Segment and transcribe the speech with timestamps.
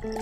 [0.00, 0.14] Hello,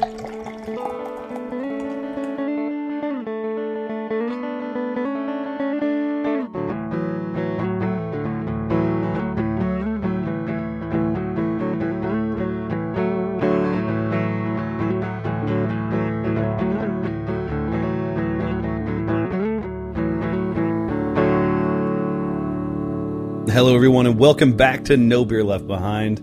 [23.74, 26.20] everyone, and welcome back to No Beer Left Behind.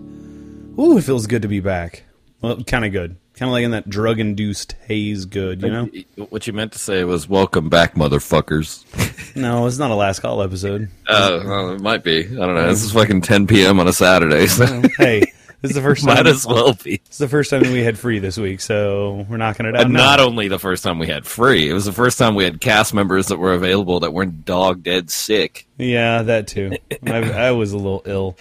[0.76, 2.02] Ooh, it feels good to be back.
[2.40, 3.16] Well, kind of good.
[3.36, 5.88] Kind of like in that drug induced haze good, you know?
[6.30, 8.84] What you meant to say was "Welcome back, motherfuckers."
[9.36, 10.88] No, it's not a last call episode.
[11.08, 12.20] Uh, well, it might be.
[12.20, 12.68] I don't know.
[12.68, 13.80] This is fucking 10 p.m.
[13.80, 14.46] on a Saturday.
[14.46, 14.64] So
[14.96, 15.22] Hey,
[15.60, 16.14] this is the first time.
[16.14, 17.00] might as well be.
[17.06, 19.82] It's the first time we had free this week, so we're knocking it out.
[19.86, 20.04] And now.
[20.04, 22.60] not only the first time we had free, it was the first time we had
[22.60, 25.66] cast members that were available that weren't dog dead sick.
[25.78, 26.76] Yeah, that too.
[27.04, 28.36] I, I was a little ill.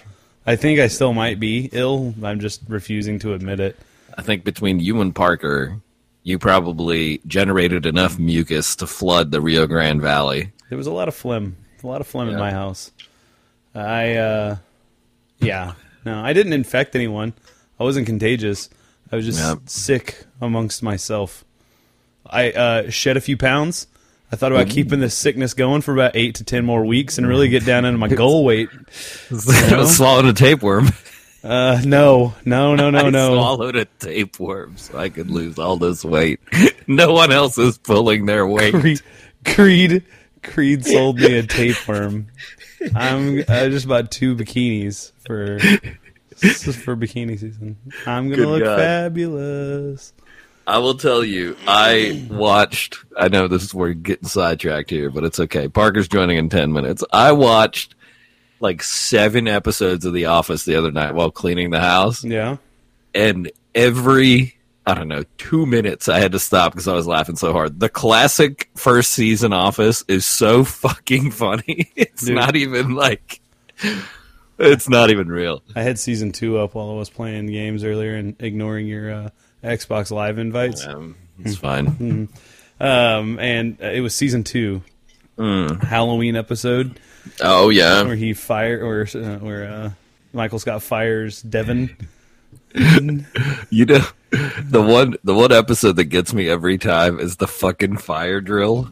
[0.45, 2.13] I think I still might be ill.
[2.23, 3.79] I'm just refusing to admit it.
[4.17, 5.79] I think between you and Parker,
[6.23, 10.51] you probably generated enough mucus to flood the Rio Grande Valley.
[10.69, 11.57] There was a lot of phlegm.
[11.83, 12.91] A lot of phlegm in my house.
[13.75, 14.55] I, uh,
[15.39, 15.73] yeah.
[16.05, 17.33] No, I didn't infect anyone.
[17.79, 18.69] I wasn't contagious.
[19.11, 19.59] I was just Yep.
[19.65, 21.43] sick amongst myself.
[22.25, 23.87] I uh, shed a few pounds.
[24.31, 27.27] I thought about keeping this sickness going for about eight to ten more weeks and
[27.27, 28.69] really get down into my goal weight.
[29.29, 30.89] Swallowed a tapeworm.
[31.43, 33.33] Uh, no, no, no, no, no.
[33.33, 36.39] I swallowed a tapeworm so I could lose all this weight.
[36.85, 38.73] No one else is pulling their weight.
[38.73, 39.01] Creed,
[39.45, 40.03] Creed,
[40.43, 42.27] Creed sold me a tapeworm.
[42.93, 45.59] I'm I just bought two bikinis for
[46.41, 47.77] this is for bikini season.
[48.05, 48.77] I'm gonna Good look God.
[48.79, 50.11] fabulous.
[50.67, 52.97] I will tell you, I watched.
[53.17, 55.69] I know this is where we're getting sidetracked here, but it's okay.
[55.69, 57.01] Parker's joining in 10 minutes.
[57.13, 57.92] I watched
[58.63, 62.57] like seven episodes of The Office the other night while cleaning the house, Yeah,
[63.13, 64.55] and every.
[64.85, 67.79] I don't know, two minutes I had to stop because I was laughing so hard.
[67.79, 71.89] The classic first season Office is so fucking funny.
[71.95, 72.35] It's Dude.
[72.35, 73.39] not even like,
[74.59, 75.63] it's not even real.
[75.73, 79.29] I had season two up while I was playing games earlier and ignoring your uh,
[79.63, 80.85] Xbox Live invites.
[80.85, 82.27] Um, it's fine.
[82.81, 84.81] Um, and it was season two,
[85.37, 85.81] Mm.
[85.81, 86.99] Halloween episode
[87.41, 89.91] Oh yeah, where he fire or uh, where uh,
[90.33, 91.95] Michael Scott fires Devon.
[93.69, 97.97] You know, the one the one episode that gets me every time is the fucking
[97.97, 98.89] fire drill,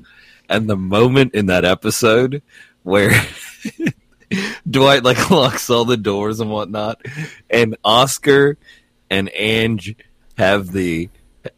[0.47, 2.44] and the moment in that episode
[2.84, 3.12] where
[4.69, 7.02] Dwight like locks all the doors and whatnot,
[7.50, 8.58] and Oscar
[9.09, 9.96] and Ange
[10.38, 11.09] have the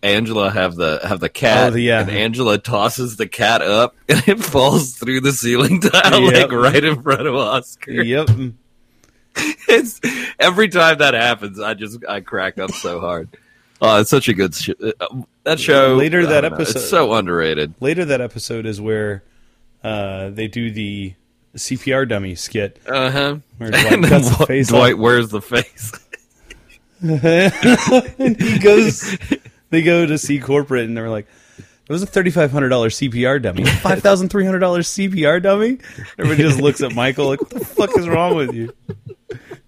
[0.01, 2.01] Angela have the have the cat, Oh, yeah.
[2.01, 6.49] and Angela tosses the cat up, and it falls through the ceiling tile Yep.
[6.49, 7.91] like right in front of Oscar.
[7.91, 8.29] yep.
[9.35, 9.99] it's
[10.39, 13.29] every time that happens, I just I crack up so hard.
[13.81, 14.69] Oh, it's such a good sh-
[15.01, 15.95] uh, that show.
[15.95, 17.73] Later that know, episode- it's so underrated.
[17.81, 19.23] Later that episode is where
[19.83, 21.13] uh, they do the
[21.57, 23.35] CPR dummy skit Uh huh.
[23.57, 25.91] where Dwight cuts the face Dwight wears the face.
[27.01, 29.17] and he goes.
[29.73, 33.41] They go to see corporate, and they're like, "It was a thirty-five hundred dollars CPR
[33.41, 35.79] dummy, five thousand three hundred dollars CPR dummy."
[36.19, 38.71] Everybody just looks at Michael like, "What the fuck is wrong with you?"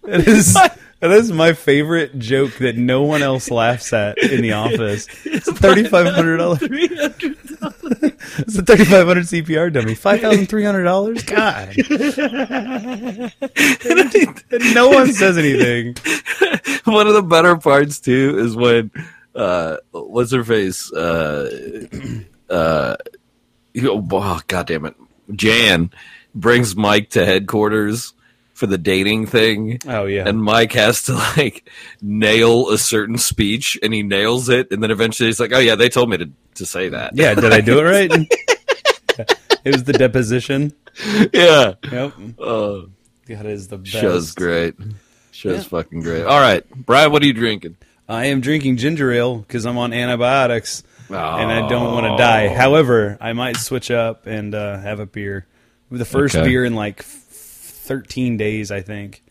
[0.07, 0.55] It is.
[1.01, 5.07] That is my favorite joke that no one else laughs at in the office.
[5.25, 6.61] It's a thirty-five hundred dollars.
[8.37, 9.93] It's a thirty-five hundred CPR dummy.
[9.93, 11.23] Five thousand three hundred dollars.
[11.23, 11.75] God.
[14.51, 15.95] and no one says anything.
[16.85, 18.91] One of the better parts too is when
[19.35, 21.49] uh what's her face uh
[22.49, 22.95] uh
[23.83, 24.95] oh, oh god damn it
[25.33, 25.91] Jan
[26.33, 28.13] brings Mike to headquarters
[28.53, 30.27] for the dating thing Oh yeah.
[30.27, 31.69] and Mike has to like
[32.01, 35.75] nail a certain speech and he nails it and then eventually he's like oh yeah
[35.75, 38.11] they told me to to say that Yeah, did I do it right?
[39.65, 40.71] it was the deposition.
[41.33, 42.13] yeah Yep.
[42.39, 42.87] oh
[43.27, 43.91] God is the best.
[43.91, 44.75] show's great
[45.31, 45.63] show's Yeah.
[45.63, 47.75] fucking great all right Brian what are you drinking
[48.07, 52.17] I am drinking ginger ale because I'm on antibiotics and I don't want to Oh.
[52.17, 52.47] die.
[52.49, 55.45] However, I might switch up and uh, have a beer.
[55.91, 56.47] The first Okay.
[56.47, 59.23] beer in like 13 days, I think.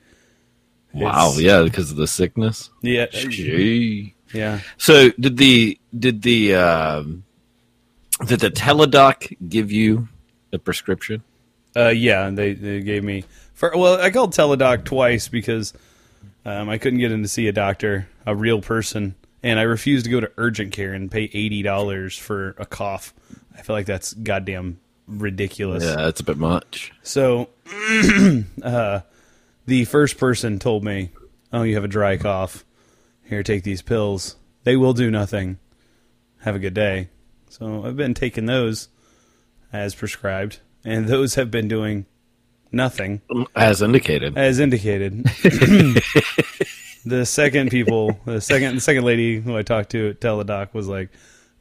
[0.92, 3.06] wow It's- yeah because of the sickness Yeah.
[3.06, 4.14] Gee.
[4.32, 4.60] Yeah.
[4.78, 7.24] So did the did the um,
[8.26, 10.08] did the teledoc give you
[10.52, 11.22] a prescription?
[11.76, 13.24] Uh, yeah, they, they gave me.
[13.54, 15.72] For, well, I called Teladoc twice because
[16.44, 20.02] um, I couldn't get in to see a doctor, a real person, and I refuse
[20.04, 23.12] to go to urgent care and pay eighty dollars for a cough.
[23.56, 25.84] I feel like that's goddamn ridiculous.
[25.84, 26.92] Yeah, that's a bit much.
[27.02, 27.48] So,
[28.62, 29.00] uh,
[29.66, 31.10] the first person told me,
[31.52, 32.64] "Oh, you have a dry cough.
[33.24, 35.58] Here, take these pills." they will do nothing.
[36.40, 37.10] Have a good day.
[37.50, 38.88] So I've been taking those
[39.74, 42.06] as prescribed, and those have been doing
[42.72, 43.20] nothing
[43.54, 44.36] As indicated.
[44.38, 45.24] as indicated.
[47.04, 50.88] the second people, the second the second lady who I talked to at Teladoc was
[50.88, 51.10] like,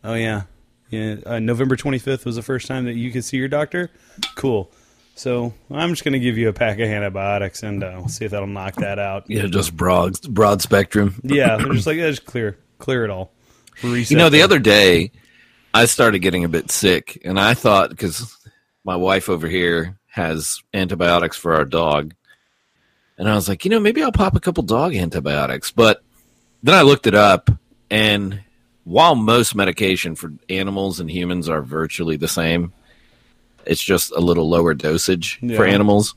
[0.03, 0.43] "Oh yeah,
[0.89, 1.15] yeah.
[1.25, 3.89] Uh, November twenty fifth was the first time that you could see your doctor.
[4.35, 4.71] Cool.
[5.15, 8.31] So I'm just gonna give you a pack of antibiotics and uh, we'll see if
[8.31, 9.25] that'll knock that out.
[9.27, 11.19] Yeah, just broad broad spectrum.
[11.23, 13.31] Yeah, they're just like yeah, just clear clear it all.
[13.83, 15.11] Reset You know, the the- other day,
[15.73, 18.35] I started getting a bit sick, and I thought because
[18.83, 22.13] my wife over here has antibiotics for our dog,
[23.17, 25.71] and I was like, you know, maybe I'll pop a couple dog antibiotics.
[25.71, 26.03] But
[26.61, 27.49] then I looked it up,
[27.89, 28.41] and
[28.83, 32.73] while most medication for animals and humans are virtually the same,
[33.65, 36.15] it's just a little lower dosage for animals.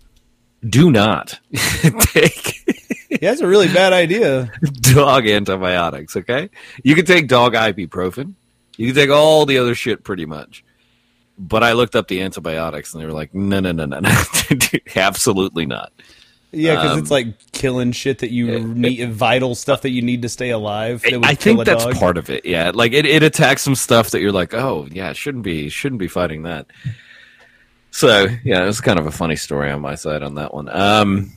[0.69, 2.57] Do not take
[3.11, 4.51] yeah, that's a really bad idea.
[4.81, 6.51] dog antibiotics, okay?
[6.83, 8.35] You can take dog ibuprofen.
[8.77, 10.65] You can take all the other shit pretty much.
[11.39, 14.23] But I looked up the antibiotics and they were like, no, no, no, no, no.
[14.97, 15.93] Absolutely not.
[16.57, 20.23] Yeah, because Um, it's like killing shit that you need, vital stuff that you need
[20.23, 21.03] to stay alive.
[21.03, 21.95] That would I think that's dog.
[21.97, 22.47] part of it.
[22.47, 22.73] Yeah.
[22.73, 26.09] Like it, it attacks some stuff that you're like, oh, yeah, shouldn't be, shouldn't be
[26.09, 26.67] fighting that.
[27.91, 30.69] So, yeah, it was kind of a funny story on my side on that one.
[30.71, 31.33] Um,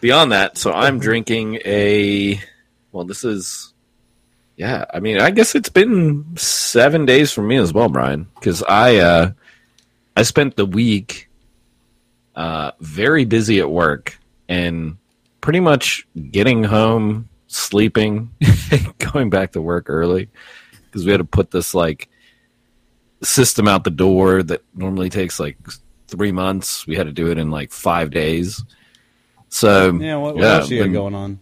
[0.00, 2.40] beyond that, so I'm drinking a,
[2.92, 3.74] well, this is,
[4.56, 8.62] yeah, I mean, I guess it's been seven days for me as well, Brian, because
[8.62, 9.32] I, uh,
[10.16, 11.28] I spent the week,
[12.36, 14.18] uh, very busy at work
[14.50, 14.98] and
[15.40, 18.34] pretty much getting home, sleeping,
[19.12, 20.28] going back to work early
[20.84, 22.08] because we had to put this like
[23.22, 25.56] system out the door that normally takes like
[26.08, 26.86] three months.
[26.86, 28.62] We had to do it in like five days.
[29.48, 31.40] So Yeah, what, what yeah, else you got going on?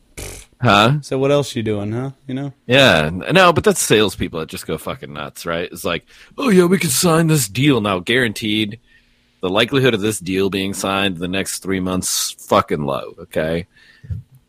[0.60, 1.00] Huh?
[1.00, 2.10] So what else you doing, huh?
[2.26, 2.52] You know?
[2.66, 5.70] Yeah, no, but that's salespeople that just go fucking nuts, right?
[5.70, 6.04] It's like,
[6.36, 8.80] oh yeah, we can sign this deal now, guaranteed.
[9.40, 13.66] The likelihood of this deal being signed in the next three months fucking low, okay?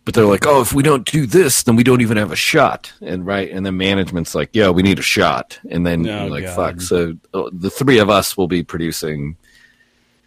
[0.06, 2.36] But they're like, oh, if we don't do this, then we don't even have a
[2.36, 6.22] shot, and right, and then management's like, yeah, we need a shot, and then Oh,
[6.22, 6.56] you're like, God.
[6.56, 6.82] fuck.
[6.82, 9.38] So uh, the three of us will be producing.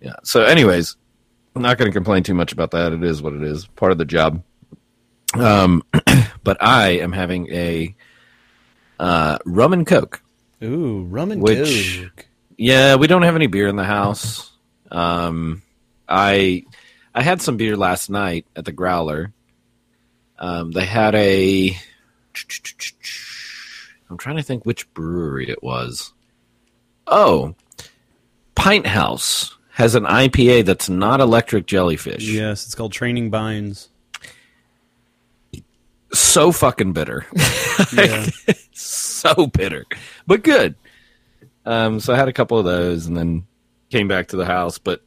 [0.01, 0.15] Yeah.
[0.23, 0.97] So, anyways,
[1.57, 2.93] I'm not going to complain too much about that.
[2.93, 4.43] It is what it is, part of the job.
[5.35, 5.83] Um,
[6.45, 7.95] but I am having a
[9.01, 10.23] uh, rum and coke.
[10.63, 12.27] Ooh, rum and Which- coke.
[12.57, 14.52] Yeah, we don't have any beer in the house.
[14.93, 15.63] Um,
[16.09, 16.65] I
[17.15, 19.33] I had some beer last night at the Growler.
[20.39, 21.77] Um, they had a.
[24.11, 26.13] I'm trying to think which brewery it was.
[27.07, 27.55] Oh,
[28.55, 32.29] Pinthouse has an IPA that's not electric jellyfish.
[32.29, 33.89] Yes, it's called Training Bines.
[36.13, 37.27] So fucking bitter.
[37.93, 38.27] Yeah.
[38.73, 39.85] so bitter,
[40.27, 40.77] but good.
[41.67, 43.45] Um, so I had a couple of those and then
[43.93, 44.79] came back to the house.
[44.79, 45.03] But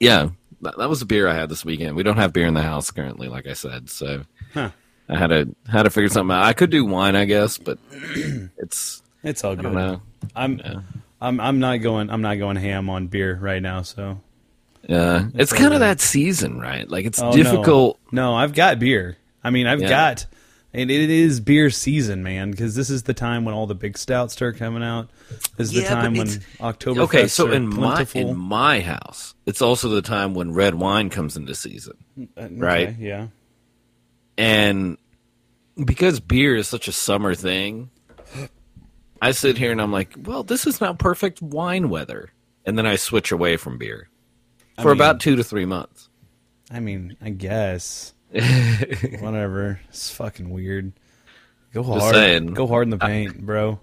[0.00, 0.30] yeah,
[0.62, 1.96] that, that was a beer I had this weekend.
[1.96, 3.90] We don't have beer in the house currently, like I said.
[3.90, 4.22] So
[4.54, 4.70] Huh.
[5.08, 6.44] I had to had to figure something out.
[6.44, 9.62] I could do wine, I guess, but it's It's all I good.
[9.64, 10.02] don't know.
[10.34, 10.60] I'm.
[11.20, 14.20] I'm I'm not going I'm not going ham on beer right now, so
[14.86, 16.86] Yeah, it's all kind of that season, right?
[16.88, 17.36] Like it's Oh, no.
[17.36, 17.98] difficult.
[18.12, 19.16] No, I've got beer.
[19.42, 19.88] I mean, I've Yeah.
[19.88, 20.26] got
[20.76, 23.96] and it is beer season, man, because this is the time when all the big
[23.98, 25.08] stouts start coming out.
[25.56, 28.36] This is the Yeah, but time when it's- October Okay, so are in my in
[28.36, 31.94] my house, it's also the time when red wine comes into season.
[32.36, 32.96] Uh, okay, right.
[32.98, 33.28] Yeah.
[34.38, 34.98] And
[35.82, 37.90] because beer is such a summer thing,
[39.22, 42.30] I sit here and I'm like, well, this is not perfect wine weather.
[42.66, 44.08] And then I switch away from beer
[44.82, 46.10] for mean- about two to three months.
[46.70, 48.12] I mean, I guess.
[49.20, 49.80] Whatever.
[49.88, 50.92] It's fucking weird.
[51.72, 52.14] Go Just hard.
[52.14, 52.46] saying.
[52.54, 53.80] Go hard in the paint, bro.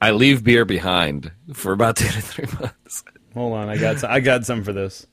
[0.00, 3.04] I leave beer behind for about two to three months.
[3.34, 5.06] Hold on, I got some, I got some for this.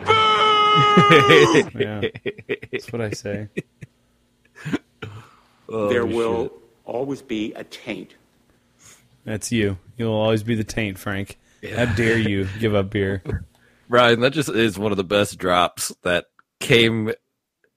[0.06, 2.02] yeah,
[2.70, 3.48] that's what I say.
[5.68, 6.52] Oh, there will
[6.84, 8.14] always be a taint.
[9.24, 9.78] That's you.
[9.96, 11.38] You'll always be the taint, Frank.
[11.74, 13.22] How dare you give up beer?
[13.88, 16.26] Ryan, that just is one of the best drops that
[16.60, 17.12] came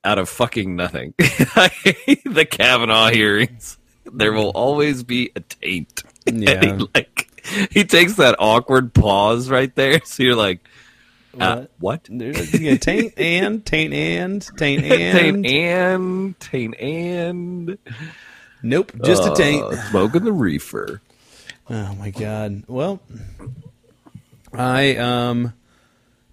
[0.03, 1.13] out of fucking nothing.
[1.17, 3.77] the Kavanaugh hearings.
[4.05, 6.03] There will always be a taint.
[6.31, 6.75] Yeah.
[6.77, 7.27] he, like
[7.71, 10.59] he takes that awkward pause right there, so you're like,
[11.39, 12.07] uh, what?
[12.07, 17.77] There's yeah, taint and taint and taint and Taint and taint and
[18.61, 19.63] nope, just a taint.
[19.63, 21.01] uh, smoking the reefer.
[21.71, 22.65] Oh my god.
[22.67, 23.01] Well,
[24.53, 25.53] I um,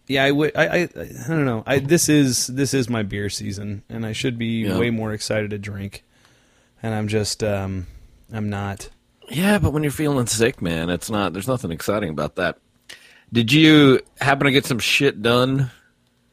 [0.08, 0.56] yeah, I would.
[0.56, 1.62] I, I I don't know.
[1.66, 4.78] I this is this is my beer season, and I should be Yeah.
[4.78, 6.02] way more excited to drink.
[6.82, 7.86] and I'm just um,
[8.32, 8.88] I'm not.
[9.30, 11.32] Yeah, but when you're feeling sick, man, it's not.
[11.32, 12.58] There's nothing exciting about that.
[13.32, 15.70] Did you happen to get some shit done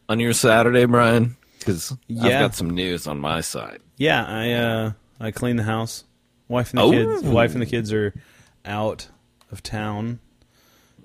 [0.07, 1.35] on your Saturday, Brian?
[1.59, 3.79] Because I've got some news on my side.
[3.97, 6.03] Yeah, I uh, I cleaned the house.
[6.47, 6.91] Wife and the Oh.
[6.91, 7.23] kids.
[7.23, 8.13] Wife and the kids are
[8.63, 9.07] out
[9.51, 10.19] of town.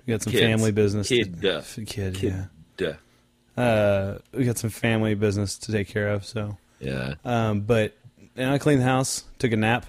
[0.05, 0.43] We got some Kids.
[0.43, 1.09] family business.
[1.09, 2.17] Kid, To, uh, kid, Kid.
[2.21, 2.45] yeah.
[2.81, 3.61] Duh.
[3.61, 6.25] Uh, we got some family business to take care of.
[6.25, 7.15] So, Yeah.
[7.25, 7.95] um, but
[8.35, 9.85] and I cleaned the house, took a nap,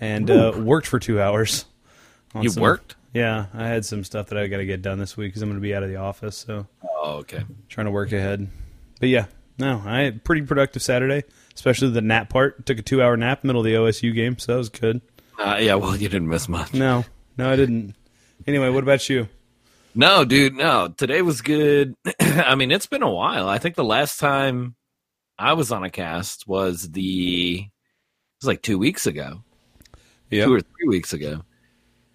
[0.00, 1.64] and uh, worked for two hours.
[2.40, 2.96] You some- worked?
[3.14, 5.48] Yeah, I had some stuff that I got to get done this week because I'm
[5.50, 6.36] going to be out of the office.
[6.36, 7.44] So, Oh, okay.
[7.68, 8.48] trying to work ahead.
[9.00, 9.26] But yeah,
[9.58, 11.24] no, I had a pretty productive Saturday,
[11.54, 12.64] especially the nap part.
[12.64, 15.02] Took a two hour nap middle of the OSU game, so that was good.
[15.38, 15.74] Uh, yeah.
[15.74, 16.72] Well, you didn't miss much.
[16.72, 17.04] No,
[17.36, 17.94] no, I didn't.
[18.46, 19.28] Anyway, what about you?
[19.94, 20.88] No, dude, no.
[20.88, 21.94] Today was good.
[22.20, 23.48] I mean, it's been a while.
[23.48, 24.74] I think the last time
[25.38, 29.42] I was on a cast was the it was like two weeks ago,
[30.30, 31.42] Yeah, two or three weeks ago,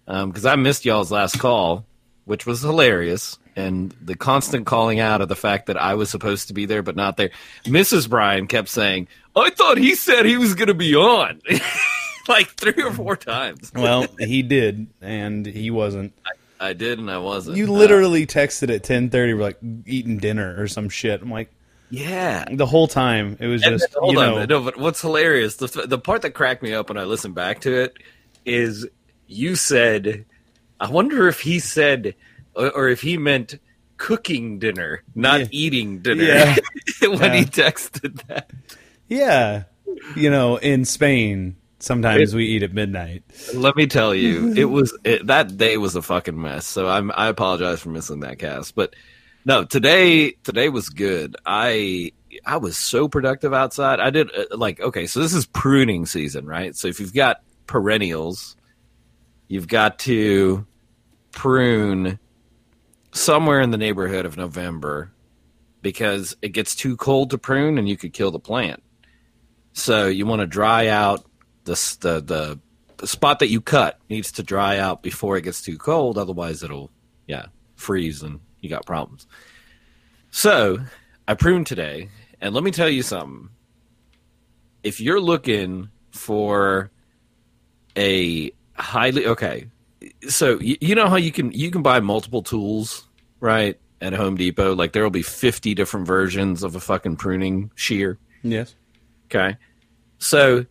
[0.06, 1.86] um, because I missed y'all's last call,
[2.24, 6.48] which was hilarious, and the constant calling out of the fact that I was supposed
[6.48, 7.30] to be there but not there.
[7.64, 8.08] Mrs.
[8.08, 9.06] Bryan kept saying,
[9.36, 11.40] "I thought he said he was going to be on,"
[12.28, 13.70] like three or four times.
[13.74, 16.12] well, he did, and he wasn't.
[16.26, 16.30] I
[16.72, 17.56] did, and I wasn't.
[17.56, 21.22] You Uh, literally texted at ten thirty, we're like eating dinner or some shit.
[21.22, 21.50] I'm like,
[21.90, 22.44] yeah.
[22.50, 25.00] the whole time it was And just then- hold you on, know, no, but what's
[25.00, 27.94] hilarious, the the part that cracked me up when I listened back to it
[28.44, 28.86] is
[29.26, 30.24] you said,
[30.80, 32.14] "I wonder if he said,
[32.54, 33.58] or, or if he meant
[33.96, 35.46] cooking dinner, not Yeah.
[35.50, 36.56] eating dinner." Yeah.
[37.02, 38.50] when he texted that,
[39.08, 39.64] yeah,
[40.16, 43.22] you know, in Spain sometimes we eat at midnight.
[43.54, 46.66] let me tell you, it was it, that day was a fucking mess.
[46.66, 48.94] So I'm I apologize for missing that cast, but
[49.44, 51.36] no, today today was good.
[51.46, 52.12] I
[52.44, 54.00] I was so productive outside.
[54.00, 56.76] I did uh, like okay, so this is pruning season, right?
[56.76, 58.56] So if you've got perennials,
[59.46, 60.66] you've got to
[61.32, 62.18] prune
[63.12, 65.12] somewhere in the neighborhood of November
[65.82, 68.82] because it gets too cold to prune and you could kill the plant.
[69.72, 71.24] So you want to dry out
[71.68, 72.60] the the
[72.96, 76.64] the, spot that you cut needs to dry out before it gets too cold otherwise
[76.64, 76.90] it'll
[77.28, 77.46] yeah,
[77.76, 79.28] freeze and you got problems.
[80.30, 80.78] So,
[81.28, 82.08] I pruned today
[82.40, 83.50] and let me tell you something.
[84.82, 86.90] If you're looking for
[87.96, 89.68] a highly okay,
[90.28, 93.06] so you, you know how you can you can buy multiple tools,
[93.38, 93.78] right?
[94.00, 98.16] At Home Depot, like there will be 50 different versions of a fucking pruning shear.
[98.42, 98.76] Yes.
[99.26, 99.56] Okay.
[100.18, 100.66] So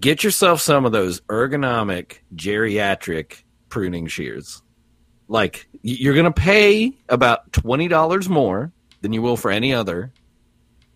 [0.00, 4.62] get yourself some of those ergonomic geriatric pruning shears.
[5.28, 10.12] Like you're going to pay about $20 more than you will for any other.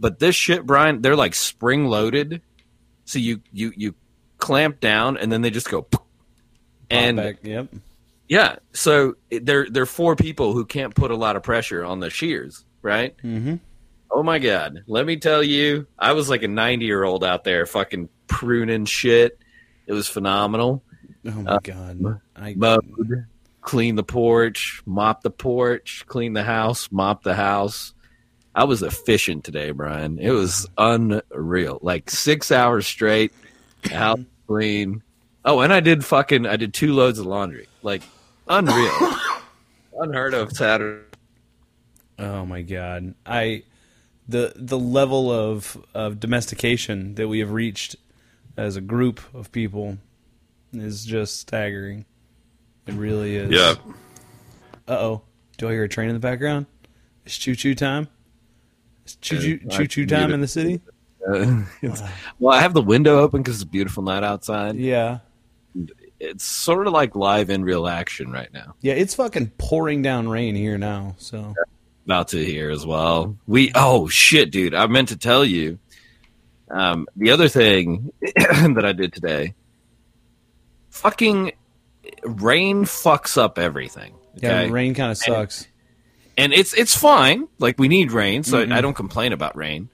[0.01, 2.43] But this shit, Brian, they're like spring loaded.
[3.05, 3.95] So you you you
[4.39, 6.07] clamp down and then they just go Pop
[6.91, 7.37] and back.
[7.43, 7.69] Yep.
[8.29, 12.11] yeah, so they're they're for people who can't put a lot of pressure on the
[12.11, 13.17] shears, right?
[13.19, 13.57] Mm-hmm.
[14.11, 14.83] Oh my god!
[14.87, 18.85] Let me tell you, I was like a ninety year old out there, fucking pruning
[18.85, 19.39] shit.
[19.87, 20.83] It was phenomenal.
[21.27, 22.21] Oh my um, god.
[22.35, 23.27] I Mowed,
[23.61, 27.95] clean the porch, mop the porch, clean the house, mop the house.
[28.55, 30.19] I was efficient today, Brian.
[30.19, 31.79] It was unreal.
[31.81, 33.33] Like six hours straight,
[33.91, 35.03] house clean.
[35.45, 37.69] Oh, and I did fucking I did two loads of laundry.
[37.83, 38.03] Like
[38.49, 39.17] unreal,
[39.99, 41.05] unheard of Saturday.
[42.19, 43.15] Oh my god.
[43.25, 43.65] I
[44.29, 47.97] the the level of of domestication that we have reached
[48.57, 49.99] as a group of people
[50.73, 52.05] is just staggering.
[52.87, 53.51] It really is.
[53.51, 53.75] Yeah.
[54.89, 55.23] Uh oh.
[55.59, 56.67] Do I hear a train in the background?
[57.25, 58.09] It's choo choo time.
[59.05, 60.81] It's choo choo choo choo time in the city.
[61.25, 61.63] Uh,
[62.41, 64.75] well, I have the window open because it's a beautiful night outside.
[64.75, 65.21] Yeah.
[66.19, 68.75] It's sort of like live in real action right now.
[68.81, 71.15] Yeah, it's fucking pouring down rain here now.
[71.19, 71.55] So
[72.07, 73.37] About to hear as well.
[73.47, 74.75] We oh shit, dude!
[74.75, 75.79] I meant to tell you.
[76.73, 79.55] Um, the other thing that I did today,
[80.91, 81.53] fucking
[82.25, 84.15] rain fucks up everything.
[84.37, 85.67] yeah, rain kind of sucks.
[86.39, 87.47] and it's it's fine.
[87.59, 88.73] Like we need rain, so Mhm.
[88.73, 89.89] I, I don't complain about rain.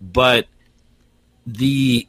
[0.00, 0.46] But
[1.46, 2.08] the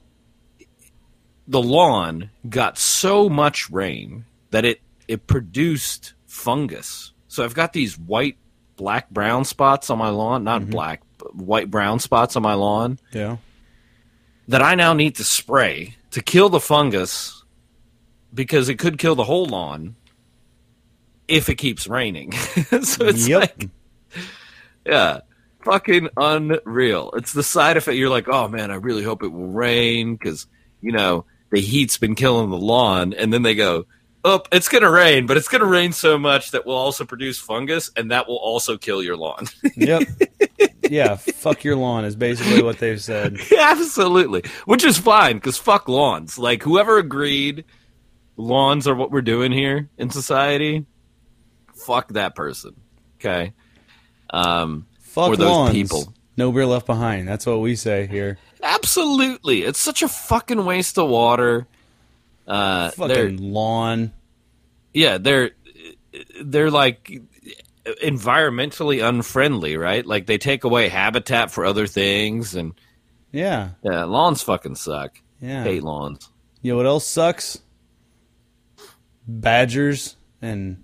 [1.47, 7.11] the lawn got so much rain that it it produced fungus.
[7.27, 8.37] So I've got these white,
[8.77, 10.43] black, brown spots on my lawn.
[10.43, 13.37] Not black, but white, brown spots on my lawn Yeah.
[14.49, 17.43] That I now need to spray to kill the fungus
[18.33, 19.95] because it could kill the whole lawn
[21.27, 22.31] if it keeps raining.
[22.81, 23.39] so it's Yep.
[23.41, 23.69] like,
[24.85, 25.19] yeah,
[25.63, 27.11] fucking unreal.
[27.15, 27.97] It's the side effect.
[27.97, 30.47] You're like, oh man, I really hope it will rain because,
[30.81, 33.85] you know, the heat's been killing the lawn, and then they go,
[34.23, 37.05] "Oh, it's going to rain, but it's going to rain so much that will also
[37.05, 40.03] produce fungus, and that will also kill your lawn." Yep.
[40.89, 43.37] Yeah, fuck your lawn is basically what they've said.
[43.57, 46.37] Absolutely, which is fine because fuck lawns.
[46.39, 47.65] Like whoever agreed
[48.37, 50.85] lawns are what we're doing here in society,
[51.75, 52.75] fuck that person.
[53.19, 53.53] Okay.
[54.29, 55.71] Um, Fuck those lawns.
[55.73, 56.13] people.
[56.37, 57.27] No beer left behind.
[57.27, 58.37] That's what we say here.
[58.61, 61.67] Absolutely, it's such a fucking waste of water.
[62.47, 64.13] Uh, Fucking lawn.
[64.93, 65.51] yeah, they're
[66.41, 67.11] they're like
[68.03, 70.05] environmentally unfriendly, right?
[70.05, 72.73] Like they take away habitat for other things, and
[73.31, 73.71] Yeah.
[73.83, 75.19] yeah, lawns fucking suck.
[75.41, 75.63] Yeah.
[75.63, 76.29] Hate lawns.
[76.61, 77.59] You know what else sucks?
[79.27, 80.83] Badgers and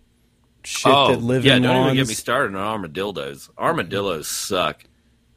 [0.64, 1.66] shit that oh, live in lawns.
[1.66, 3.50] Oh, yeah, don't even get me started on armadillos.
[3.58, 4.84] Armadillos suck.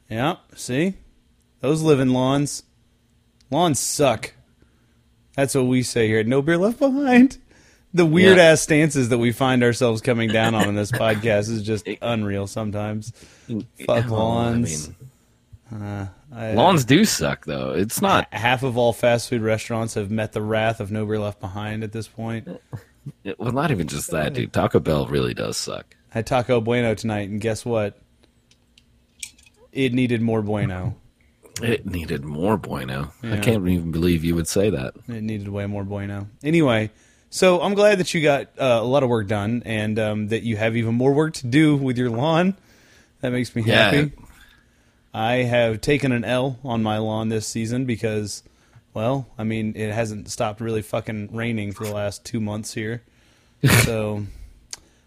[0.08, 0.94] Yeah, see?
[1.60, 2.62] Those live in lawns.
[3.50, 4.32] Lawns suck.
[5.34, 6.22] That's what we say here.
[6.25, 7.38] No beer left behind.
[7.95, 8.45] The weird Yeah.
[8.52, 12.47] ass stances that we find ourselves coming down on in this podcast is just unreal
[12.47, 13.12] sometimes.
[13.87, 14.90] Fuck lawns.
[15.71, 17.73] I mean, Uh, I- lawns do suck, though.
[17.73, 18.26] It's not.
[18.33, 21.92] half of all fast food restaurants have met the wrath of Nobody left behind at
[21.92, 22.49] this point.
[23.38, 24.52] Well, not even just that, dude.
[24.52, 25.97] Taco Bell really does suck.
[26.14, 27.99] I had Taco Bueno tonight, and guess what?
[29.73, 30.97] It needed more Bueno.
[31.62, 33.12] It needed more Bueno.
[33.23, 34.95] I can't even believe you would say that.
[35.09, 36.28] It needed way more Bueno.
[36.42, 36.90] Anyway,
[37.30, 40.42] so I'm glad that you got uh, a lot of work done, and um, that
[40.42, 42.56] you have even more work to do with your lawn.
[43.20, 43.90] That makes me Yeah.
[43.90, 44.12] happy.
[45.12, 48.42] I have taken an L on my lawn this season because,
[48.94, 53.02] well, I mean, it hasn't stopped really fucking raining for the last two months here.
[53.85, 54.25] so,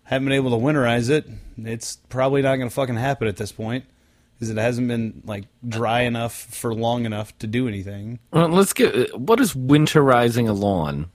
[0.03, 1.27] haven't been able to winterize it.
[1.57, 3.85] It's probably not going to fucking happen at this point
[4.33, 8.19] because it hasn't been like dry enough for long enough to do anything.
[8.33, 9.17] Well, let's get.
[9.17, 11.09] What is winterizing a lawn?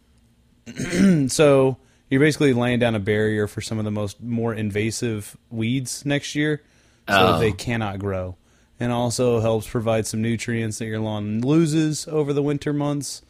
[1.28, 1.76] So
[2.11, 6.34] you're basically laying down a barrier for some of the most more invasive weeds next
[6.34, 6.62] year,
[7.08, 7.38] so that Oh.
[7.38, 8.36] they cannot grow,
[8.80, 13.23] and also helps provide some nutrients that your lawn loses over the winter months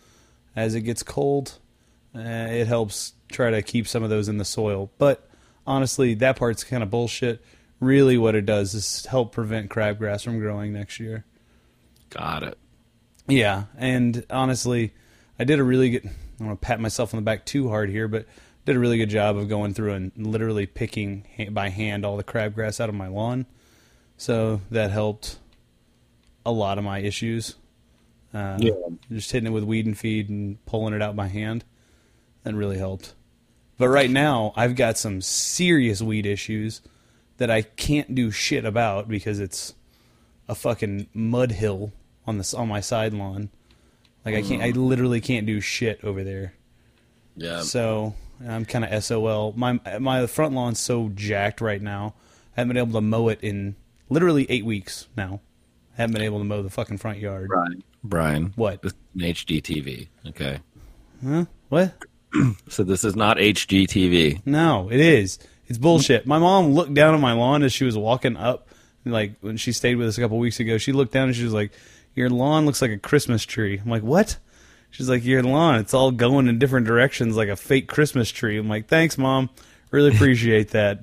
[0.54, 1.58] as it gets cold.
[2.14, 5.28] Uh, it helps try to keep some of those in the soil, but
[5.66, 7.42] honestly, that part's kind of bullshit.
[7.80, 11.26] Really, what it does is help prevent crabgrass from growing next year.
[12.08, 12.56] Got it.
[13.28, 14.94] Yeah, and honestly,
[15.38, 16.10] I did a really good.
[16.36, 18.26] I don't want to pat myself on the back too hard here, but
[18.64, 22.24] did a really good job of going through and literally picking by hand all the
[22.24, 23.46] crabgrass out of my lawn.
[24.16, 25.38] So that helped
[26.44, 27.54] a lot of my issues.
[28.34, 28.72] Uh, Yeah.
[29.10, 31.64] Just hitting it with weed and feed and pulling it out by hand.
[32.42, 33.14] That really helped.
[33.78, 36.80] But right now, I've got some serious weed issues
[37.36, 39.74] that I can't do shit about because it's
[40.48, 41.92] a fucking mud hill
[42.26, 43.50] on this on my side lawn.
[44.26, 44.80] Like I can't, I mm-hmm.
[44.80, 46.54] literally can't do shit over there.
[47.36, 47.60] Yeah.
[47.60, 49.54] So I'm kind of SOL.
[49.56, 52.14] My my front lawn's so jacked right now.
[52.56, 53.76] I haven't been able to mow it in
[54.08, 55.40] literally eight weeks now.
[55.96, 57.46] I haven't been able to mow the fucking front yard.
[57.48, 57.84] Brian.
[58.02, 58.52] Brian.
[58.56, 58.82] What?
[58.82, 60.08] This is an HGTV.
[60.28, 60.58] Okay.
[61.24, 61.44] Huh?
[61.68, 61.94] What?
[62.68, 64.42] So this is not HGTV.
[64.44, 65.38] No, it is.
[65.68, 66.26] It's bullshit.
[66.26, 68.68] My mom looked down at my lawn as she was walking up,
[69.06, 70.76] like when she stayed with us a couple weeks ago.
[70.76, 71.72] She looked down and she was like,
[72.16, 74.38] "Your lawn looks like a Christmas tree." I'm like, "What?"
[74.90, 78.58] She's like, "Your lawn, it's all going in different directions like a fake Christmas tree."
[78.58, 79.50] I'm like, "Thanks, mom.
[79.92, 81.00] Really appreciate that."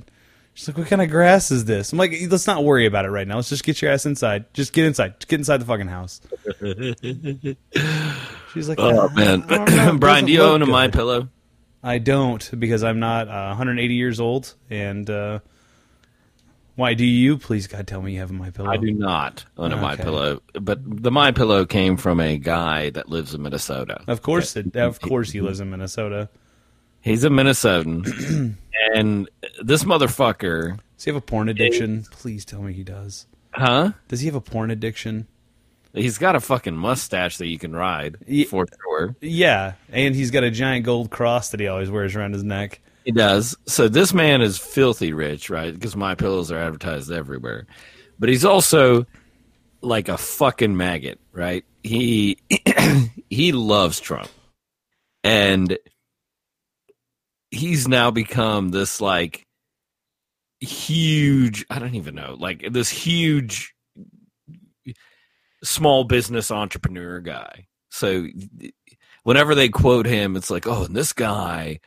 [0.56, 3.10] She's like, "What kind of grass is this?" I'm like, "Let's not worry about it
[3.12, 3.36] right now.
[3.36, 4.54] Let's just get your ass inside.
[4.54, 5.20] Just get inside.
[5.20, 6.22] Just get inside the fucking house."
[8.54, 9.94] She's like, Oh "Ah, man, I don't know.
[9.96, 10.66] It Brian, do you own a.
[10.66, 11.30] My Pillow?
[11.84, 14.54] I don't because I'm not uh, 180 years old.
[14.70, 15.40] And uh,
[16.76, 17.38] why do you?
[17.38, 18.70] Please, God, tell me you have a my pillow.
[18.70, 22.90] I do not own a My Pillow, but the My Pillow came from a guy
[22.92, 24.04] that lives in Minnesota.
[24.08, 26.30] Of course, it, of course, he lives in Minnesota.
[27.02, 28.56] He's a Minnesotan,
[28.96, 29.30] and
[29.62, 32.06] this motherfucker, Does he have a porn addiction?
[32.12, 33.28] Please tell me he does.
[33.52, 33.92] huh?
[34.08, 35.28] Does he have a porn addiction?
[35.94, 38.18] He's got a fucking mustache that you can ride
[38.50, 39.16] for sure.
[39.22, 42.80] Yeah, and he's got a giant gold cross that he always wears around his neck.
[43.06, 43.56] He does.
[43.66, 45.74] So this man is filthy rich, right?
[45.74, 47.68] Because my pillows are advertised everywhere.
[48.20, 49.06] But he's also
[49.82, 51.66] like a fucking maggot, right?
[51.84, 52.38] He
[53.30, 54.30] he loves Trump.
[55.24, 55.78] And
[57.52, 59.46] he's now become this like
[60.60, 63.74] huge, I don't even know, like this huge
[65.64, 67.68] small business entrepreneur guy.
[67.90, 68.28] So
[69.24, 71.80] whenever they quote him, it's like, "Oh, and this guy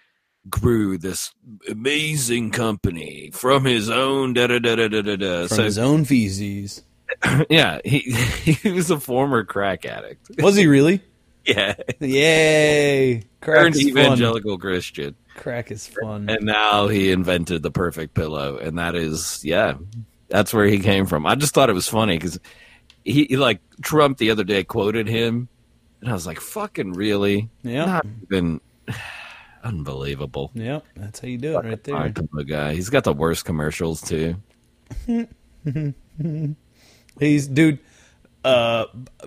[0.49, 1.33] grew this
[1.69, 5.79] amazing company from his own da da da da da da da." From So his
[5.79, 6.83] own feces.
[7.51, 7.99] yeah, he
[8.45, 10.31] he was a former crack addict.
[10.41, 11.01] Was he really?
[11.47, 13.23] Yeah, Yay!
[13.41, 13.89] Crack turned is fun.
[13.91, 16.29] evangelical Christian, Crack is fun.
[16.29, 19.75] and now he invented the perfect pillow, and that is yeah,
[20.29, 21.25] that's where he came from.
[21.25, 22.41] I just thought it was funny because
[23.05, 25.49] he, he, like Trump the other day quoted him,
[26.01, 27.49] and I was like, "Fucking really?
[27.63, 27.85] Yeah.
[27.85, 28.61] not even
[29.63, 32.11] unbelievable." Yep, that's how you do it right there.
[32.11, 34.37] pillow guy, he's got the worst commercials too.
[37.19, 37.79] He's dude.
[38.45, 38.85] Uh,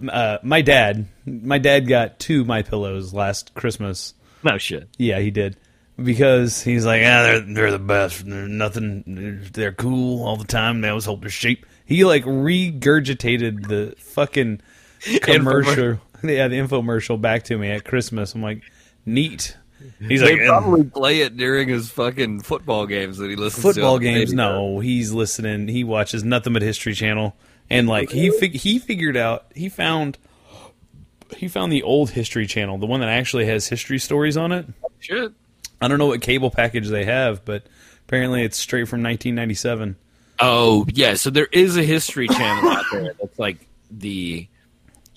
[0.10, 1.08] uh, my dad.
[1.26, 4.14] My dad got two my pillows last Christmas.
[4.44, 4.88] No shit.
[4.98, 5.58] Yeah, he did.
[6.02, 8.26] Because he's like, ah, they're they're the best.
[8.26, 9.50] They're nothing.
[9.52, 10.80] They're cool all the time.
[10.82, 11.66] They always hold their shape.
[11.86, 14.62] He like regurgitated the fucking
[15.22, 16.00] commercial.
[16.24, 18.34] yeah, the infomercial back to me at Christmas.
[18.34, 18.62] I'm like,
[19.06, 19.58] neat.
[20.00, 23.74] He's They like, probably play it during his fucking football games that he listens to.
[23.74, 24.34] football games.
[24.34, 25.68] No, he's listening.
[25.68, 27.36] He watches nothing but History Channel,
[27.70, 30.18] and like he fig- he figured out he found
[31.38, 34.66] he found the old History Channel, the one that actually has history stories on it.
[35.00, 35.32] Shit.
[35.82, 37.64] I don't know what cable package they have, but
[38.08, 39.96] apparently it's straight from 1997.
[40.42, 44.48] Oh yeah, so there is a History Channel out there that's like the,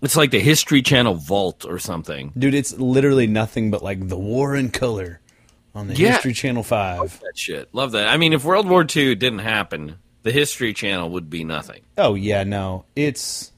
[0.03, 2.33] it's like the History Channel Vault or something.
[2.37, 5.21] Dude, it's literally nothing but like the War in Color
[5.75, 6.13] on the Yeah.
[6.13, 7.19] History Channel Five.
[7.21, 8.09] That shit, love that.
[8.09, 11.83] I mean, if World War II didn't happen, the History Channel would be nothing.
[11.97, 13.53] Oh yeah, no, it's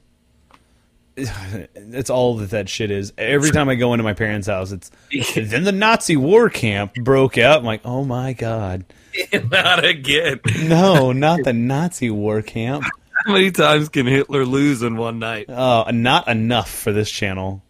[1.17, 3.13] it's all that that shit is.
[3.17, 4.91] Every time I go into my parents' house, it's
[5.37, 7.59] then the Nazi war camp broke out.
[7.61, 8.85] I'm like, oh my god,
[9.51, 10.41] Not again.
[10.65, 12.85] no, not the Nazi war camp.
[13.25, 15.49] How many times can Hitler lose in one night?
[15.49, 17.63] Uh, not enough for this channel.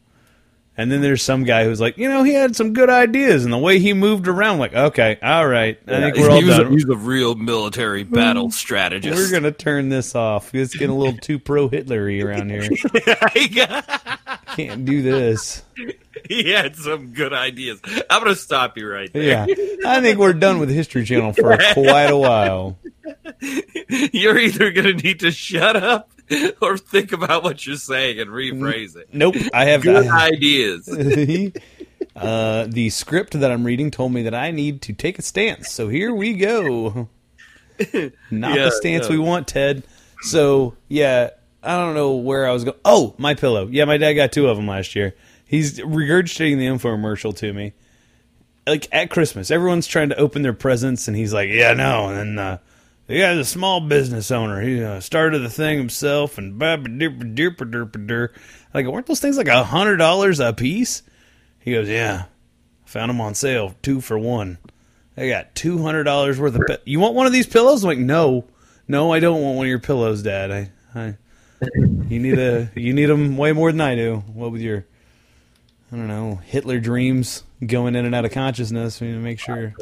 [0.76, 3.52] And then there's some guy who's like, you know, he had some good ideas, and
[3.52, 6.58] the way he moved around, like, okay, all right, I think we're all he was
[6.58, 9.16] a, he's a real military battle strategist.
[9.16, 10.52] We're gonna turn this off.
[10.52, 12.68] It's getting a little too pro Hitlery around here.
[14.56, 15.62] Can't do this.
[16.28, 17.80] he had some good ideas.
[18.10, 19.22] I'm gonna stop you right there.
[19.22, 19.46] Yeah,
[19.86, 22.78] I think we're done with History Channel for quite a while.
[24.12, 26.10] You're either gonna need to shut up
[26.62, 29.08] or think about what you're saying and rephrase it.
[29.12, 30.88] Nope, I have Good I- ideas.
[32.16, 35.70] uh, the script that I'm reading told me that I need to take a stance.
[35.70, 37.08] So here we go.
[38.30, 39.82] Not Yeah, the stance we want, Ted.
[40.22, 41.30] So yeah,
[41.62, 42.78] I don't know where I was going.
[42.84, 43.66] Oh, my pillow.
[43.70, 45.14] Yeah, my dad got two of them last year.
[45.46, 47.72] He's regurgitating the infomercial to me.
[48.66, 52.16] Like at Christmas, everyone's trying to open their presents, and he's like, "Yeah, no." And
[52.16, 52.58] then uh,
[53.06, 54.62] the guy's a small business owner.
[54.62, 58.32] He uh, started the thing himself, and ba-ba-derp-a-derp-a-derp-a-der.
[58.72, 61.02] Like, weren't those things like a hundred dollars a piece?
[61.58, 62.24] He goes, "Yeah,
[62.86, 64.58] found them on sale, two for one.
[65.16, 66.62] I got two hundred dollars worth of.
[66.66, 68.46] Pi- you want one of these pillows?" I'm like, "No,
[68.88, 70.50] no, I don't want one of your pillows, Dad.
[70.50, 71.16] I, I,
[72.08, 74.24] you need a, you need them way more than I do.
[74.32, 74.86] What with your,
[75.94, 79.00] I don't know, Hitler dreams going in and out of consciousness?
[79.00, 79.74] We need to make sure,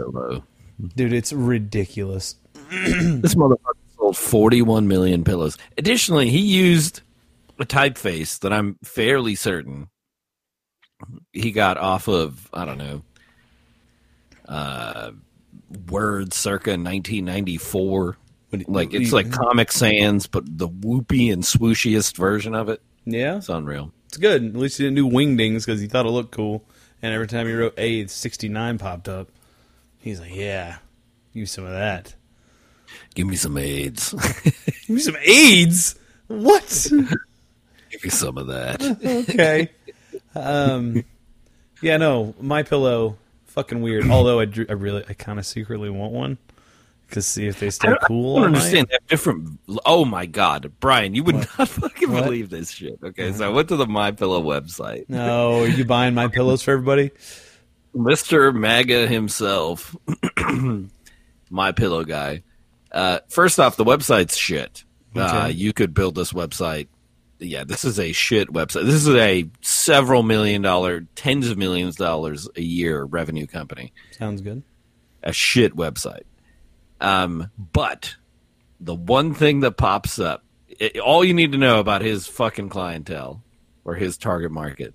[0.95, 1.13] dude.
[1.15, 2.37] It's ridiculous.
[2.71, 5.57] This motherfucker sold 41 million pillows.
[5.79, 7.01] Additionally, he used
[7.59, 9.89] a typeface that I'm fairly certain
[11.33, 13.03] he got off of, I don't know,
[14.47, 15.13] uh,
[15.89, 18.19] Word circa 1994.
[18.67, 22.83] Like, it's like Comic Sans, but the whoopy and swooshiest version of it.
[23.07, 23.93] Yeah, It's unreal.
[24.13, 24.45] It's good.
[24.45, 26.63] At least he didn't do wingdings because he thought it looked cool.
[27.01, 29.29] And every time he wrote A, 69 popped up.
[30.01, 30.77] He's like, "Yeah,
[31.33, 32.15] use some of that."
[33.15, 34.13] Give me some AIDS.
[34.87, 35.95] Give me some AIDS.
[36.27, 36.89] What?
[36.91, 38.83] Give me some of that.
[39.31, 39.71] okay.
[40.35, 41.05] Um,
[41.81, 44.11] yeah, no, my pillow, fucking weird.
[44.11, 46.37] Although I, I really, I kind of secretly want one
[47.13, 48.39] because see if they stay cool.
[48.39, 48.89] I don't understand.
[48.89, 49.59] They have different.
[49.85, 52.25] Oh my god, Brian, you would not fucking What?
[52.25, 52.99] believe this shit.
[53.05, 55.05] Okay, so I went to the My Pillow website.
[55.09, 57.11] No, are you buying my pillows for everybody?
[57.95, 59.95] Mister MAGA himself,
[61.51, 62.43] My Pillow guy.
[62.91, 64.85] Uh, first off, the website's shit.
[65.15, 66.89] Uh, you could build this website.
[67.39, 68.85] Yeah, this is a shit website.
[68.87, 73.93] This is a several million dollar, tens of millions of dollars a year revenue company.
[74.13, 74.63] Sounds good.
[75.23, 76.23] a shit website.
[77.03, 78.15] Um, but
[78.81, 82.69] the one thing that pops up, it, all you need to know about his fucking
[82.71, 83.43] clientele
[83.85, 84.95] or his target market,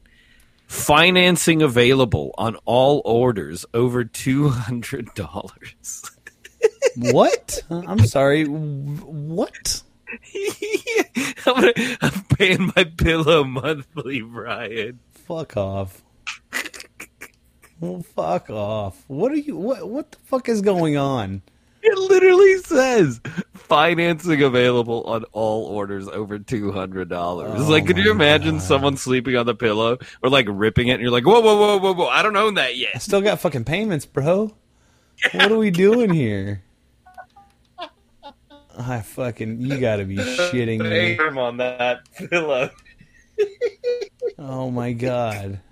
[0.67, 6.03] financing available on all orders over two hundred dollars.
[6.95, 7.59] What?
[7.69, 8.45] I'm sorry.
[8.45, 9.83] What?
[11.45, 14.99] I'm, gonna- I'm paying my pillow monthly, Brian.
[15.27, 16.01] Fuck off.
[17.79, 19.03] Well, fuck off.
[19.07, 19.55] What are you?
[19.57, 19.87] What?
[19.87, 21.41] What the fuck is going on?
[21.87, 23.21] It literally says
[23.53, 27.61] Financing available on all orders over two hundred dollars.
[27.61, 28.63] Oh like, could you oh imagine God.
[28.63, 31.77] someone sleeping on the pillow or like ripping it, and you're like, whoa, whoa, whoa,
[31.77, 32.07] whoa, whoa!
[32.07, 32.91] I don't own that yet.
[32.95, 34.53] I still got fucking payments, bro.
[35.33, 36.63] What are we doing here?
[38.77, 41.17] I fucking you gotta be shitting me.
[41.17, 42.69] On that pillow.
[44.37, 45.61] Oh my god.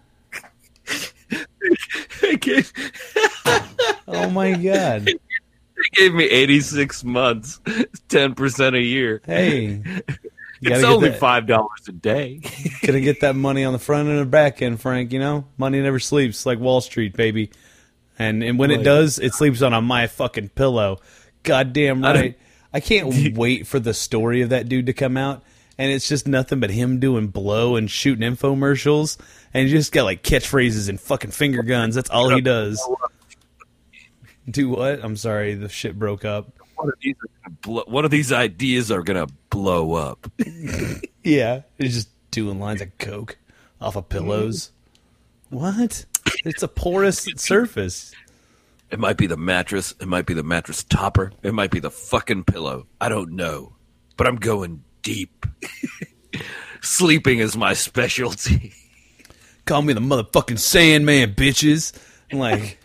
[4.07, 5.09] Oh my god.
[5.75, 7.59] they gave me eighty six months,
[8.07, 9.21] ten percent a year.
[9.25, 9.81] Hey.
[10.61, 12.39] You It's only that, five dollars a day.
[12.81, 15.45] gotta get that money on the front and the back end, Frank, you know?
[15.57, 17.51] Money never sleeps like Wall Street, baby.
[18.17, 21.01] And and when it does, it sleeps on a my fucking pillow.
[21.43, 22.39] Goddamn I right.
[22.73, 25.43] I can't wait for the story of that dude to come out.
[25.77, 29.17] And it's just nothing but him doing blow and shooting infomercials.
[29.53, 31.95] And he just got like catchphrases and fucking finger guns.
[31.95, 32.81] That's all he does.
[34.49, 35.03] Do what?
[35.03, 36.51] I'm sorry, the shit broke up.
[36.75, 37.15] One of these,
[37.61, 40.29] blow, one of these ideas are gonna blow up.
[41.23, 43.35] Yeah, he's just doing lines of coke
[43.81, 44.71] off of pillows.
[45.49, 46.05] What?
[46.43, 48.13] It's a porous surface.
[48.91, 49.95] It might be the mattress.
[49.99, 51.31] It might be the mattress topper.
[51.41, 52.85] It might be the fucking pillow.
[53.01, 53.73] I don't know.
[54.17, 55.47] But I'm going deep.
[56.81, 58.73] Sleeping is my specialty.
[59.65, 61.91] Call me the motherfucking Sandman, bitches.
[62.31, 62.77] I'm like,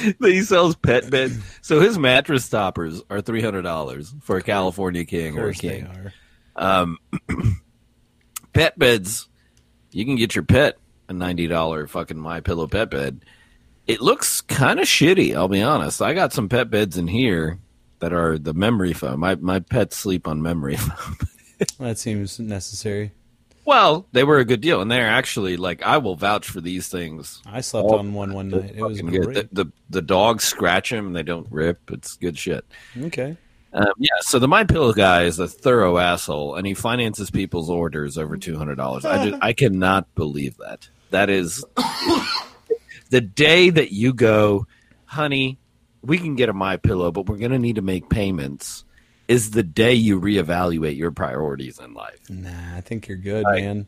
[0.20, 1.38] he sells pet beds.
[1.62, 5.86] So his mattress toppers are three hundred dollars for a California king or a king.
[5.86, 6.12] are.
[6.56, 6.98] Um,
[8.52, 9.28] pet beds,
[9.92, 13.24] you can get your pet a ninety dollar fucking my pillow pet bed.
[13.86, 15.34] It looks kind of shitty.
[15.34, 16.00] I'll be honest.
[16.00, 17.58] I got some pet beds in here
[17.98, 19.20] that are the memory foam.
[19.20, 21.16] My my pets sleep on memory foam.
[21.78, 23.12] That seems necessary.
[23.70, 26.88] Well, they were a good deal, and they're actually like I will vouch for these
[26.88, 27.40] things.
[27.46, 28.72] I slept on one one night.
[28.74, 29.22] It was good.
[29.22, 29.54] great.
[29.54, 31.78] The, the the dogs scratch them and they don't rip.
[31.92, 32.64] It's good shit.
[33.00, 33.36] Okay.
[33.72, 34.08] Um, yeah.
[34.22, 38.36] So the My Pillow guy is a thorough asshole, and he finances people's orders over
[38.36, 39.04] two hundred dollars.
[39.04, 40.88] I just I cannot believe that.
[41.10, 41.64] That is
[43.10, 44.66] the day that you go,
[45.04, 45.58] honey.
[46.02, 48.84] We can get a My Pillow, but we're going to need to make payments.
[49.30, 52.18] Is the day you reevaluate your priorities in life.
[52.28, 53.86] Nah, I think you're good, I- man.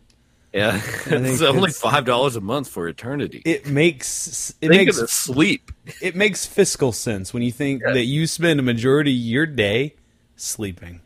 [0.55, 3.41] Yeah, it's only it's- five dollars a month for eternity.
[3.45, 5.73] It makes it Think makes sleep.
[6.03, 9.97] it makes fiscal sense when you think that you spend a majority of your day
[10.37, 11.01] sleeping.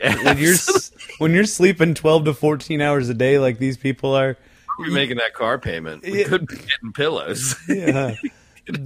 [0.00, 0.54] When you're
[1.18, 4.36] when you're sleeping 12 to 14 hours a day like these people are,
[4.78, 6.04] We're making that car payment.
[6.04, 6.28] We Yeah.
[6.28, 7.56] could be getting pillows.
[7.68, 8.14] yeah,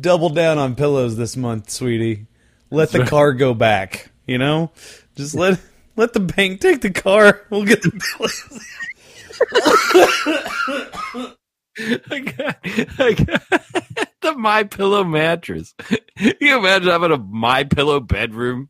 [0.01, 2.27] double down on pillows this month, sweetie.
[2.71, 4.71] Let the car go back, you know?
[5.17, 5.61] Just let
[5.97, 7.43] let the bank take the car.
[7.51, 8.65] We'll get the pillows.
[12.11, 12.59] I got,
[12.99, 13.43] I got
[14.21, 15.75] the My Pillow mattress.
[16.19, 18.69] you imagine having a My Pillow bedroom?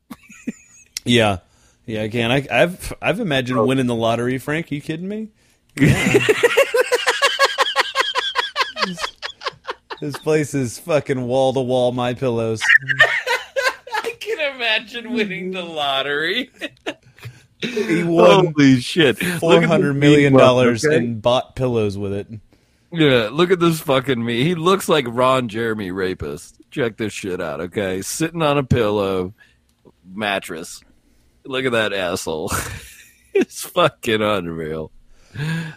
[1.04, 1.38] Yeah.
[1.86, 2.30] Yeah, I can.
[2.30, 4.70] I, I've I've imagined winning the lottery, Frank.
[4.70, 5.28] Are you kidding me?
[5.76, 6.18] Yeah.
[8.86, 9.06] this,
[10.00, 12.62] this place is fucking wall to wall my pillows.
[14.40, 16.50] I can imagine winning the lottery.
[17.60, 19.18] He won Holy shit!
[19.18, 20.96] four hundred million dollars okay?
[20.96, 22.28] and bought pillows with it.
[22.92, 24.42] Yeah, look at this fucking me.
[24.42, 26.60] He looks like Ron Jeremy rapist.
[26.70, 28.02] Check this shit out, okay?
[28.02, 29.34] Sitting on a pillow,
[30.10, 30.82] mattress.
[31.44, 32.50] Look at that asshole.
[33.34, 34.90] it's fucking unreal.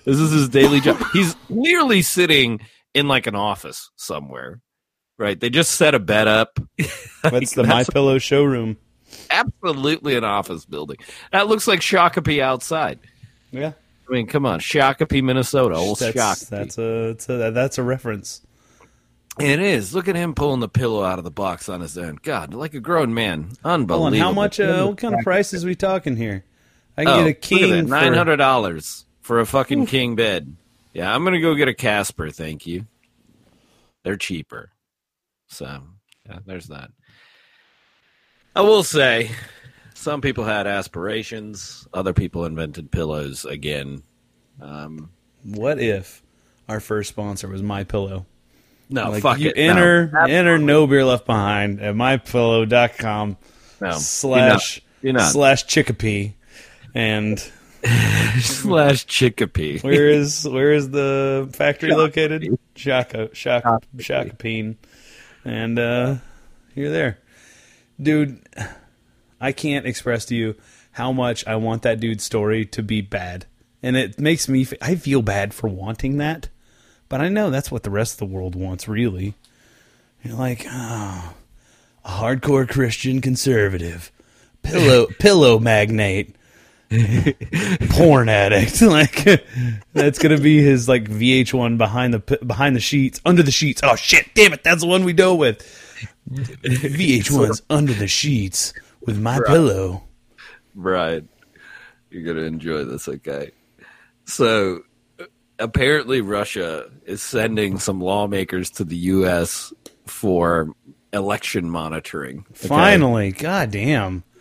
[0.06, 1.04] This is his daily job.
[1.12, 2.62] He's clearly sitting
[2.94, 4.62] in like an office somewhere.
[5.24, 5.40] Right?
[5.40, 6.60] They just set a bed up.
[7.24, 8.76] That's the my pillow showroom.
[9.32, 10.98] absolutely an office building.
[11.32, 13.00] That looks like Shakopee outside.
[13.52, 13.72] Yeah,
[14.10, 16.50] I mean, come on, Shakopee, Minnesota, old that's Shakopee.
[16.50, 18.42] that's a, it's a that's a reference.
[19.40, 19.96] It is.
[19.96, 22.20] Look at him pulling the pillow out of the box on his own.
[22.22, 23.52] God, like a grown man.
[23.64, 24.02] Unbelievable.
[24.04, 24.60] Hold on, how much?
[24.60, 26.44] Uh, what kind of prices we talking here?
[26.98, 30.56] I can Oh, get a king for nine hundred dollars for a fucking king bed.
[30.94, 32.30] Yeah, I'm gonna go get a Casper.
[32.30, 32.88] Thank you.
[34.04, 34.70] They're cheaper.
[35.54, 35.82] So
[36.28, 36.92] yeah, there's that.
[38.56, 39.32] I will say,
[39.94, 41.88] some people had aspirations.
[41.94, 44.04] Other people invented pillows again.
[44.62, 45.10] Um,
[45.44, 46.22] What if
[46.70, 48.26] our first sponsor was My Pillow?
[48.90, 49.58] no, like fuck you it.
[49.58, 53.38] enter no, enter no beer left behind at mypillow.com
[53.82, 55.24] no, slash You're not.
[55.24, 55.32] You're not.
[55.32, 56.34] slash chickapee
[56.94, 57.40] and
[58.42, 59.80] slash Chicopee.
[59.80, 64.76] where is where is the factory located shaka shaka shakapeen
[65.46, 66.16] and uh
[66.76, 67.20] you're there
[68.02, 68.40] dude
[69.42, 70.56] i can't express to you
[70.94, 73.46] how much i want that dude's story to be bad.
[73.86, 76.50] And it makes me f- i feel bad for wanting that
[77.10, 79.36] but i know that's what the rest of the world wants really.
[80.24, 81.34] You're like oh
[82.06, 84.12] a hardcore Christian conservative,
[84.62, 86.36] pillow pillow magnate,
[87.90, 88.82] porn addict.
[88.82, 89.26] like
[89.94, 93.82] that's gonna be his like VH1 behind the behind the sheets, under the sheets.
[93.84, 94.28] Oh shit!
[94.36, 94.64] Damn it!
[94.64, 95.62] That's the one we go with.
[96.30, 98.74] VH1's under the sheets
[99.06, 99.48] with my Right.
[99.48, 100.04] pillow.
[100.76, 101.24] Right.
[102.10, 103.52] You're going to enjoy this, okay?
[104.26, 104.84] So,
[105.60, 109.74] apparently, Russia is sending some lawmakers to the U.S.
[110.06, 110.70] for
[111.12, 112.46] election monitoring.
[112.52, 112.68] okay?
[112.68, 114.24] Finally, god damn.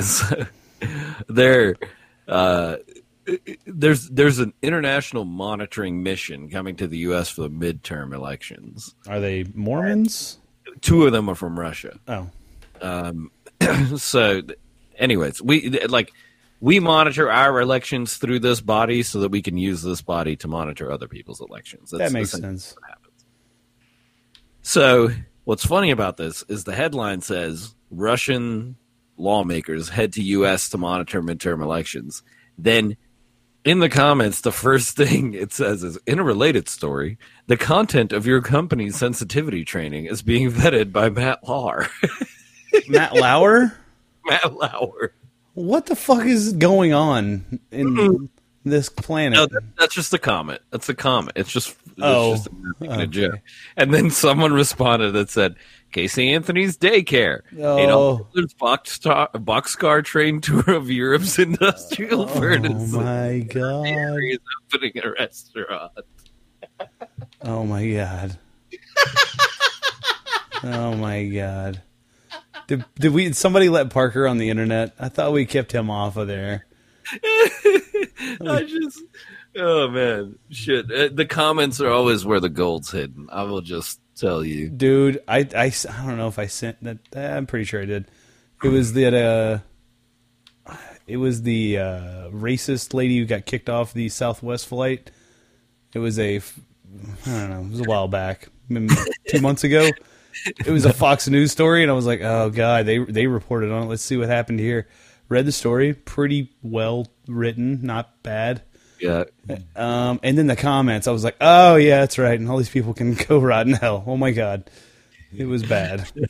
[0.00, 0.44] So,
[1.28, 1.76] there,
[2.28, 2.76] uh,
[3.66, 7.28] there's there's an international monitoring mission coming to the U.S.
[7.28, 8.94] for the midterm elections.
[9.08, 10.38] Are they Mormons?
[10.80, 11.98] Two of them are from Russia.
[12.08, 12.28] Oh,
[13.96, 14.42] so
[14.98, 16.12] anyways we like
[16.60, 20.48] we monitor our elections through this body so that we can use this body to
[20.48, 22.74] monitor other people's elections that makes sense.
[22.74, 23.24] what happens.
[24.62, 25.10] so
[25.44, 28.76] what's funny about this is the headline says russian
[29.16, 32.22] lawmakers head to us to monitor midterm elections
[32.58, 32.96] then
[33.64, 38.12] in the comments the first thing it says is in a related story the content
[38.12, 41.88] of your company's sensitivity training is being vetted by matt lauer.
[42.88, 43.72] Matt Lauer?
[44.26, 45.12] matt lauer.
[45.54, 48.28] What the fuck is going on in
[48.70, 49.36] this planet?
[49.36, 50.60] No, that, that's just a comment.
[50.70, 51.32] That's a comment.
[51.36, 52.50] It's just, it's Oh, just a,
[52.80, 53.40] making a joke.
[53.76, 55.56] And then someone responded that said,
[55.92, 57.40] Casey Anthony's daycare.
[57.58, 57.78] Oh.
[57.78, 58.20] Adolf
[58.58, 62.92] box boxcar, boxcar train tour of Europe's industrial oh furnace.
[62.92, 63.86] my god!
[64.20, 64.38] He's
[64.74, 65.92] opening a restaurant.
[67.42, 68.38] Oh my god!
[70.64, 71.80] oh my god!
[72.66, 73.24] Did, did we?
[73.24, 74.92] Did somebody let Parker on the internet?
[74.98, 76.65] I thought we kept him off of there.
[78.46, 79.02] I just,
[79.56, 80.90] oh man, shit.
[80.90, 83.28] Uh, The comments are always where the gold's hidden.
[83.30, 84.68] I will just tell you.
[84.68, 86.98] Dude, I, I, I don't know if I sent that.
[87.14, 88.10] I'm pretty sure I did.
[88.62, 90.72] It was that uh,
[91.06, 95.10] it was the uh, racist lady who got kicked off the Southwest flight.
[95.92, 96.40] It was a, I
[97.26, 99.88] don't know, it was a while back, two months ago.
[100.44, 103.70] It was a Fox News story, and I was like, oh god, they they reported
[103.72, 103.86] on it.
[103.86, 104.86] Let's see what happened here.
[105.28, 108.62] Read the story, pretty well written, not bad.
[109.00, 109.24] Yeah.
[109.74, 112.70] Um, and then the comments, I was like, oh yeah, that's right, and all these
[112.70, 114.04] people can go rot in hell.
[114.06, 114.70] Oh my god,
[115.36, 116.10] it was bad.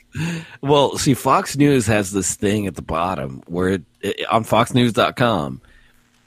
[0.63, 5.61] Well, see, Fox News has this thing at the bottom where it, it on FoxNews.com,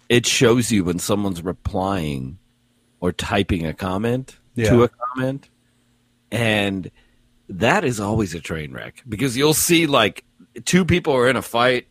[0.08, 2.38] it shows you when someone's replying
[3.02, 4.70] or typing a comment Yeah.
[4.70, 5.50] to a comment,
[6.32, 6.90] and
[7.50, 10.24] that is always a train wreck because you'll see like
[10.66, 11.88] two people are in a fight.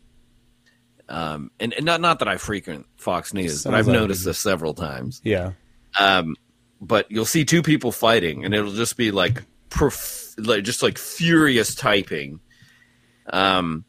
[1.09, 4.25] Um, and, and not not that I frequent Fox News, but I've like noticed it.
[4.25, 5.53] this several times Yeah.
[5.99, 6.35] um,
[6.79, 10.97] but you'll see two people fighting, and it'll just be like, prof- like just like
[10.99, 12.39] furious typing.
[13.31, 13.85] Um,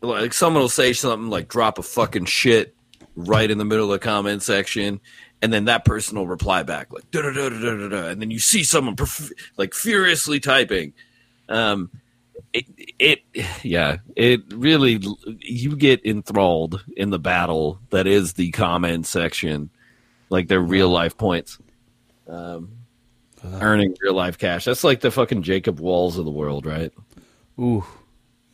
[0.00, 2.74] like someone will say something like "drop a fucking shit"
[3.14, 5.00] right in the middle of the comment section,
[5.42, 8.20] and then that person will reply back like da da da da da da, and
[8.20, 10.94] then you see someone prof- like furiously typing.
[11.48, 11.90] Um,
[12.52, 12.66] it,
[12.98, 13.22] it,
[13.62, 15.00] yeah, it really
[15.40, 19.70] you get enthralled in the battle that is the comment section
[20.28, 21.58] like their real life points.
[22.28, 22.72] Um,
[23.44, 24.64] earning real life cash.
[24.64, 26.92] That's like the fucking Jacob Wohls of the world, right?
[27.58, 27.84] Ooh.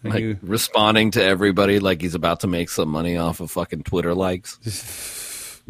[0.03, 3.83] Like You- responding to everybody like he's about to make some money off of fucking
[3.83, 4.59] Twitter likes.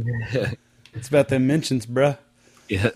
[0.94, 2.18] it's about them mentions, bruh.
[2.68, 2.94] Yet,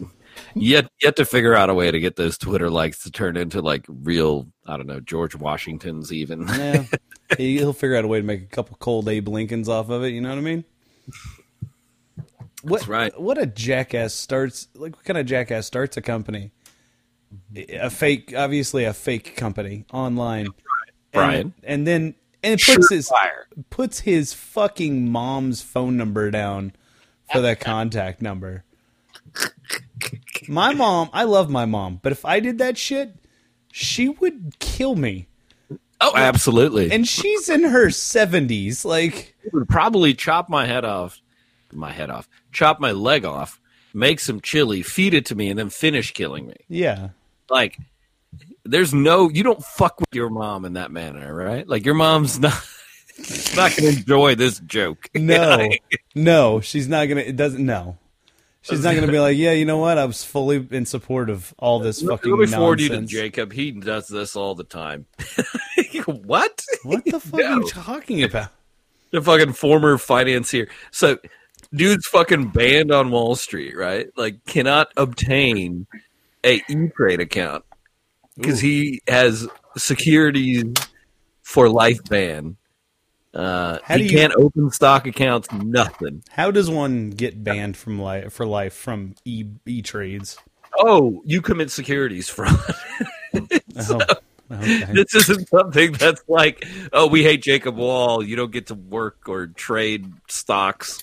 [0.55, 3.61] yet, yet to figure out a way to get those Twitter likes to turn into
[3.63, 6.47] like real, I don't know, George Washingtons even.
[6.49, 6.85] Yeah.
[7.39, 10.05] He- He'll figure out a way to make a couple cold Abe Lincolns off of
[10.05, 10.11] it.
[10.11, 10.65] You know what I mean?
[12.63, 13.21] What, That's right.
[13.21, 16.53] What a jackass starts like what kind of jackass starts a company?
[17.57, 20.49] A fake, obviously a fake company online.
[21.13, 21.41] Brian.
[21.41, 23.65] and, and then and it puts his Surefire.
[23.71, 26.73] puts his fucking mom's phone number down
[27.33, 28.65] for that contact number.
[30.49, 33.15] My mom, I love my mom, but if I did that shit,
[33.73, 35.29] she would kill me.
[36.01, 36.91] Oh, absolutely.
[36.91, 38.85] And she's in her 70s.
[38.85, 41.21] Like, He would probably chop my head off,
[41.73, 43.61] my head off, chop my leg off,
[43.95, 46.57] make some chili, feed it to me, and then finish killing me.
[46.69, 47.11] yeah.
[47.51, 47.79] Like,
[48.65, 51.69] there's no, you don't fuck with your mom in that manner, right?
[51.69, 52.55] Like, your mom's not,
[53.57, 55.09] not going to enjoy this joke.
[55.15, 55.69] No.
[56.15, 57.99] no, she's not going to, it doesn't, no.
[58.63, 59.99] She's not going to be like, yeah, you know what?
[59.99, 63.03] I was fully in support of all this fucking Let me forward you to.
[63.03, 63.53] Jacob.
[63.53, 65.07] He does this all the time.
[66.07, 66.65] what?
[66.85, 68.51] What the fuck are you talking about?
[69.13, 70.69] the fucking former financier.
[70.91, 71.19] So,
[71.73, 74.09] dude's fucking banned on Wall Street, right?
[74.17, 75.87] Like, cannot obtain
[76.45, 77.65] a E Trade account
[78.37, 79.47] because he has
[79.77, 80.75] securities
[81.43, 82.57] for life ban.
[83.35, 85.51] Uh, How he you- can't open stock accounts.
[85.53, 86.23] Nothing.
[86.31, 90.37] How does one get banned from life for life from e e trades?
[90.79, 92.59] Oh, you commit securities fraud.
[93.89, 93.99] Oh,
[94.51, 94.85] okay.
[94.93, 98.23] this isn't something that's like, oh, we hate Jacob Wohl.
[98.23, 101.03] You don't get to work or trade stocks.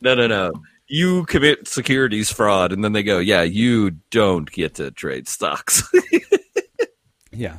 [0.00, 0.52] No, no, no.
[0.88, 5.82] You commit securities fraud, and then they go, yeah, you don't get to trade stocks.
[7.30, 7.58] yeah.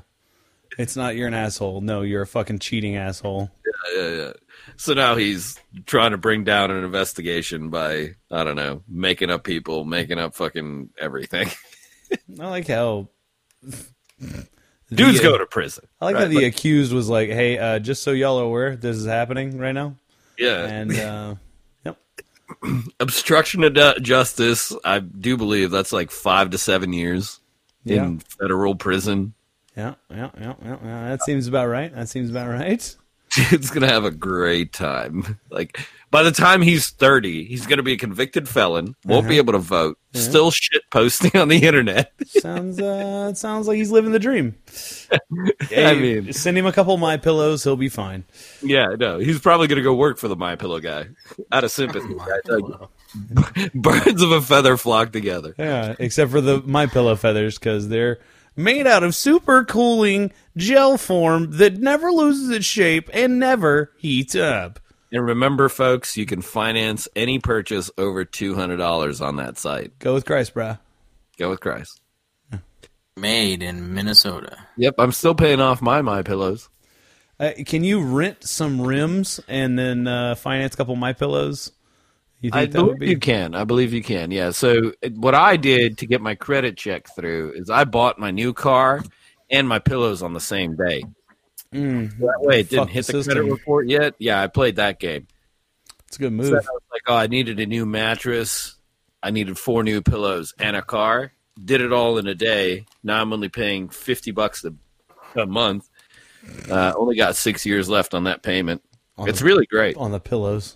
[0.80, 1.82] It's not you're an asshole.
[1.82, 3.52] No, you're a fucking cheating asshole.
[3.96, 4.32] Yeah, yeah.
[4.78, 9.44] So now he's trying to bring down an investigation by, I don't know, making up
[9.44, 11.50] people, making up fucking everything.
[12.40, 13.08] I like how
[14.90, 15.86] Dude's the- going to prison.
[16.00, 16.22] I like right?
[16.24, 19.58] how the accused was like, "Hey, uh, just so y'all are aware, this is happening
[19.58, 19.96] right now."
[20.38, 20.66] Yeah.
[20.66, 21.36] And uh,
[21.86, 21.98] yep,
[23.00, 24.74] obstruction of du- justice.
[24.84, 27.40] I do believe that's like five to seven years
[27.84, 28.04] Yeah.
[28.06, 29.34] in federal prison.
[29.78, 31.10] yeah, yeah, yeah, yeah, yeah.
[31.10, 31.94] That seems about right.
[31.96, 32.96] That seems about right.
[33.36, 35.40] Dude's gonna have a great time.
[35.50, 35.80] Like
[36.12, 39.60] by the time he's thirty, he's gonna be a convicted felon, won't be able to
[39.60, 42.12] vote, still shit posting on the internet.
[42.26, 44.56] Sounds uh, it sounds like he's living the dream.
[45.70, 48.26] Hey, I mean- send him a couple of my pillows, he'll be fine.
[48.62, 51.08] yeah, no, he's probably gonna go work for the My Pillow guy
[51.52, 52.16] out of sympathy.
[52.20, 53.70] I.
[53.74, 55.54] Birds of a feather flock together.
[55.58, 58.20] Yeah, except for the my pillow feathers because they're
[58.56, 64.36] made out of super cooling gel form that never loses its shape and never heats
[64.36, 64.80] up.
[65.12, 69.98] And remember, folks, you can finance any purchase over two hundred dollars on that site.
[70.00, 70.80] Go with Christ, brah.
[71.38, 72.02] Go with Christ.
[73.18, 74.58] Made in Minnesota.
[74.78, 76.70] Yep, I'm still paying off my My Pillows.
[77.40, 81.72] Uh, can you rent some rims and then uh, finance a couple of my pillows?
[82.42, 83.10] You I believe be?
[83.10, 83.54] you can.
[83.56, 84.32] I believe you can.
[84.32, 84.50] Yeah.
[84.52, 88.52] So what I did to get my credit check through is I bought my new
[88.54, 89.04] car
[89.52, 91.04] and my pillows on the same day.
[91.74, 94.16] Mm, That way it didn't hit the the credit report yet.
[94.18, 95.28] Yeah, I played that game.
[96.08, 96.54] it's a good So move.
[96.54, 98.76] I was like, oh, I needed a new mattress.
[99.24, 101.32] I needed four new pillows and a car.
[101.64, 102.86] Did it all in a day.
[103.04, 104.74] Now I'm only paying fifty bucks a,
[105.40, 105.88] a month.
[106.70, 108.82] Uh, only got six years left on that payment.
[109.18, 109.96] On It's the- really great.
[109.96, 110.76] on the pillows.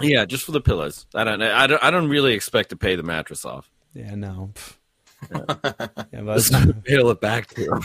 [0.00, 1.06] Yeah, just for the pillows.
[1.14, 1.42] I don't.
[1.42, 1.82] I don't.
[1.82, 3.70] I don't really expect to pay the mattress off.
[3.94, 4.52] Yeah, no.
[4.54, 4.74] Pff.
[6.12, 6.52] yeah, but Just
[6.86, 7.82] mail it back to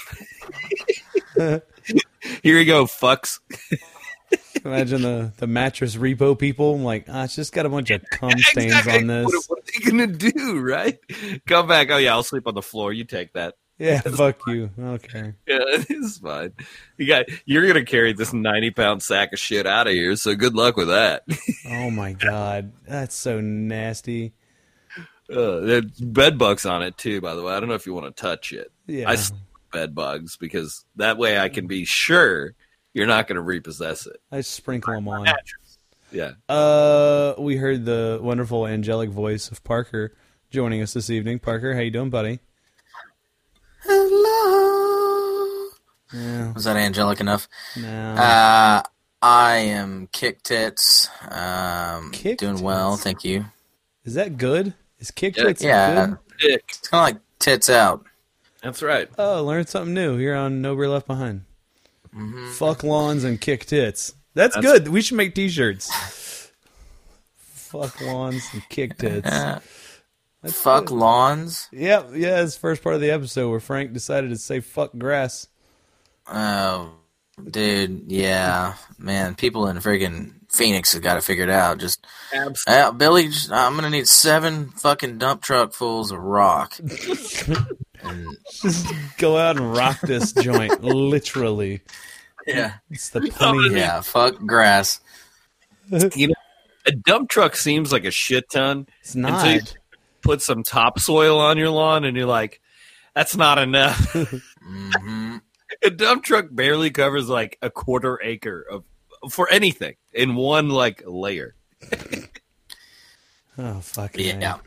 [1.35, 1.61] him.
[2.43, 3.39] Here you go, fucks.
[4.65, 6.77] imagine the, the mattress repo people.
[6.79, 8.97] like, ah, it's just got a bunch of cum stains Exactly.
[8.99, 9.25] on this.
[9.25, 10.99] What, what are they gonna do, right?
[11.47, 11.89] Come back.
[11.89, 12.93] Oh yeah, I'll sleep on the floor.
[12.93, 13.55] You take that.
[13.87, 14.69] Yeah, fuck you.
[14.79, 15.33] Okay.
[15.45, 16.53] Yeah, it's fine.
[16.97, 17.25] You got.
[17.45, 20.15] You're gonna carry this ninety pound sack of shit out of here.
[20.15, 21.23] So good luck with that.
[21.69, 24.33] Oh my god, that's so nasty.
[25.29, 27.19] Uh, there's bed bugs on it too.
[27.19, 28.71] By the way, I don't know if you want to touch it.
[28.87, 29.09] Yeah.
[29.09, 29.17] I
[29.71, 32.53] bed bugs because that way I can be sure
[32.93, 34.17] you're not gonna repossess it.
[34.31, 35.27] I sprinkle them on.
[36.11, 36.33] Yeah.
[36.47, 40.15] Uh, we heard the wonderful angelic voice of Parker
[40.51, 41.39] joining us this evening.
[41.39, 42.39] Parker, how you doing, buddy?
[43.83, 45.69] Hello.
[46.13, 47.47] Yeah, Was that angelic enough?
[47.77, 47.87] no.
[48.13, 48.81] Uh,
[49.21, 51.09] I am kick tits.
[51.29, 53.45] Um, Kick doing well, thank you.
[54.03, 54.73] Is that good?
[54.99, 56.05] Is kick Yeah, tits yeah.
[56.07, 56.17] good?
[56.39, 56.63] Dick.
[56.67, 58.05] It's kind of like tits out.
[58.61, 59.09] That's right.
[59.17, 61.45] Oh, learn something new here on Nobody Left Behind.
[62.15, 62.51] Mm-hmm.
[62.51, 64.13] Fuck lawns and kick tits.
[64.33, 64.87] That's, That's- good.
[64.89, 66.51] We should make T-shirts.
[67.37, 69.29] Fuck lawns and kick tits.
[70.43, 70.95] That's Fuck good.
[70.95, 71.69] lawns.
[71.71, 74.91] Yep, yeah, it's the first part of the episode where Frank decided to say fuck
[74.97, 75.47] grass.
[76.27, 76.91] Oh,
[77.49, 79.35] dude, yeah, man.
[79.35, 81.77] People in friggin' Phoenix have got it figured out.
[81.79, 82.83] Just Absolutely.
[82.83, 86.77] uh, Billy, just, I'm gonna need seven fucking dump truck fulls of rock.
[88.03, 88.85] and, Just
[89.17, 91.81] go out and rock this joint, literally.
[92.45, 93.75] yeah, It's the punny.
[93.77, 94.01] yeah.
[94.01, 94.99] Fuck grass.
[96.15, 96.33] You know,
[96.85, 98.87] a dump truck seems like a shit ton.
[99.01, 99.77] It's Until you not.
[100.23, 102.61] Put some topsoil on your lawn, and you're like,
[103.15, 103.97] "That's not enough."
[104.63, 105.37] hmm
[105.83, 108.83] a dump truck barely covers like a quarter acre of
[109.31, 111.55] for anything in one like layer.
[113.57, 114.57] Oh fuck Yeah,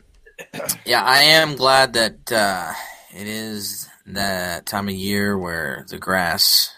[0.85, 1.03] yeah.
[1.03, 2.71] I am glad that uh,
[3.13, 6.73] it is that time of year where the grass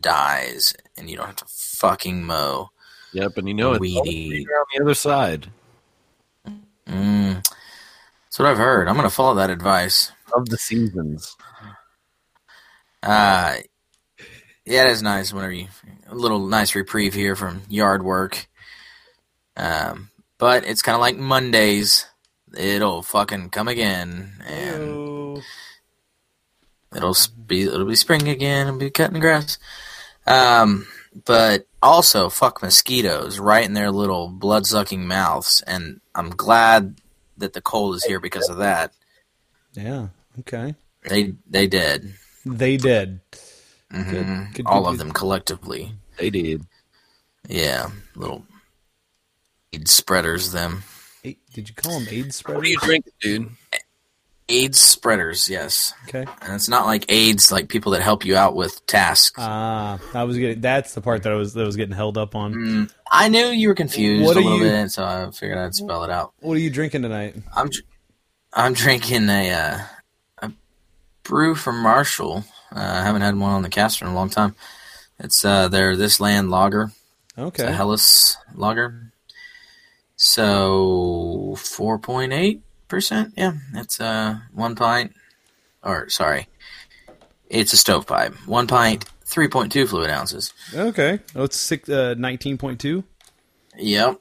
[0.00, 2.70] dies and you don't have to fucking mow.
[3.12, 4.28] Yep, and you know it's Weed always eat.
[4.30, 5.48] greener on the other side
[6.88, 7.46] Mm.
[8.32, 8.88] That's what I've heard.
[8.88, 10.10] I'm gonna follow that advice.
[10.34, 11.36] of the seasons.
[13.02, 13.56] Uh,
[14.64, 15.68] yeah, it is nice whenever you
[16.08, 18.48] a little nice reprieve here from yard work.
[19.54, 20.08] Um,
[20.38, 22.06] but it's kind of like Mondays.
[22.56, 25.42] It'll fucking come again, and Ew.
[26.96, 27.16] it'll
[27.46, 29.58] be it'll be spring again, and be cutting grass.
[30.26, 30.86] Um,
[31.26, 36.96] but also fuck mosquitoes right in their little blood sucking mouths, and I'm glad
[37.42, 38.94] that the cold is here because of that.
[39.74, 40.08] Yeah.
[40.40, 40.74] Okay.
[41.08, 42.14] They they did.
[42.46, 43.20] They did.
[43.92, 44.10] Mhm.
[44.10, 45.92] Good, good, All good, of them collectively.
[46.18, 46.64] They did.
[47.48, 48.46] Yeah, little
[49.72, 50.52] AIDS spreaders.
[50.52, 50.84] Them
[51.22, 52.58] did you call them AIDS spreaders?
[52.58, 53.50] What are you drinking, dude?
[54.52, 55.48] AIDS spreaders.
[55.48, 56.24] Yes, Okay.
[56.42, 59.36] and it's not like AIDS, like people that help you out with tasks.
[59.38, 60.60] Ah, I was getting.
[60.60, 62.54] That's the part that I was that was getting held up on.
[62.54, 65.74] Mm, I knew you were confused What a little you- bit, so I figured I'd
[65.74, 66.32] spell it out.
[66.40, 67.34] What are you drinking tonight?
[67.56, 67.70] I'm
[68.52, 69.78] I'm drinking a uh,
[70.42, 70.52] a
[71.22, 72.44] brew from Marshall.
[72.74, 74.54] Uh, I haven't had one on the caster in a long time.
[75.18, 76.90] It's uh, their this land lager.
[77.36, 77.72] It's a Okay.
[77.72, 79.12] Helles lager.
[80.16, 82.62] So four point eight
[82.92, 83.32] percent.
[83.36, 85.14] Yeah, it's uh one pint.
[85.82, 86.46] Or sorry,
[87.48, 88.34] it's a stovepipe.
[88.46, 90.52] One pint, three point two fluid ounces.
[90.74, 91.18] Okay.
[91.34, 93.02] Oh, it's six, uh, 19.2.
[93.78, 94.20] Yep.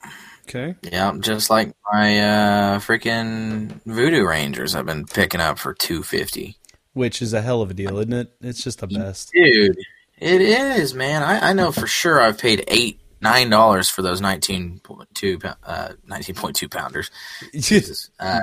[0.49, 0.75] Okay.
[0.81, 6.57] Yeah, just like my uh, freaking Voodoo Rangers I've been picking up for two fifty.
[6.93, 8.33] Which is a hell of a deal, isn't it?
[8.41, 9.31] It's just the best.
[9.33, 9.77] Dude,
[10.17, 11.23] it is, man.
[11.23, 15.39] I, I know for sure I've paid eight nine dollars for those nineteen point two
[15.63, 17.11] uh nineteen point two pounders.
[17.53, 18.09] Jesus.
[18.19, 18.39] Uh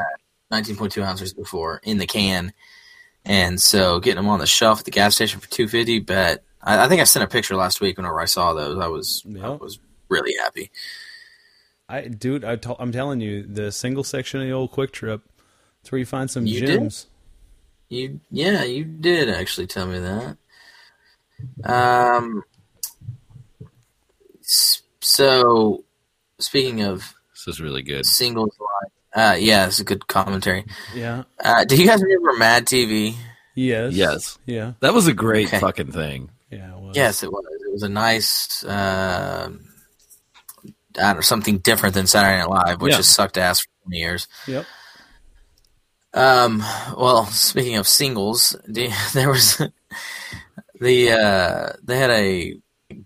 [0.51, 2.53] nineteen point two ounces before in the can.
[3.25, 6.45] And so getting them on the shelf at the gas station for two fifty, but
[6.63, 8.79] I, I think I sent a picture last week whenever I saw those.
[8.79, 10.71] I was I was really happy.
[11.91, 15.23] I, dude, I t- I'm telling you, the single section of the old QuikTrip,
[15.81, 16.81] it's where you find some You did?
[16.81, 17.07] gems.
[17.89, 20.37] You yeah, you did actually tell me that.
[21.65, 22.45] Um.
[25.09, 25.85] S- So,
[26.39, 28.05] speaking of This is really good.
[28.07, 29.35] singles, live.
[29.35, 30.65] uh, yeah, it's a good commentary.
[30.95, 31.25] Yeah.
[31.43, 33.15] Uh, do you guys remember Mad TV?
[33.55, 33.93] Yes.
[33.95, 34.39] Yes.
[34.47, 34.73] Yeah.
[34.81, 35.59] That was a great Okay.
[35.61, 36.31] fucking thing.
[36.51, 36.75] Yeah.
[36.77, 36.97] It was.
[36.97, 37.45] Yes, it was.
[37.67, 39.49] It was a nice, uh,
[40.97, 42.97] I don't know, something different than Saturday Night Live, which Yeah.
[42.99, 44.27] has sucked ass for twenty years.
[44.47, 44.65] Yep.
[46.15, 46.61] Um.
[46.97, 49.57] Well, speaking of singles, there was
[50.81, 52.55] the uh, they had a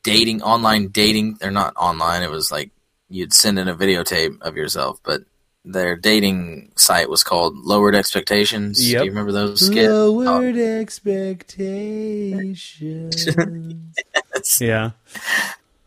[0.03, 1.37] dating online dating.
[1.41, 2.23] They're not online.
[2.23, 2.71] It was like
[3.09, 5.23] you'd send in a videotape of yourself, but
[5.65, 8.91] their dating site was called Lowered Expectations.
[8.91, 9.01] Yep.
[9.01, 9.89] Do you remember those skits?
[9.89, 13.27] Oh, Lowered expectations.
[14.61, 14.91] yeah.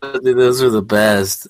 [0.02, 1.48] Dude, those are the best.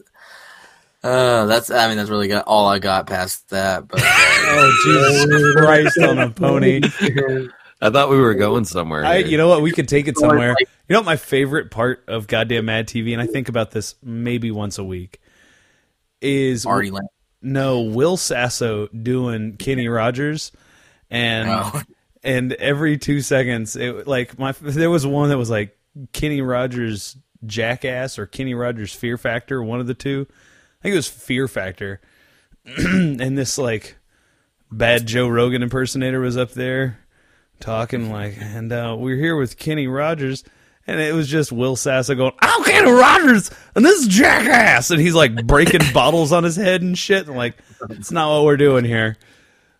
[1.03, 3.87] Uh, that's I mean that's really got all I got past that.
[3.87, 4.05] But uh,
[4.47, 6.81] Oh Jesus Christ on a pony.
[7.81, 9.05] I thought we were going somewhere.
[9.05, 9.61] I, you know what?
[9.61, 10.55] We could take it somewhere.
[10.59, 11.05] You know what?
[11.05, 14.83] My favorite part of goddamn Mad TV, and I think about this maybe once a
[14.83, 15.19] week,
[16.21, 17.07] is Artie Lange.
[17.41, 20.51] no Will Sasso doing Kenny Rogers,
[21.09, 21.81] and Oh.
[22.23, 25.77] and every two seconds, it like my there was one that was like
[26.13, 30.25] Kenny Rogers Jackass or Kenny Rogers Fear Factor, one of the two.
[30.79, 32.01] I think it was Fear Factor,
[32.77, 33.97] and this like
[34.71, 36.99] bad Joe Rogan impersonator was up there
[37.59, 40.43] talking like, and uh, we're here with Kenny Rogers.
[40.87, 44.91] And it was just Will Sasso going, I'm Kenny Rogers, and this is Jackass.
[44.91, 47.25] And he's like breaking bottles on his head and shit.
[47.27, 47.57] And like,
[47.89, 49.17] it's not what we're doing here.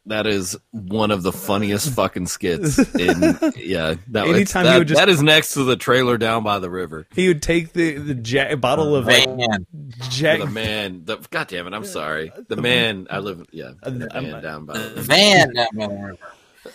[0.07, 2.80] that is one of the funniest fucking skits.
[2.95, 3.21] In
[3.55, 6.43] yeah, that, was- Anytime he that, would just- that is next to the trailer down
[6.43, 7.05] by the river.
[7.13, 9.67] He would take the, the ja- bottle of like Man,
[10.09, 10.39] Jack.
[10.39, 12.32] The man, the God damn it, I'm sorry.
[12.47, 15.01] The man, I live, yeah, the I'm- man down by the river.
[15.01, 16.17] Van down by the river.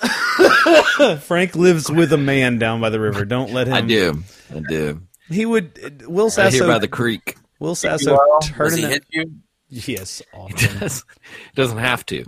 [1.20, 3.24] Frank lives with a man down by the river.
[3.24, 3.74] Don't let him.
[3.74, 4.22] I do,
[4.54, 5.00] I do.
[5.28, 6.06] He would.
[6.06, 7.36] Will Right here by the creek.
[7.58, 8.90] Will Sasso Does turning he that.
[8.92, 9.32] hit you?
[9.68, 10.78] Yes, He often.
[10.80, 11.04] does,
[11.54, 12.24] doesn't have to.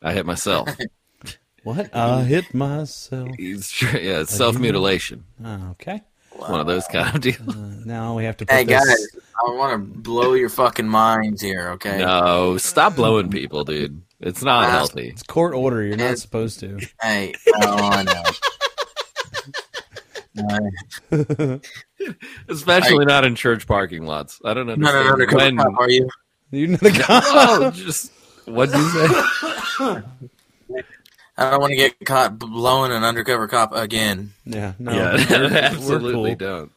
[0.00, 0.68] I hit myself.
[1.64, 1.94] what?
[1.94, 3.28] I hit myself.
[3.36, 5.24] He's yeah, self mutilation.
[5.44, 6.02] Oh, okay.
[6.36, 7.84] One of those kind of uh, deals.
[7.84, 8.82] Now we have to put Hey this.
[8.86, 11.98] guys, I want to blow your fucking minds here, okay?
[11.98, 14.00] No, stop blowing people, dude.
[14.20, 15.08] It's not Uh, healthy.
[15.08, 15.82] It's court order.
[15.82, 16.78] You're not supposed to.
[17.00, 18.22] Hey, oh no.
[20.32, 21.60] No,
[22.48, 24.40] Especially not in church parking lots.
[24.44, 25.56] I don't no, no, understand no, no, when.
[25.56, 26.08] come on, are you?
[26.50, 27.20] You're not a guy.
[27.24, 28.12] oh, just
[28.44, 29.06] what'd you say?
[31.38, 34.32] I don't want to get caught blowing an undercover cop again.
[34.44, 34.74] Yeah.
[34.78, 34.92] No.
[34.92, 36.48] yeah, we're- we're absolutely cool.
[36.58, 36.72] don't.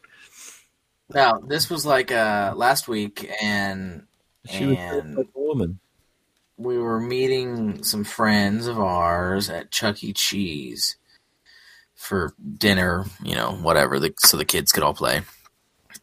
[1.10, 4.06] Now, this was like uh, last week, and
[4.48, 5.78] She was and a woman.
[6.56, 10.12] We were meeting some friends of ours at Chuck E.
[10.12, 10.96] Cheese
[11.94, 15.22] for dinner, you know, whatever, the, so the kids could all play.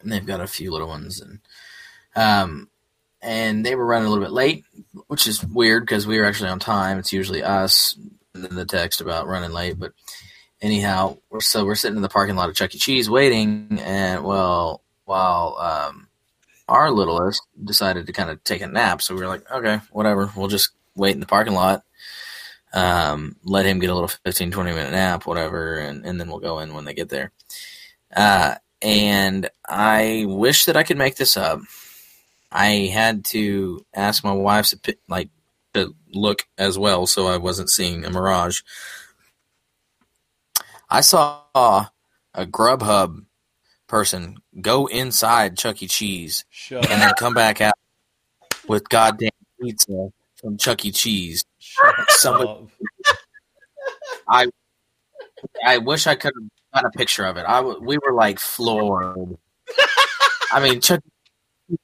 [0.01, 1.39] And they've got a few little ones, and
[2.15, 2.69] um,
[3.21, 4.65] and they were running a little bit late,
[5.07, 6.97] which is weird because we were actually on time.
[6.97, 7.95] It's usually us
[8.33, 9.93] and then the text about running late, but
[10.61, 12.79] anyhow, we're, so we're sitting in the parking lot of Chuck E.
[12.79, 16.07] Cheese waiting, and well, while um,
[16.71, 20.31] our littlest decided to kind of take a nap, so we were like, okay, whatever,
[20.35, 21.83] we'll just wait in the parking lot,
[22.73, 26.39] um, let him get a little 15, 20 minute nap, whatever, and, and then we'll
[26.39, 27.31] go in when they get there.
[28.15, 31.59] Uh, and I wish that I could make this up.
[32.51, 35.29] I had to ask my wife to like
[35.73, 38.61] to look as well, so I wasn't seeing a mirage.
[40.89, 43.25] I saw a Grubhub
[43.91, 45.87] person go inside Chuck E.
[45.87, 47.73] Cheese Shut and then come back out
[48.65, 49.31] with goddamn
[49.61, 50.91] pizza from Chuck E.
[50.93, 51.43] Cheese.
[52.07, 52.67] Somebody.
[54.29, 54.47] I
[55.65, 56.31] I wish I could
[56.73, 57.43] have got a picture of it.
[57.45, 59.37] I w- we were like floored.
[60.53, 61.01] I mean, Chuck.
[61.69, 61.75] E.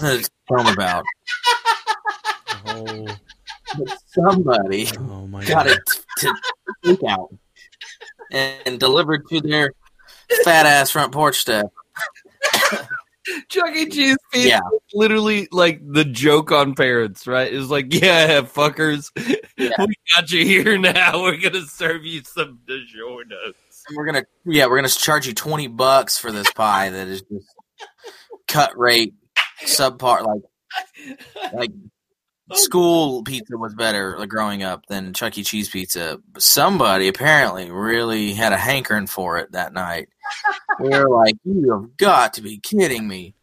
[0.00, 1.04] Cheese, I'm about?
[2.66, 3.06] Oh,
[3.76, 5.76] But somebody oh my got god.
[5.76, 5.80] it
[6.18, 6.34] to
[6.84, 7.28] take out
[8.30, 9.72] and delivered to their
[10.44, 11.66] fat ass front porch step.
[13.48, 13.88] Chuck E.
[13.88, 14.60] Cheese pizza Yeah.
[14.94, 17.52] literally like the joke on parents, right?
[17.52, 19.10] It's like, yeah, fuckers,
[19.56, 19.70] Yeah.
[19.78, 21.22] we got you here now.
[21.22, 23.52] We're gonna serve you some DiGiorno.
[23.94, 27.46] We're gonna yeah, we're gonna charge you twenty bucks for this pie that is just
[28.46, 29.14] cut rate
[29.64, 31.22] subpar like
[31.52, 31.70] like
[32.50, 32.56] oh.
[32.56, 35.42] school pizza was better like growing up than Chuck E.
[35.42, 36.20] Cheese pizza.
[36.32, 40.08] But somebody apparently really had a hankering for it that night.
[40.80, 43.34] We were like, You have got to be kidding me.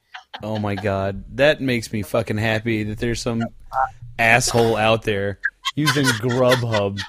[0.44, 1.24] Oh my god.
[1.36, 3.44] That makes me fucking happy that there's some
[4.18, 5.40] asshole out there
[5.76, 7.00] using Grubhub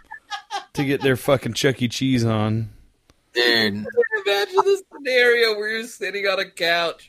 [0.75, 1.89] to get their fucking Chuck E.
[1.89, 2.71] Cheese on.
[3.33, 3.87] Dude.
[4.27, 7.09] Imagine this scenario where you're sitting on a couch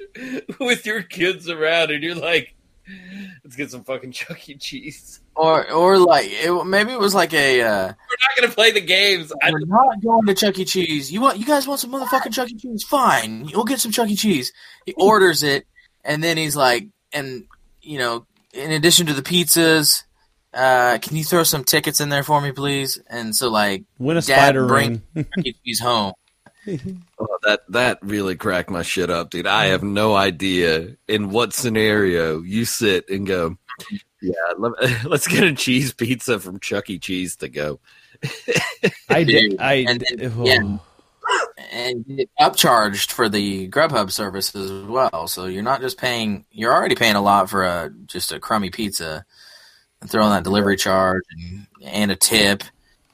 [0.60, 2.56] with your kids around, and you're like,
[3.44, 4.56] "Let's get some fucking Chuck E.
[4.56, 8.72] Cheese." Or or like it, maybe it was like a uh We're not gonna play
[8.72, 9.32] the games.
[9.42, 10.66] I, We're not going to Chuck E.
[10.66, 11.12] Cheese.
[11.12, 11.38] You want?
[11.40, 12.56] You guys want some motherfucking Chuck E.
[12.56, 12.84] Cheese?
[12.84, 14.16] Fine, we'll get some Chuck E.
[14.16, 14.52] Cheese.
[14.86, 15.66] He orders it,
[16.04, 17.46] and then he's like, and
[17.82, 20.04] you know, in addition to the pizzas,
[20.54, 23.00] uh, can you throw some tickets in there for me, please?
[23.10, 25.26] And so like, Win a Dad, spider bring- ring.
[25.36, 25.56] Chuck E.
[25.66, 26.14] Cheese home.
[27.20, 29.48] Oh, that that really cracked my shit up, dude.
[29.48, 33.58] I have no idea in what scenario you sit and go,
[34.22, 37.00] "Yeah, let, let's get a cheese pizza from Chuck E.
[37.00, 37.80] Cheese to go."
[39.10, 39.60] I did.
[39.60, 40.46] I and then- oh.
[40.46, 40.58] yeah.
[40.58, 40.80] Um,
[41.72, 45.28] and get upcharged for the Grubhub service as well.
[45.28, 48.70] So you're not just paying; you're already paying a lot for a just a crummy
[48.70, 49.26] pizza,
[50.02, 52.64] and throwing that delivery charge and, and a tip.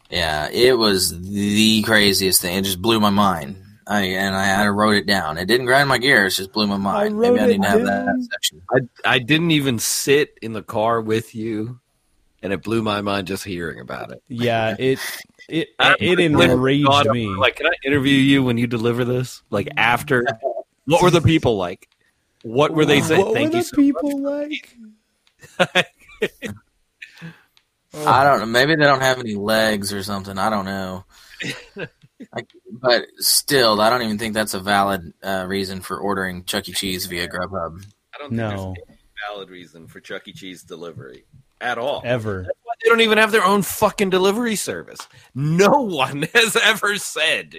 [0.09, 2.57] Yeah, it was the craziest thing.
[2.57, 3.57] It just blew my mind.
[3.85, 5.37] I and I, I wrote it down.
[5.37, 7.17] It didn't grind my gears; just blew my mind.
[7.17, 8.21] wrote Maybe I it didn't have that down.
[8.23, 8.61] section.
[8.69, 11.79] I I didn't even sit in the car with you,
[12.41, 14.21] and it blew my mind just hearing about it.
[14.27, 14.99] Yeah, it
[15.47, 17.27] it I- it literally enraged me.
[17.27, 19.41] Like, can I interview you when you deliver this?
[19.49, 20.25] Like after,
[20.85, 21.87] what were the people like?
[22.43, 23.25] What were they saying?
[23.25, 24.77] What Thank were you the so people like?
[28.05, 28.45] I don't know.
[28.45, 30.37] Maybe they don't have any legs or something.
[30.37, 31.05] I don't know.
[32.33, 36.67] Like, but still, I don't even think that's a valid uh, reason for ordering Chuck
[36.67, 36.73] E.
[36.73, 37.85] Cheese via Grubhub.
[38.15, 38.47] I don't think No.
[38.49, 38.97] there's any
[39.29, 40.33] valid reason for Chuck E.
[40.33, 41.25] Cheese delivery
[41.61, 42.01] at all.
[42.03, 42.47] Ever.
[42.83, 44.99] They don't even have their own fucking delivery service.
[45.35, 47.57] No one has ever said.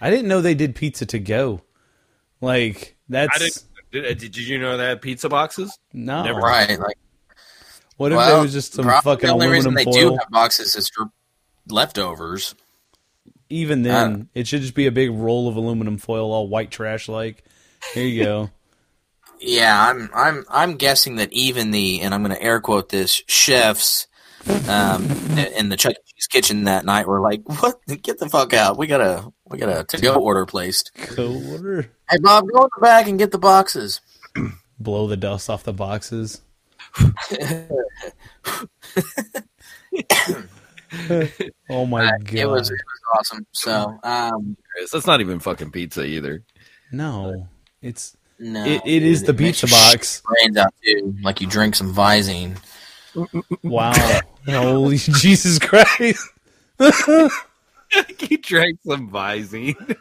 [0.00, 1.60] I didn't know they did pizza to go.
[2.40, 3.38] Like I that's
[3.92, 4.18] didn't.
[4.18, 5.78] Did, did you know they had pizza boxes?
[5.92, 6.24] no.
[6.24, 6.40] Never.
[6.40, 6.76] Right.
[6.76, 6.98] Like,
[8.02, 10.74] What if well, there was just some fucking the only reason they do have boxes
[10.74, 11.06] is for
[11.68, 12.56] leftovers.
[13.48, 17.08] Even then, it should just be a big roll of aluminum foil, all white trash
[17.08, 17.44] like.
[17.94, 18.50] Here you go.
[19.44, 23.24] Yeah, I'm I'm I'm guessing that even the and I'm going to air quote this
[23.26, 24.06] chefs
[24.68, 25.10] um,
[25.56, 26.12] in the Chuck E.
[26.14, 27.80] Cheese kitchen that night were like, "What?
[28.02, 28.78] Get the fuck out!
[28.78, 31.90] We got a we got a to go order placed." Go order.
[32.08, 34.00] Hey Bob, go in the back and get the boxes.
[34.78, 36.40] Blow the dust off the boxes.
[41.70, 42.34] oh my god!
[42.34, 43.46] It was it was awesome.
[43.52, 44.56] So um,
[44.92, 46.42] That's not even fucking pizza either.
[46.92, 47.48] no,
[47.80, 50.22] it's no, it, it is the makes pizza box.
[50.22, 52.58] Brains out too, like you drink some Visine.
[53.62, 54.20] Wow!
[54.46, 56.28] Holy Jesus Christ!
[58.18, 59.96] he drank some Visine.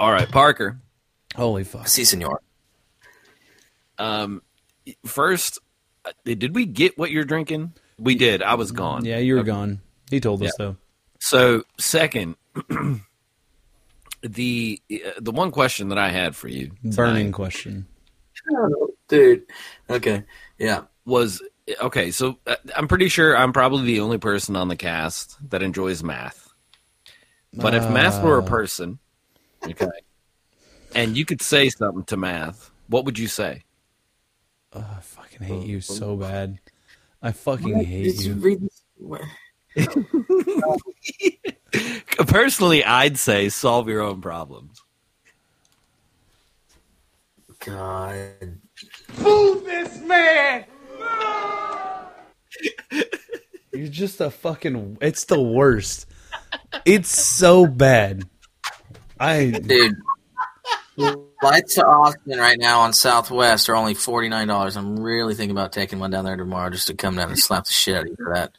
[0.00, 0.80] All right, Parker.
[1.36, 1.86] Holy fuck!
[1.88, 2.40] Si, senor.
[3.98, 4.42] Um,
[5.04, 5.58] first,
[6.04, 7.72] uh, did we get what you're drinking?
[7.98, 8.42] We did.
[8.42, 9.04] I was gone.
[9.04, 9.46] Yeah, you were Okay.
[9.48, 9.80] gone.
[10.10, 10.76] He told us though.
[11.20, 12.36] So, second,
[14.22, 17.86] the uh, the one question that I had for you tonight Burning question.
[19.08, 19.44] dude.
[19.90, 20.24] Okay,
[20.58, 20.82] yeah.
[21.04, 21.42] was
[21.82, 25.62] okay, so uh, I'm pretty sure I'm probably the only person on the cast that
[25.62, 26.48] enjoys math.
[27.52, 28.46] But if math were a Uh.
[28.46, 28.98] person,
[29.64, 29.86] okay,
[30.94, 33.62] and you could say something to math, what would you say?
[34.72, 36.58] I fucking hate you uh, so bad.
[37.22, 38.40] I fucking hate Did you you.
[38.40, 38.82] read this?
[38.98, 39.22] What?
[42.28, 44.82] Personally, I'd say solve your own problems.
[47.64, 48.58] God.
[49.08, 50.66] Fool this man!
[53.72, 54.98] You're just a fucking.
[55.00, 56.06] It's the worst.
[56.84, 58.28] It's so bad.
[59.18, 59.96] I Dude.
[60.96, 64.76] Flights to Austin right now on Southwest are only forty nine dollars.
[64.76, 67.66] I'm really thinking about taking one down there tomorrow just to come down and slap
[67.66, 68.52] the shit out of you for that.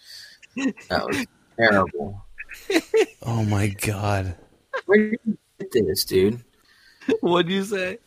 [0.90, 1.26] That was
[1.58, 2.26] terrible.
[3.24, 4.36] oh my god.
[4.86, 6.44] Where do you get this, dude?
[7.22, 8.00] What'd you say?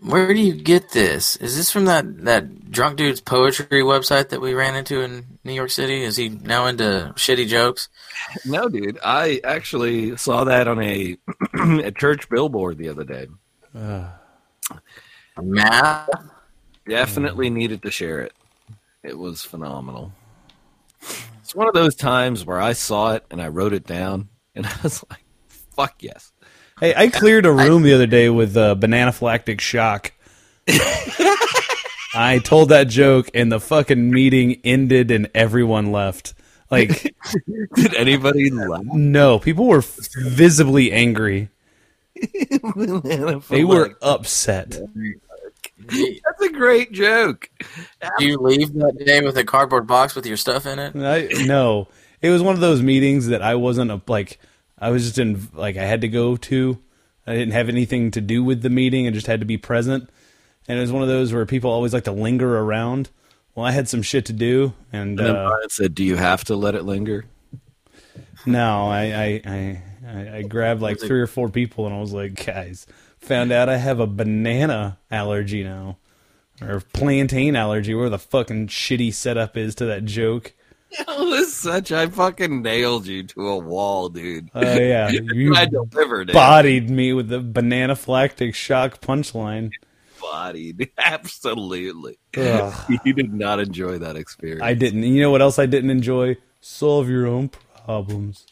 [0.00, 1.36] Where do you get this?
[1.36, 5.52] Is this from that, that drunk dude's poetry website that we ran into in New
[5.52, 6.02] York City?
[6.02, 7.88] Is he now into shitty jokes?
[8.44, 8.98] No, dude.
[9.04, 11.16] I actually saw that on a
[11.84, 13.28] a church billboard the other day.
[15.40, 16.08] Math?
[16.88, 18.32] Definitely needed to share it.
[19.02, 20.12] It was phenomenal.
[21.40, 24.66] It's one of those times where I saw it and I wrote it down, and
[24.66, 26.32] I was like, "Fuck yes."
[26.80, 30.12] Hey, I cleared a room the other day with uh, anaphylactic shock.
[32.14, 36.34] I told that joke, and the fucking meeting ended, and everyone left.
[36.70, 37.14] Like,
[37.74, 38.82] Did anybody laugh?
[38.84, 41.50] no, people were visibly angry.
[43.48, 44.78] They were upset.
[45.78, 47.50] That's a great joke.
[48.18, 50.94] Do you leave that day with a cardboard box with your stuff in it?
[50.96, 51.88] I, no,
[52.20, 54.38] it was one of those meetings that I wasn't a, like.
[54.78, 56.78] I was just in like I had to go to.
[57.26, 59.06] I didn't have anything to do with the meeting.
[59.06, 60.10] I just had to be present.
[60.68, 63.10] And it was one of those where people always like to linger around.
[63.54, 66.16] Well, I had some shit to do, and, And then uh, Brian said, "Do you
[66.16, 67.24] have to let it linger?"
[68.46, 72.12] no, I I, I I I grabbed like three or four people, and I was
[72.12, 72.86] like, guys,
[73.20, 75.98] found out I have a banana allergy now,
[76.60, 77.94] or plantain allergy.
[77.94, 80.52] Where the fucking shitty setup is to that joke.
[80.94, 81.90] It was such.
[81.90, 84.50] I fucking nailed you to a wall, dude.
[84.54, 86.34] Oh yeah, you I delivered it.
[86.34, 89.70] bodied me with the banana flactic shock punchline.
[90.20, 90.90] Bodied.
[90.98, 92.18] Absolutely.
[92.36, 92.74] Ugh.
[93.04, 94.60] You did not enjoy that experience.
[94.62, 95.04] I didn't.
[95.04, 96.36] You know what else I didn't enjoy?
[96.60, 97.48] Solve your own
[97.86, 98.44] problems.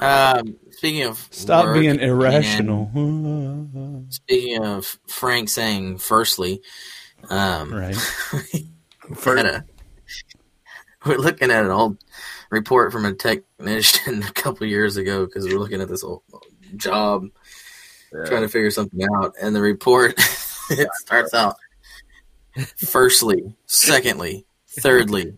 [0.00, 2.90] Um, speaking of Stop work being and irrational.
[4.10, 6.62] Speaking of Frank saying, firstly,
[7.30, 7.96] um, right.
[9.26, 9.64] at a,
[11.04, 11.98] we're looking at an old
[12.50, 16.22] report from a technician a couple years ago because we're looking at this old
[16.76, 17.26] job
[18.26, 20.14] trying to figure something out, and the report
[20.70, 21.56] it starts out
[22.76, 24.46] firstly, secondly,
[24.80, 25.36] thirdly,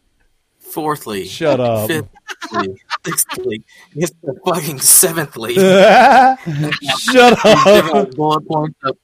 [0.59, 1.89] fourthly, Shut up.
[1.89, 5.55] fifthly, sixthly, it's the fucking seventhly.
[6.99, 8.11] Shut up.
[8.13, 8.97] bullet points of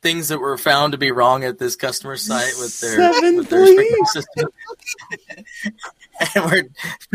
[0.00, 4.04] things that were found to be wrong at this customer site with their, with their
[4.06, 4.48] system.
[6.34, 6.62] and we're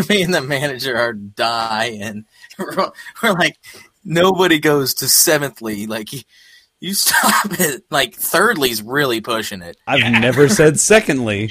[0.10, 2.26] me and the manager are dying.
[2.60, 2.92] We're,
[3.24, 3.58] we're like,
[4.06, 5.88] nobody goes to seventhly.
[5.88, 6.20] Like, you,
[6.80, 7.84] you stop it.
[7.90, 9.76] Like, thirdly's really pushing it.
[9.88, 11.50] I've never said secondly.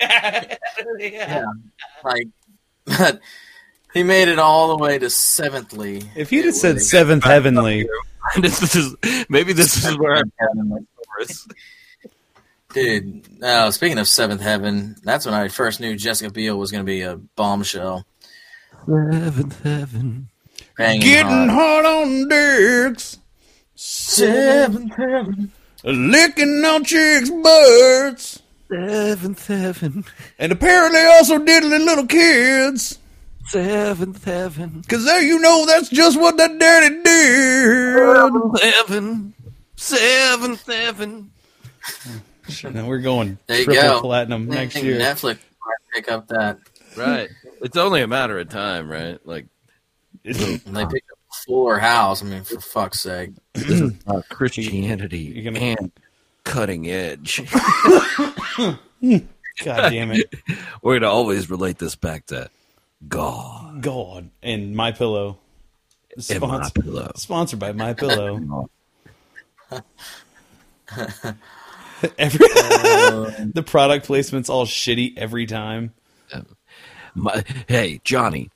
[0.00, 1.44] Yeah.
[2.02, 2.28] Like,
[2.86, 3.20] but
[3.92, 6.02] he made it all the way to seventhly.
[6.16, 7.88] If you'd have said seventh heavenly,
[8.40, 8.94] this is
[9.28, 10.78] maybe this is where I'm at in my
[11.16, 11.48] chorus.
[12.72, 16.84] Dude, oh, speaking of Seventh Heaven, that's when I first knew Jessica Biel was going
[16.84, 18.06] to be a bombshell.
[18.86, 20.28] Seventh heaven.
[20.78, 21.84] Banging getting hard.
[21.84, 23.18] hard on dicks,
[23.74, 25.50] Seventh Heaven.
[25.82, 28.40] licking on chicks' butts,
[28.72, 30.04] Seventh heaven.
[30.38, 32.99] and apparently also diddling little kids.
[33.50, 34.82] Seventh heaven.
[34.88, 38.56] Cause there you know that's just what that daddy did.
[38.56, 39.34] Seventh heaven.
[39.76, 41.30] Seventh heaven.
[42.72, 44.00] Now we're going There you triple go.
[44.02, 44.98] platinum I next think year.
[45.00, 46.58] Netflix might pick up that.
[46.96, 47.28] Right.
[47.60, 49.18] It's only a matter of time, right?
[49.26, 49.46] Like
[50.24, 52.22] And they pick up Fuller House.
[52.22, 53.30] I mean, for fuck's sake.
[54.06, 55.92] uh, Christianity You're gonna- and
[56.44, 57.42] cutting edge.
[58.58, 58.78] God
[59.64, 60.32] damn it.
[60.82, 62.48] We're gonna always relate this back to
[63.08, 65.38] God God and my pillow.
[66.28, 67.12] and my pillow.
[67.16, 68.68] Sponsored by My Pillow.
[69.72, 69.80] Oh.
[72.18, 75.92] Every the product placement's all shitty every time.
[76.32, 76.46] Um,
[77.14, 78.50] my, hey, Johnny,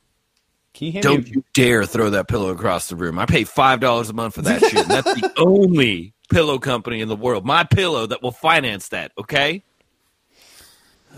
[0.77, 3.19] you don't you dare throw that pillow across the room.
[3.19, 4.89] I pay five dollars a month for that shit.
[4.89, 9.13] That's the only pillow company in the world, my pillow, that will finance that.
[9.19, 9.63] Okay?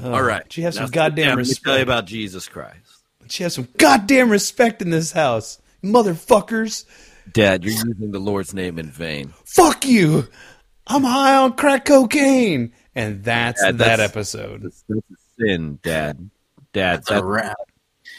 [0.02, 0.52] Oh, all right.
[0.52, 2.95] She has some Now, goddamn let me tell you about Jesus Christ.
[3.28, 6.84] She has some goddamn respect in this house, motherfuckers.
[7.32, 9.32] Dad, you're using the Lord's name in vain.
[9.44, 10.28] Fuck you.
[10.86, 14.62] I'm high on crack cocaine, and that's Yeah, that that's- episode.
[14.62, 15.14] That's, that's a
[15.44, 16.30] sin, Dad.
[16.72, 17.56] Dad, It's a that's, wrap.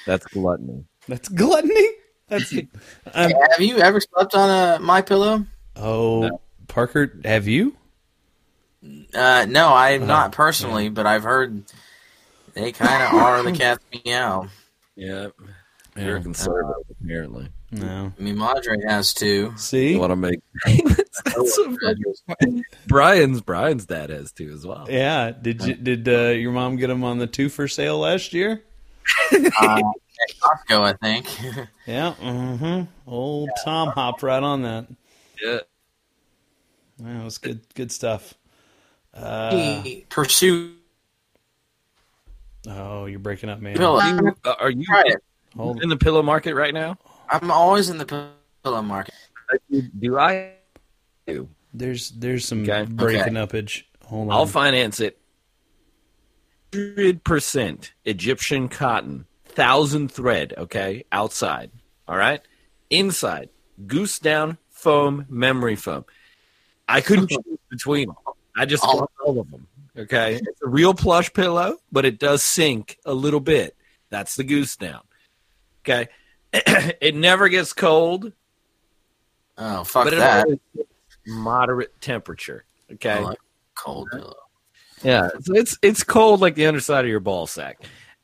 [0.05, 0.83] that's gluttony.
[1.07, 1.87] That's gluttony.
[2.27, 2.51] That's
[3.13, 5.45] um, Have you ever slept on a my pillow?
[5.77, 7.75] oh, Parker, have you?
[9.13, 11.63] Uh, no, I not personally, but I've heard
[12.53, 14.47] they kind of are the cat's meow.
[14.97, 15.27] Yeah.
[15.95, 17.49] You're a conservative, apparently.
[17.71, 18.11] No.
[18.17, 19.53] I mean, Madre has too.
[19.57, 21.75] See, You want to make That's so
[22.27, 22.63] funny.
[22.87, 24.85] Brian's Brian's dad has too as well.
[24.89, 25.31] yeah.
[25.31, 28.63] Did you did uh, your mom get them on the two for sale last year?
[29.33, 31.27] Uh, at Costco, I think.
[31.87, 32.13] Yeah.
[32.21, 32.83] Mm-hmm.
[33.09, 34.87] Old Tom hopped right on that.
[35.41, 35.59] Yeah.
[36.99, 37.61] That was good.
[37.75, 38.33] Good stuff.
[39.13, 40.73] Uh, Pursue
[42.67, 43.75] oh, you're breaking up, man.
[43.75, 44.01] pillow.
[44.01, 44.85] You- uh, are you
[45.55, 45.81] Hold.
[45.83, 46.97] in the pillow market right now?
[47.29, 48.05] I'm always in the
[48.63, 49.13] pillow market.
[49.99, 50.51] Do I?
[51.25, 51.49] Do.
[51.73, 52.85] There's there's some Okay.
[52.85, 53.83] breaking upage.
[54.05, 54.33] Hold on.
[54.33, 55.19] I'll finance it.
[56.73, 60.53] Hundred percent Egyptian cotton, thousand thread.
[60.57, 61.71] Okay, outside.
[62.07, 62.41] All right,
[62.89, 63.49] inside
[63.85, 66.05] goose down foam memory foam.
[66.87, 68.17] I couldn't choose between them.
[68.55, 69.67] I just All- all of them.
[69.97, 73.75] Okay, it's a real plush pillow, but it does sink a little bit.
[74.09, 75.01] That's the goose down.
[75.81, 76.07] Okay,
[76.53, 78.31] it never gets cold,
[79.57, 80.47] Oh fuck but that!
[81.25, 82.63] moderate temperature.
[82.93, 83.09] Okay.
[83.11, 83.39] I like
[83.75, 84.35] cold pillow.
[85.03, 87.79] Yeah, so it's it's cold like the underside of your ball sack.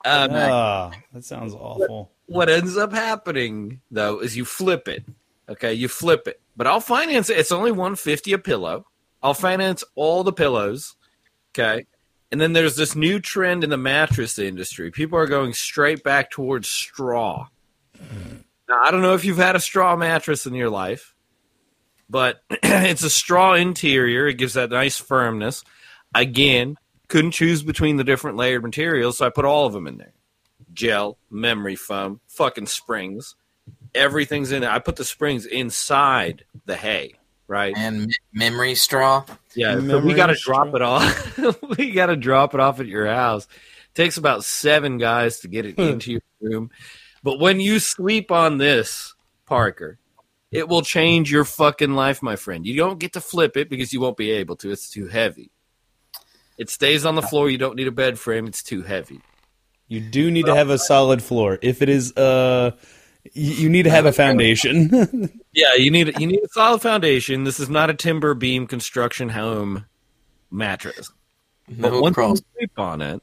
[0.06, 2.12] Um, Ah, that sounds awful.
[2.28, 5.04] what ends up happening though is you flip it.
[5.50, 7.38] Okay, you flip it, but I'll finance it.
[7.38, 8.86] It's only one fifty a pillow.
[9.22, 10.96] I'll finance all the pillows.
[11.56, 11.86] Okay,
[12.32, 14.90] and then there's this new trend in the mattress industry.
[14.90, 17.48] People are going straight back towards straw.
[18.68, 21.14] Now I don't know if you've had a straw mattress in your life,
[22.10, 24.28] but it's a straw interior.
[24.28, 25.64] It gives that nice firmness.
[26.16, 26.78] Again,
[27.08, 30.14] couldn't choose between the different layered materials, so I put all of them in there.
[30.74, 33.36] Gel, memory foam, fucking springs.
[33.94, 34.70] Everything's in it.
[34.70, 37.14] I put the springs inside the hay,
[37.48, 37.74] right?
[37.78, 39.26] And memory straw.
[39.56, 41.38] Yeah, so we got to drop it off.
[41.78, 43.48] we got to drop it off at your house.
[43.94, 46.72] takes about seven guys to get it into your room.
[47.24, 49.14] But when you sleep on this,
[49.46, 50.00] Parker,
[50.52, 52.66] it will change your fucking life, my friend.
[52.66, 54.72] You don't get to flip it because you won't be able to.
[54.72, 55.52] It's too heavy.
[56.58, 57.50] It stays on the floor.
[57.50, 58.46] You don't need a bed frame.
[58.46, 59.22] It's too heavy.
[59.88, 61.60] You do need to have a solid floor.
[61.62, 62.72] If it is, uh,
[63.32, 65.30] you, you need to have a foundation.
[65.56, 67.44] Yeah, you need you need a solid foundation.
[67.44, 69.86] This is not a timber beam construction home
[70.50, 71.12] mattress.
[71.70, 72.40] But once cross.
[72.40, 73.22] you sleep on it,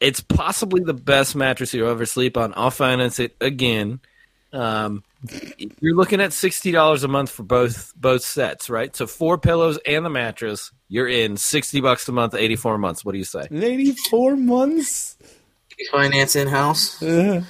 [0.00, 2.54] it's possibly the best mattress you'll ever sleep on.
[2.56, 4.00] I'll finance it again.
[4.52, 5.04] Um,
[5.80, 8.94] you're looking at sixty dollars a month for both both sets, right?
[8.96, 10.72] So four pillows and the mattress.
[10.88, 13.04] You're in sixty bucks a month, eighty four months.
[13.04, 13.46] What do you say?
[13.50, 15.16] Eighty-four months.
[15.92, 17.00] Finance in house.
[17.00, 17.44] Uh,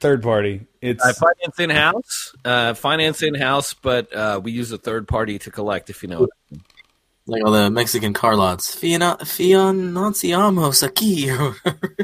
[0.00, 0.66] third party.
[0.80, 5.08] It's I finance in house, uh, finance in house, but uh, we use a third
[5.08, 5.90] party to collect.
[5.90, 6.64] If you know, what I mean.
[7.28, 8.74] Like all the Mexican car lots.
[8.74, 11.28] Fiana, Fiananciamos aquí.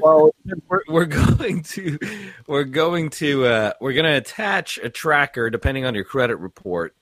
[0.02, 0.34] well,
[0.68, 1.98] we're, we're going to
[2.46, 6.94] we're going to uh, we're going to attach a tracker depending on your credit report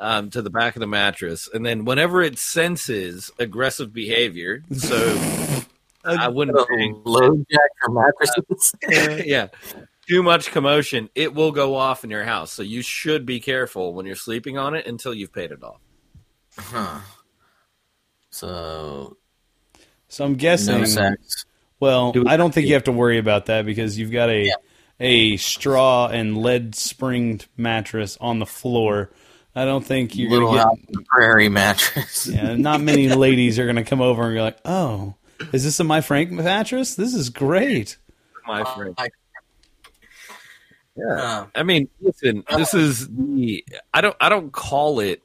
[0.00, 4.96] um, to the back of the mattress, and then whenever it senses aggressive behavior, so
[6.04, 8.74] I wouldn't think, Load jack for mattresses.
[9.26, 9.48] yeah.
[10.08, 12.52] Too much commotion, it will go off in your house.
[12.52, 15.80] So you should be careful when you're sleeping on it until you've paid it off.
[16.58, 17.00] huh.
[18.30, 19.16] So
[20.08, 20.78] so I'm guessing.
[20.78, 21.44] no sex.
[21.80, 24.46] Well, Do- I don't think you have to worry about that because you've got a
[24.46, 24.54] Yeah.
[25.00, 29.10] a straw and lead springed mattress on the floor.
[29.56, 32.26] I don't think you're Little gonna out in the prairie mattress.
[32.32, 35.14] Yeah, not many ladies are gonna come over and be like, "Oh,
[35.52, 36.94] is this a my Frank mattress?
[36.96, 37.96] This is great."
[38.46, 38.94] My uh, friend.
[38.98, 39.12] Like,
[40.96, 41.06] Yeah.
[41.14, 45.22] uh, I mean, listen, this is the I don't I don't call it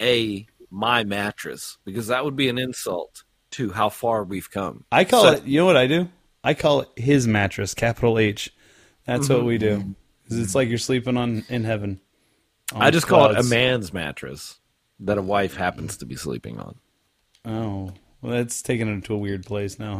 [0.00, 4.84] a my mattress because that would be an insult to how far we've come.
[4.92, 5.44] I call So- it.
[5.44, 6.08] You know what I do?
[6.44, 8.52] I call it his mattress, capital H.
[9.06, 10.40] That's what we Mm-hmm.
[10.42, 12.00] it's like you're sleeping on in heaven.
[12.72, 14.58] on I just call it a man's mattress
[15.00, 16.76] that a wife happens to be sleeping on.
[17.44, 17.92] Oh,
[18.22, 19.96] well, that's taking it to a weird place now,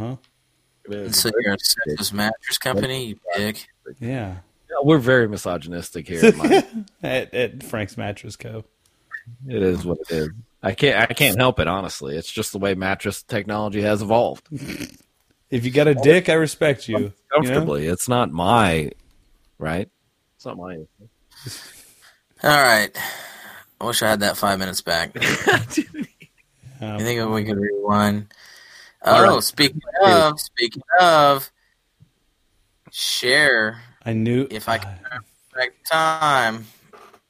[0.89, 1.11] huh?
[1.11, 3.67] so you're a mattress company, you dick.
[3.87, 3.93] huh?
[3.99, 4.37] Yeah,
[4.83, 6.25] We're very misogynistic here.
[6.25, 6.67] At
[7.03, 8.65] at, at Frank's Mattress Co.
[9.49, 10.29] it is what it is.
[10.63, 11.11] I can't.
[11.11, 11.69] I can't help it.
[11.69, 14.49] Honestly, it's just the way mattress technology has evolved.
[15.51, 16.97] If you got a dick, I respect you.
[16.97, 17.13] you know?
[17.35, 18.93] Comfortably, it's not my
[19.59, 19.89] right.
[20.37, 20.77] It's not my.
[20.77, 22.97] All right.
[23.81, 25.17] I wish I had that five minutes back.
[26.81, 28.33] Um, You think we could rewind?
[29.03, 29.43] Oh, right.
[29.43, 31.51] speaking of, speaking of,
[32.91, 34.79] share I knew if I ah.
[34.79, 34.99] can
[35.55, 36.67] back time.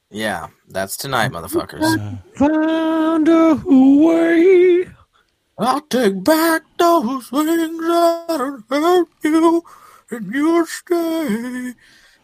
[0.09, 2.19] Yeah, that's tonight, motherfuckers.
[2.35, 4.89] Found a way.
[5.57, 9.63] I'll take back those things that hurt you,
[10.09, 11.73] and you'll stay.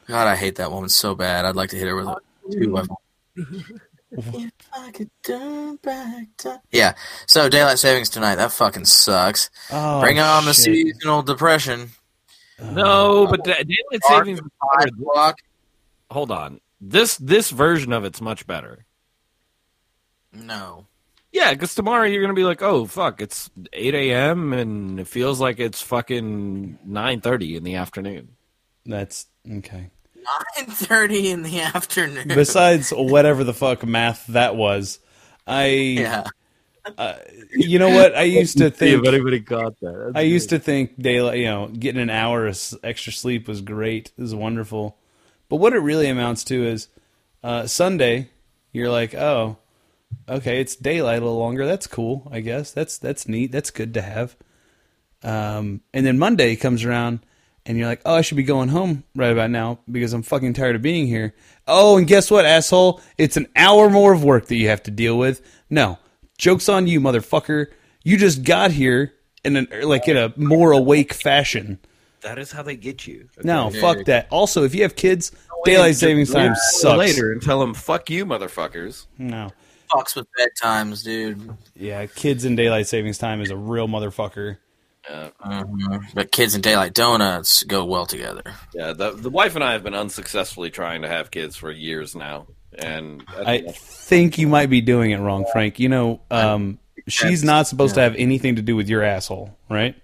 [0.07, 1.45] God, I hate that woman so bad.
[1.45, 2.17] I'd like to hit her with a
[2.51, 2.83] two by
[4.11, 6.59] If I could turn back time.
[6.71, 6.93] Yeah.
[7.25, 8.35] So daylight savings tonight.
[8.35, 9.49] That fucking sucks.
[9.69, 10.63] Oh, Bring on the shit.
[10.63, 11.91] seasonal depression.
[12.59, 14.39] No, uh, but da- daylight savings.
[14.39, 15.39] Five o'clock.
[16.11, 16.59] Hold on.
[16.79, 18.85] This this version of it's much better.
[20.33, 20.87] No.
[21.31, 24.53] Yeah, because tomorrow you're gonna be like, oh fuck, it's eight a.m.
[24.53, 28.29] and it feels like it's fucking nine thirty in the afternoon.
[28.85, 29.91] That's okay.
[30.15, 32.29] Nine thirty in the afternoon.
[32.29, 34.99] Besides whatever the fuck math that was,
[35.45, 35.65] I
[35.99, 36.23] yeah.
[37.51, 39.05] You know what I used to think.
[39.05, 40.13] anybody got that.
[40.15, 44.11] I used to think daylight, you know, getting an hour of extra sleep was great,
[44.17, 44.97] is wonderful.
[45.49, 46.87] But what it really amounts to is
[47.43, 48.29] uh, Sunday,
[48.71, 49.57] you're like, oh,
[50.27, 51.65] okay, it's daylight a little longer.
[51.65, 52.71] That's cool, I guess.
[52.71, 53.51] That's that's neat.
[53.51, 54.35] That's good to have.
[55.23, 57.19] Um, and then Monday comes around,
[57.65, 60.53] and you're like, oh, I should be going home right about now because I'm fucking
[60.53, 61.33] tired of being here.
[61.67, 63.01] Oh, and guess what, asshole?
[63.17, 65.41] It's an hour more of work that you have to deal with.
[65.69, 65.99] No,
[66.37, 67.67] jokes on you, motherfucker.
[68.03, 69.13] You just got here
[69.43, 71.79] in an like in a more awake fashion.
[72.21, 73.29] that is how they get you.
[73.43, 73.79] No, Yeah.
[73.81, 74.27] fuck that.
[74.31, 75.31] Also, if you have kids,
[75.65, 76.97] daylight savings time sucks.
[76.97, 79.05] later and tell them fuck you, motherfuckers.
[79.17, 79.51] No.
[79.93, 81.49] Fucks with bedtimes, dude.
[81.75, 84.57] Yeah, kids in daylight savings time is a real motherfucker.
[85.09, 86.13] Mhm.
[86.13, 88.43] But kids and daylight donuts go well together.
[88.73, 92.13] Yeah, the the wife and I have been unsuccessfully trying to have kids for years
[92.15, 95.79] now, and I think you might be doing it wrong, Frank.
[95.79, 99.95] You know, um, she's not supposed to have anything to do with your asshole, right?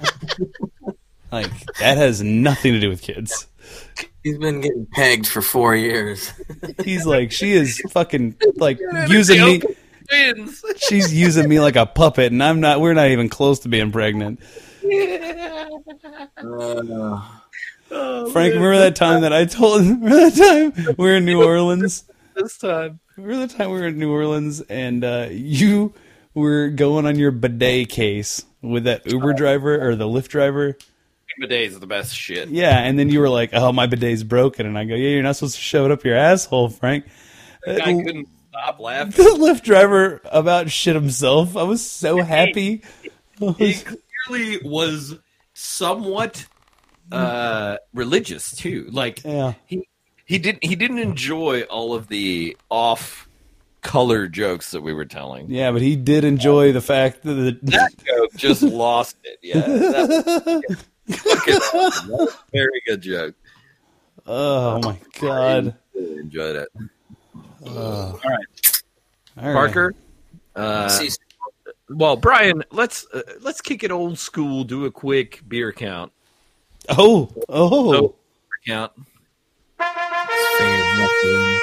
[1.32, 3.46] like that has nothing to do with kids.
[4.22, 6.32] He's been getting pegged for four years.
[6.84, 8.78] He's like, she is fucking like
[9.08, 9.60] using me.
[10.08, 10.64] twins.
[10.76, 12.80] She's using me like a puppet, and I'm not.
[12.80, 14.40] We're not even close to being pregnant.
[16.36, 17.20] Uh,
[17.88, 19.80] Frank, remember that time that I told?
[19.86, 20.34] Remember that
[20.74, 22.04] time we were in New Orleans?
[22.34, 23.00] this time.
[23.16, 25.94] Remember the time we were in New Orleans and uh, you
[26.34, 30.76] were going on your bidet case with that Uber driver or the Lyft driver?
[31.40, 32.48] Bidets are the best shit.
[32.48, 35.22] Yeah, and then you were like, "Oh, my bidet's broken," and I go, "Yeah, you're
[35.22, 37.04] not supposed to shove it up your asshole, Frank."
[37.64, 39.12] I Uh, couldn't stop laughing.
[39.24, 41.56] the Lyft driver about shit himself.
[41.56, 42.82] I was so happy.
[43.40, 43.74] I He
[44.26, 45.14] clearly was
[45.54, 46.46] somewhat
[47.12, 48.88] uh, religious too.
[48.90, 49.88] Like yeah, he
[50.24, 53.28] he didn't he didn't enjoy all of the off
[53.80, 55.50] color jokes that we were telling.
[55.50, 59.38] yeah, but he did enjoy the fact that the, That joke just lost it.
[59.42, 60.76] Yeah, that was.
[61.08, 63.34] That was a very good joke.
[64.26, 66.68] oh my god, Really enjoyed it.
[67.66, 68.44] All right.
[69.36, 69.94] Parker.
[70.54, 71.00] Uh,
[71.88, 74.64] well, Brian, let's uh, let's kick it old school.
[74.64, 76.12] Do a quick beer count.
[76.90, 78.14] Oh, oh, Oh.
[78.66, 78.92] Count.
[80.58, 81.58] fingers up there.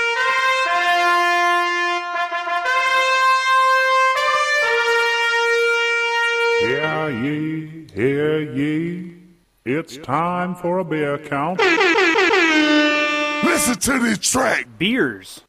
[6.62, 9.14] Hear ye, hear ye,
[9.66, 11.60] it's time for a beer count.
[13.44, 14.68] Listen to this track.
[14.78, 15.42] Beers.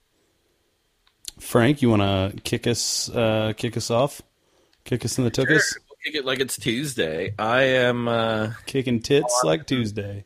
[1.39, 4.21] Frank, you want to kick us uh, kick us off?
[4.85, 5.47] Kick us in the tuchus?
[5.47, 7.35] Sure, we'll kick it like it's Tuesday.
[7.39, 8.07] I am.
[8.07, 10.25] Uh, Kicking tits like Tuesday.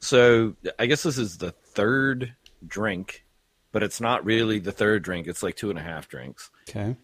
[0.00, 2.34] so I guess this is the third
[2.66, 3.24] drink,
[3.72, 5.26] but it's not really the third drink.
[5.28, 6.50] It's like two and a half drinks.
[6.68, 6.96] Okay.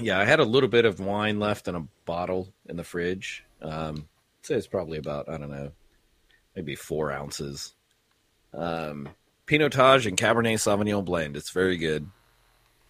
[0.00, 3.44] Yeah, I had a little bit of wine left in a bottle in the fridge.
[3.60, 4.08] Um,
[4.40, 5.72] I'd say it's probably about I don't know,
[6.56, 7.74] maybe four ounces.
[8.54, 9.10] Um,
[9.46, 11.36] Pinotage and Cabernet Sauvignon blend.
[11.36, 12.08] It's very good.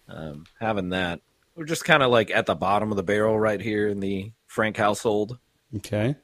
[0.07, 1.19] Um, having that,
[1.61, 4.31] we're just kind of like at the bottom of the barrel right here in the
[4.47, 5.37] Frank household.
[5.75, 6.15] Okay.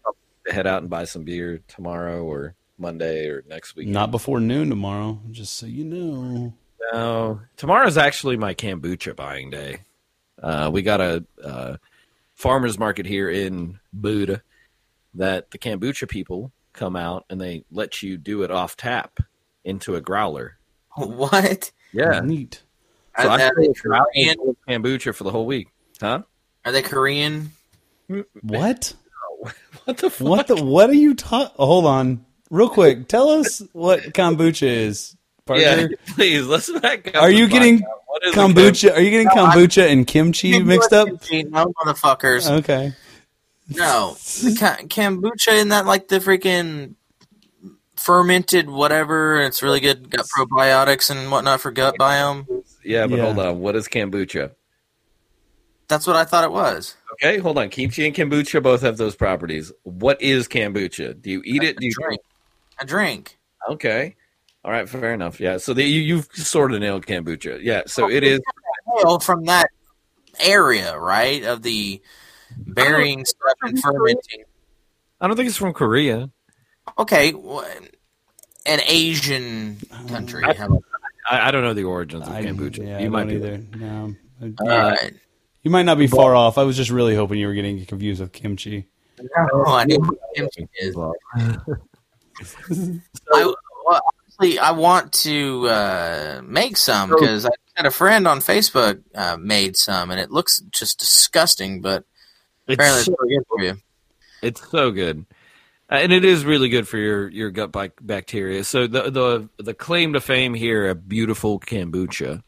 [0.47, 3.87] To head out and buy some beer tomorrow or Monday or next week.
[3.87, 6.55] Not before noon tomorrow, just so you know.
[6.91, 9.81] No, tomorrow's actually my kombucha buying day.
[10.41, 11.77] Uh, we got a uh,
[12.33, 14.41] farmers market here in Buda
[15.13, 19.19] that the kombucha people come out and they let you do it off tap
[19.63, 20.57] into a growler.
[20.95, 21.71] What?
[21.93, 22.21] Yeah.
[22.21, 22.63] Neat.
[23.19, 24.55] So Are, I are they feel Korean?
[24.67, 25.69] kombucha for the whole week.
[25.99, 26.21] Huh?
[26.65, 27.51] Are they Korean?
[28.41, 28.93] What?
[29.85, 30.27] What the fuck?
[30.27, 30.61] What the?
[30.61, 31.55] What are you talking?
[31.55, 33.07] hold on, real quick.
[33.07, 35.15] Tell us what kombucha is,
[35.45, 35.61] Parker.
[35.61, 37.23] Yeah, please let's back up.
[37.23, 37.83] Are you getting podcast.
[38.07, 38.93] What is kombucha?
[38.93, 41.07] Are you getting kombucha and kimchi mixed up?
[41.07, 42.49] No, motherfuckers.
[42.49, 42.93] Okay.
[43.69, 46.95] No, the ka- kombucha isn't that like the freaking
[47.95, 49.39] fermented whatever?
[49.41, 50.09] It's really good.
[50.09, 52.56] Got probiotics and whatnot for gut biome.
[52.87, 53.25] Yeah, but Yeah.
[53.25, 53.59] hold on.
[53.59, 54.51] What is kombucha?
[55.87, 56.95] That's what I thought it was.
[57.13, 57.69] Okay, hold on.
[57.69, 59.71] Kimchi and kombucha both have those properties.
[59.83, 61.21] What is kombucha?
[61.21, 61.77] Do you eat it?
[61.77, 62.21] Do you drink.
[62.79, 63.37] A drink.
[63.69, 64.15] Okay.
[64.65, 65.39] All right, fair enough.
[65.39, 65.57] Yeah.
[65.57, 67.59] So the, you, you've sort of nailed kombucha.
[67.61, 67.83] Yeah.
[67.87, 68.39] So it is.
[69.03, 69.69] Well, from that
[70.39, 71.43] area, right?
[71.43, 72.01] Of the
[72.57, 74.43] burying stuff and fermenting.
[75.21, 76.29] I don't think it's from Korea.
[76.99, 77.65] Okay, wh-
[78.65, 79.77] an Asian
[80.07, 80.43] country.
[80.43, 80.83] How about
[81.29, 82.79] I, I don't know the origins of I, kombucha.
[82.85, 83.35] yeah, you I might don't be.
[83.35, 83.57] either.
[83.77, 84.15] No.
[84.39, 84.61] that?
[84.61, 85.13] All right.
[85.63, 86.57] You might not be far off.
[86.57, 88.87] I was just really hoping you were getting confused with kimchi.
[89.19, 90.95] No, I know what kimchi is.
[93.33, 93.53] I,
[93.85, 94.01] well,
[94.39, 99.37] honestly, I want to uh, make some because I had a friend on Facebook uh,
[99.37, 101.81] made some, and it looks just disgusting.
[101.81, 102.05] But
[102.67, 103.77] apparently, It's it's really good for you.
[104.43, 105.33] It's so good, Uh,
[105.89, 107.71] and it is really good for your your gut
[108.01, 108.63] bacteria.
[108.63, 112.41] So the the the claim to fame here, a beautiful kombucha,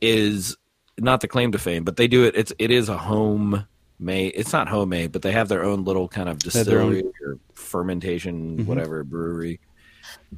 [0.00, 0.56] is
[0.98, 2.34] not the claim to fame, but they do it.
[2.36, 3.66] It's it is a home
[3.98, 4.32] made.
[4.34, 8.58] It's not homemade, but they have their own little kind of own- distillery or fermentation,
[8.58, 8.66] Mhm.
[8.66, 9.60] whatever brewery.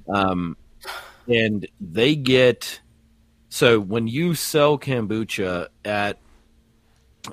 [0.09, 0.57] Um,
[1.27, 2.81] and they get
[3.49, 6.19] so when you sell kombucha at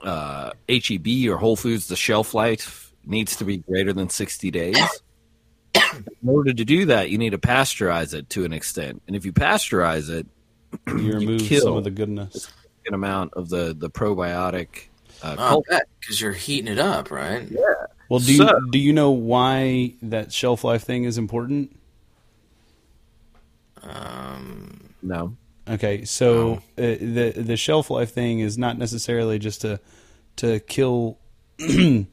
[0.03, 4.77] uh, HEB or Whole Foods, the shelf life needs to be greater than 60 days.
[5.75, 9.01] In order to do that, you need to pasteurize it to an extent.
[9.07, 10.27] And if you pasteurize it,
[10.87, 11.61] You remove kill.
[11.63, 12.51] some of the goodness.
[12.87, 14.87] an amount of the, the probiotic
[15.21, 17.47] uh, Oh, cult- because you're heating it up, right?
[17.49, 17.59] Yeah.
[18.09, 21.77] Well, do you do you know why that shelf life thing is important?
[23.83, 25.35] Um, no.
[25.69, 29.79] Okay, so uh, the the shelf life thing is not necessarily just to
[30.37, 31.17] to kill.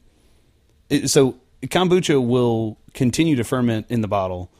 [0.89, 4.51] it, so kombucha will continue to ferment in the bottle,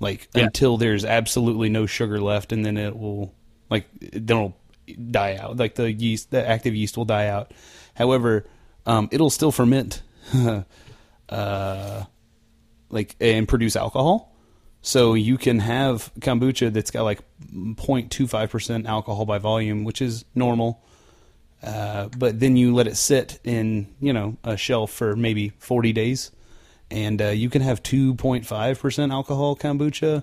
[0.00, 0.44] like Yeah.
[0.44, 3.32] until there's absolutely no sugar left, and then it will
[3.70, 4.56] like then it'll
[5.10, 5.56] die out.
[5.56, 7.52] Like the yeast, the active yeast will die out.
[7.94, 8.46] However,
[8.86, 10.02] um, it'll still ferment,
[11.28, 12.04] uh,
[12.90, 14.32] like and produce alcohol.
[14.82, 17.20] So you can have kombucha that's got like
[17.52, 20.80] 0.25% alcohol by volume, which is normal.
[21.66, 25.92] Uh, but then you let it sit in, you know, a shelf for maybe 40
[25.92, 26.30] days,
[26.92, 30.22] and uh, you can have 2.5% alcohol kombucha.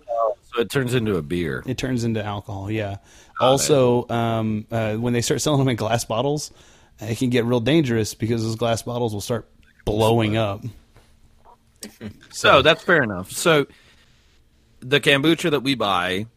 [0.53, 1.61] So it turns into a beer.
[1.65, 2.97] It turns into alcohol, yeah.
[3.39, 6.51] also, um, uh, when they start selling them in glass bottles,
[7.01, 9.49] it can get real dangerous because those glass bottles will start
[9.85, 10.63] blowing up.
[12.31, 13.31] So that's fair enough.
[13.33, 13.67] So
[14.79, 16.27] the kombucha that we buy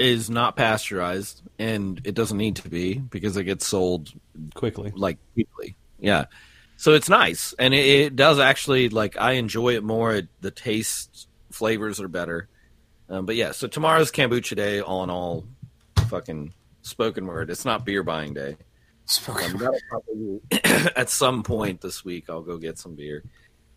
[0.00, 4.10] is not pasteurized, and it doesn't need to be because it gets sold
[4.54, 4.92] Quickly.
[4.94, 5.76] like weekly.
[5.98, 6.24] Yeah.
[6.76, 10.14] So it's nice, and it, it does actually like I enjoy it more.
[10.14, 12.48] It, the taste flavors are better.
[13.08, 14.80] Um, but yeah, so tomorrow's kombucha day.
[14.80, 15.44] All in all,
[16.08, 17.50] fucking spoken word.
[17.50, 18.56] It's not beer buying day.
[19.26, 20.40] Um, that'll probably-
[20.96, 23.24] at some point this week, I'll go get some beer.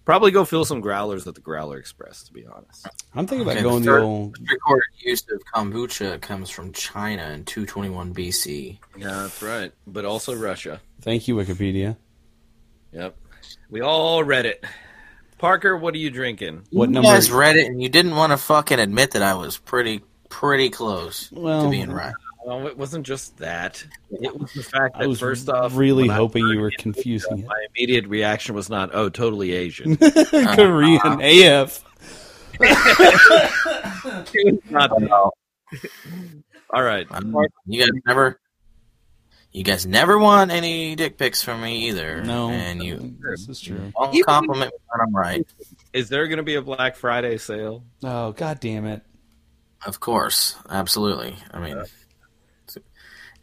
[0.05, 2.23] Probably go fill some growlers at the Growler Express.
[2.23, 4.37] To be honest, I'm thinking about Okay, going the the third- old.
[4.49, 8.79] recorded use of kombucha comes from China in 221 BC.
[8.97, 9.71] yeah, that's right.
[9.87, 10.81] But also Russia.
[11.01, 11.95] Thank you, Wikipedia.
[12.91, 13.15] Yep,
[13.69, 14.63] we all read it.
[15.37, 16.63] Parker, what are you drinking?
[16.71, 17.09] What you number?
[17.09, 20.69] guys read it and you didn't want to fucking admit that I was pretty pretty
[20.69, 22.13] close Well, to being right.
[22.45, 23.85] Well, it wasn't just that.
[24.11, 26.77] It was the fact that I that was first off, really hoping you were it,
[26.77, 27.45] confusing it.
[27.47, 31.83] My immediate reaction was not, "Oh, totally Asian." Korean AF.
[34.69, 35.31] not that.
[36.69, 37.07] All right.
[37.11, 38.39] Um, You guys never,
[39.51, 42.23] you guys never want any dick pics from me either.
[42.23, 43.91] No, and you This is true.
[43.95, 45.47] won't compliment me when I'm right.
[45.93, 47.83] Is there going to be a Black Friday sale?
[48.03, 49.01] Oh god damn it!
[49.85, 51.35] Of course, absolutely.
[51.51, 51.93] I mean, it's,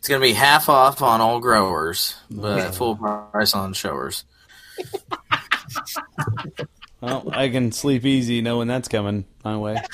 [0.01, 4.25] it's going to be half off on all growers, but full price on showers.
[7.03, 9.77] Well, I can sleep easy knowing that's coming my way.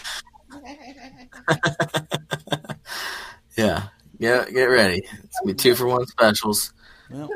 [3.56, 3.84] Yeah,
[4.20, 4.98] get get ready.
[5.24, 6.74] It's gonna be two for one specials.
[7.10, 7.30] Well.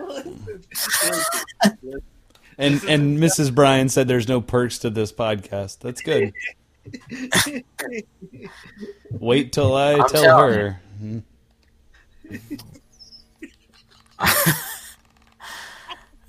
[2.59, 3.55] and and Mrs.
[3.55, 5.79] Brian said there's no perks to this podcast.
[5.79, 6.33] That's good.
[9.11, 10.81] Wait till I I'm tell her.
[10.99, 11.21] Hmm.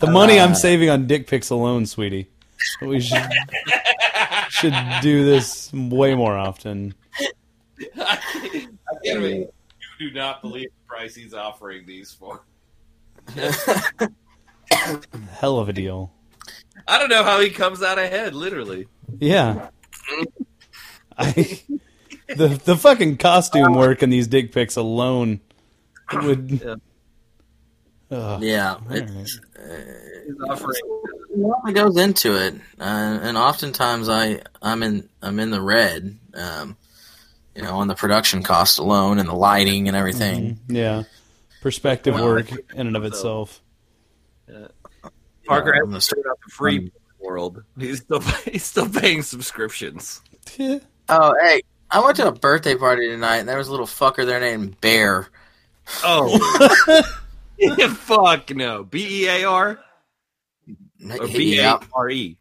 [0.01, 2.27] The money I'm uh, saving on dick pics alone, sweetie.
[2.81, 3.29] We should
[4.49, 4.73] should
[5.03, 6.95] do this way more often.
[7.99, 8.17] I
[9.03, 9.47] can't wait.
[9.99, 12.41] You do not believe the price he's offering these for.
[15.33, 16.11] Hell of a deal.
[16.87, 18.87] I don't know how he comes out ahead, literally.
[19.19, 19.69] Yeah.
[21.15, 21.61] I
[22.27, 25.41] the the fucking costume work in these dick pics alone
[26.13, 26.49] would.
[26.51, 26.75] Yeah.
[28.11, 29.09] Ugh, Yeah, all it, right.
[29.09, 29.39] He's
[30.49, 30.75] offering.
[31.33, 32.83] a lot that goes into it, uh,
[33.23, 36.75] and oftentimes I I'm in I'm in the red, um,
[37.55, 40.59] you know, on the production cost alone and the lighting and everything.
[40.67, 41.03] Yeah.
[41.61, 43.61] Perspective work in and of itself.
[45.45, 47.63] Parker Yeah, has I'm gonna to start- out the free world.
[47.77, 48.19] He's still
[48.51, 50.21] he's still paying subscriptions.
[50.57, 50.79] Yeah.
[51.07, 54.25] Oh, hey, I went to a birthday party tonight, and there was a little fucker
[54.25, 55.27] there named Bear.
[56.03, 57.03] Oh,
[57.95, 58.83] fuck no!
[58.83, 59.79] B E A R
[61.19, 61.79] or B A Yeah.
[61.93, 62.37] R E.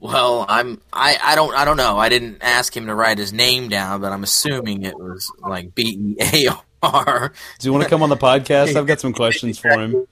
[0.00, 1.98] Well, I'm I, I don't I don't know.
[1.98, 5.74] I didn't ask him to write his name down, but I'm assuming it was like
[5.74, 7.32] B E A R.
[7.58, 8.76] Do you want to come on the podcast?
[8.76, 10.06] I've got some questions for him.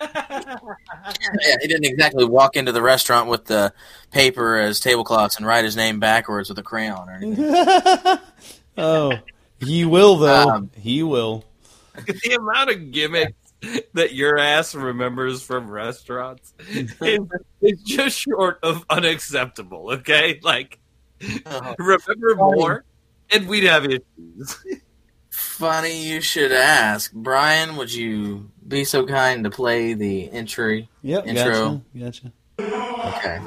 [0.00, 3.72] Yeah, he didn't exactly walk into the restaurant with the
[4.10, 8.18] paper as tablecloths and write his name backwards with a crayon or anything.
[8.76, 9.12] oh,
[9.60, 10.48] he will though.
[10.48, 11.44] Um, he will.
[12.06, 13.34] the amount of gimmicks
[13.94, 16.94] that your ass remembers from restaurants is,
[17.60, 19.92] is just short of unacceptable.
[19.92, 20.78] Okay, like
[21.46, 21.74] oh.
[21.78, 22.84] remember more,
[23.30, 24.64] and we'd have issues.
[25.30, 27.12] Funny you should ask.
[27.12, 30.88] Brian, would you be so kind to play the entry?
[31.02, 31.26] Yep.
[31.26, 31.82] Intro.
[31.96, 32.32] Gotcha.
[32.58, 33.18] Gotcha.
[33.18, 33.38] Okay.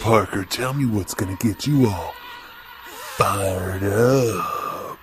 [0.00, 2.14] Parker, tell me what's gonna get you all
[3.16, 4.98] fired up.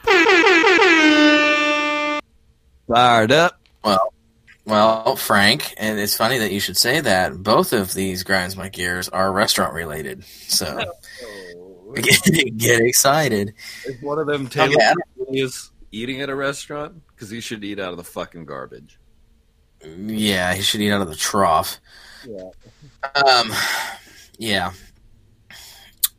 [2.92, 3.60] Fired up.
[3.84, 4.14] Well,
[4.66, 7.42] well, Frank, and it's funny that you should say that.
[7.42, 10.84] Both of these grinds my gears are restaurant related, so
[11.96, 12.24] get,
[12.58, 13.54] get excited.
[13.86, 14.94] Is one of them Taylor Okay, I
[15.30, 19.00] is eating at a restaurant because he should eat out of the fucking garbage.
[19.84, 21.80] Yeah, he should eat out of the trough.
[22.28, 22.52] Yeah.
[23.16, 23.52] Um,
[24.38, 24.74] yeah.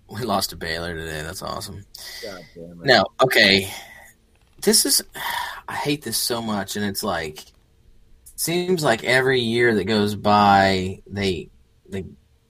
[0.09, 1.23] We lost to Baylor today.
[1.23, 1.85] That's awesome.
[2.23, 2.87] God damn it.
[2.87, 3.73] No, okay.
[4.63, 5.03] This is
[5.69, 7.45] I hate this so much and it's like
[8.37, 11.51] seems like every year that goes by they
[11.89, 12.07] they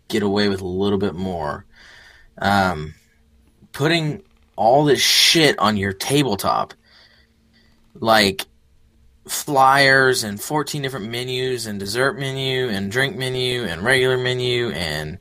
[0.08, 1.64] get away with a little bit more.
[2.38, 2.94] Um
[3.72, 4.22] putting
[4.56, 6.74] all this shit on your tabletop.
[7.94, 8.46] Like
[9.26, 15.18] flyers and 14 different menus and dessert menu and drink menu and regular menu and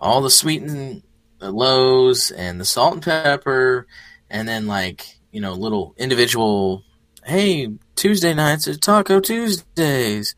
[0.00, 1.02] all the sweet and
[1.38, 3.86] the lows and the salt and pepper
[4.28, 6.84] and then like you know little individual
[7.24, 10.36] hey tuesday nights are taco tuesdays.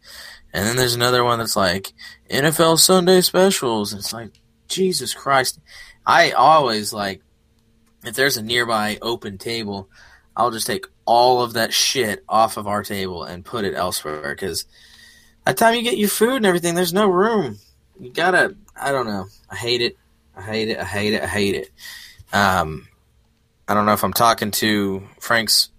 [0.54, 1.92] And then there's another one that's like
[2.30, 3.92] nfl sunday specials.
[3.92, 5.60] It's like jesus christ.
[6.06, 7.20] I always like
[8.06, 9.90] if there's a nearby open table
[10.34, 14.34] i'll just take all of that shit off of our table and put it elsewhere.
[14.34, 14.64] Because
[15.44, 17.58] by the time you get your food and everything there's no room.
[18.00, 19.26] You gotta i don't know.
[19.50, 19.98] I hate it.
[20.34, 20.78] I hate it.
[20.78, 21.22] I hate it.
[21.22, 21.70] I hate it.
[22.32, 22.88] Um
[23.68, 25.70] I don't know if I'm talking to Frank's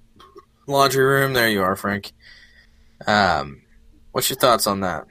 [0.68, 1.34] laundry room.
[1.34, 2.11] There you are, Frank.
[3.05, 3.61] Um,
[4.11, 5.05] what's your thoughts on that?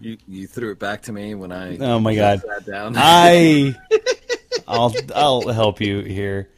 [0.00, 2.40] You you threw it back to me when I Oh my god.
[2.40, 2.94] sat down.
[2.96, 3.74] I
[4.68, 6.48] I'll I'll help you here.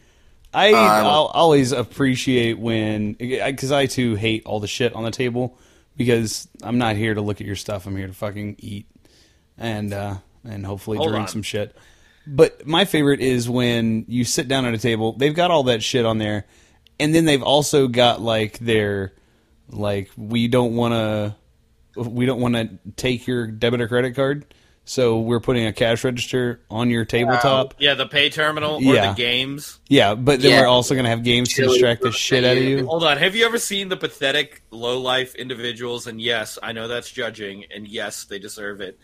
[0.54, 5.04] I Uh, I will- always appreciate when because I too hate all the shit on
[5.04, 5.58] the table
[5.96, 7.86] because I'm not here to look at your stuff.
[7.86, 8.86] I'm here to fucking eat
[9.58, 10.14] and uh
[10.44, 11.28] and hopefully drink on.
[11.28, 11.76] some shit.
[12.26, 15.12] But my favorite is when you sit down at a table.
[15.12, 16.46] They've got all that shit on there,
[16.98, 19.12] and then they've also got like their
[19.68, 21.36] like we don't want to
[22.00, 24.46] we don't want to take your debit or credit card.
[24.86, 27.74] So we're putting a cash register on your tabletop.
[27.78, 29.12] yeah, the pay terminal or Yeah.
[29.12, 29.80] the games.
[29.88, 30.60] Yeah, but then Yeah.
[30.60, 32.84] we're also going to have games to distract the shit out of you.
[32.86, 33.16] Hold on.
[33.16, 36.06] Have you ever seen the pathetic low life individuals?
[36.06, 38.98] And yes, I know that's judging, and yes, they deserve it.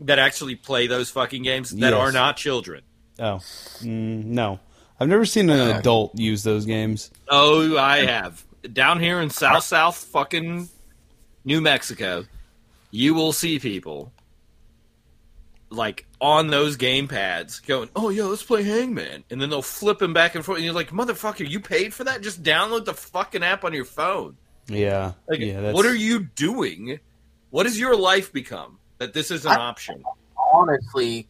[0.00, 1.94] That actually play those fucking games that Yes.
[1.94, 2.82] are not children.
[3.18, 3.40] Oh,
[3.80, 4.60] mm, no.
[5.00, 7.10] I've never seen an adult use those games.
[7.28, 8.44] Oh, I have.
[8.72, 10.68] Down here in South South fucking
[11.44, 12.24] New Mexico,
[12.90, 14.12] you will see people
[15.70, 20.00] like on those game pads going, "Oh yeah, let's play Hangman," and then they'll flip
[20.00, 22.22] him back and forth, and you're like, "Motherfucker, you paid for that?
[22.22, 24.36] Just download the fucking app on your phone."
[24.68, 25.60] Yeah, Like, yeah.
[25.60, 26.98] That's, what are you doing?
[27.50, 30.02] What has your life become that this is an option?
[30.52, 31.28] Honestly,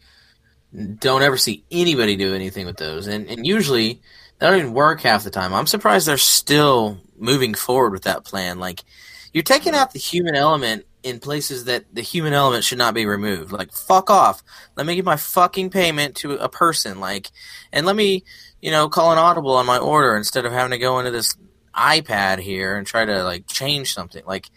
[0.99, 3.07] don't ever see anybody do anything with those.
[3.07, 4.01] And and usually
[4.39, 5.55] They don't even work half the time.
[5.55, 8.59] I'm surprised they're still moving forward with that plan.
[8.59, 8.85] Like,
[9.33, 13.07] you're taking out the human element in places that the human element should not be
[13.07, 13.53] removed.
[13.53, 14.43] Like, fuck off.
[14.77, 17.01] Let me give my fucking payment to a person.
[17.01, 17.31] Like,
[17.73, 18.25] and let me,
[18.61, 21.35] you know, call an audible on my order instead of having to go into this
[21.75, 24.25] iPad here and try to like change something.
[24.27, 24.51] Like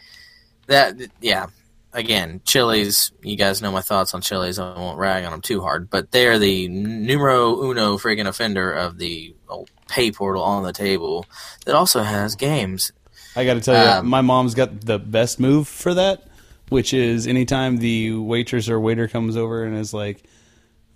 [0.67, 0.95] that.
[1.21, 1.47] Yeah.
[1.91, 3.11] Again, Chili's.
[3.23, 4.59] You guys know my thoughts on Chili's.
[4.59, 8.97] I won't rag on them too hard, but they're the numero uno friggin' offender of
[8.99, 11.25] the old pay portal on the table
[11.65, 12.91] that also has games.
[13.35, 16.27] I got to tell you, Um, my mom's got the best move for that,
[16.69, 20.23] which is anytime the waitress or waiter comes over and is like,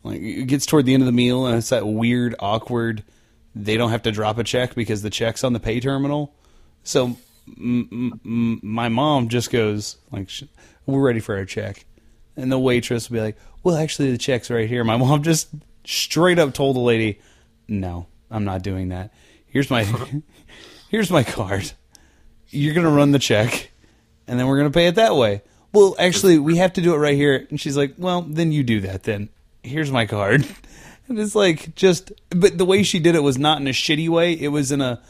[0.03, 3.03] like it gets toward the end of the meal and it's that weird, awkward.
[3.55, 6.33] They don't have to drop a check because the check's on the pay terminal.
[6.83, 7.15] So
[7.57, 10.43] m- m- my mom just goes like, "Sh-
[10.85, 11.85] "We're ready for our check,"
[12.35, 15.49] and the waitress will be like, "Well, actually, the check's right here." My mom just
[15.85, 17.19] straight up told the lady,
[17.67, 19.13] "No, I'm not doing that.
[19.47, 19.83] Here's my
[20.89, 21.71] here's my card.
[22.49, 23.71] You're gonna run the check,
[24.27, 25.41] and then we're gonna pay it that way."
[25.73, 27.47] Well, actually, we have to do it right here.
[27.49, 29.03] And she's like, "Well, then you do that.
[29.03, 29.29] Then
[29.63, 30.45] here's my card."
[31.07, 34.07] And it's like just, but the way she did it was not in a shitty
[34.07, 34.33] way.
[34.33, 35.01] It was in a,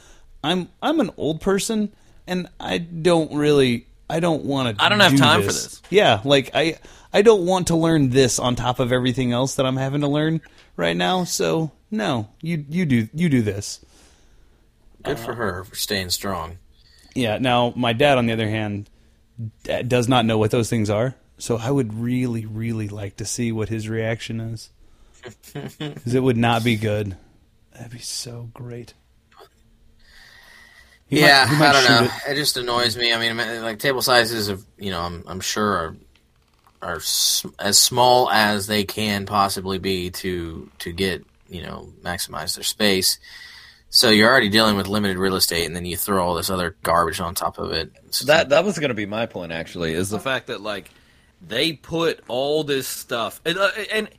[0.44, 1.94] I'm I'm an old person,
[2.26, 4.84] and I don't really, I don't want to.
[4.84, 5.82] I don't have time for this.
[5.90, 6.78] Yeah, like I,
[7.12, 10.08] I don't want to learn this on top of everything else that I'm having to
[10.08, 10.40] learn
[10.78, 11.24] right now.
[11.24, 13.84] So no, you you do you do this.
[15.02, 16.60] Good for her for staying strong.
[17.16, 17.40] Yeah.
[17.40, 18.88] Now my dad, on the other hand,
[19.64, 21.16] d- does not know what those things are.
[21.40, 24.70] So I would really, really like to see what his reaction is,
[25.54, 27.18] because it would not be good.
[27.74, 28.94] That'd be so great.
[31.16, 32.12] He might- yeah, he might I don't know.
[32.28, 32.32] it.
[32.32, 32.36] It.
[32.36, 33.14] just annoys me.
[33.14, 35.96] I mean, like table sizes of you know, I'm I'm sure are
[36.82, 36.96] are
[37.60, 43.20] as small as they can possibly be to to get you know maximize their space.
[43.90, 46.76] So you're already dealing with limited real estate, and then you throw all this other
[46.82, 47.92] garbage on top of it.
[48.08, 50.62] It's just That that was going to be my point actually is the fact that
[50.62, 50.90] like
[51.46, 54.10] they put all this stuff and, uh, and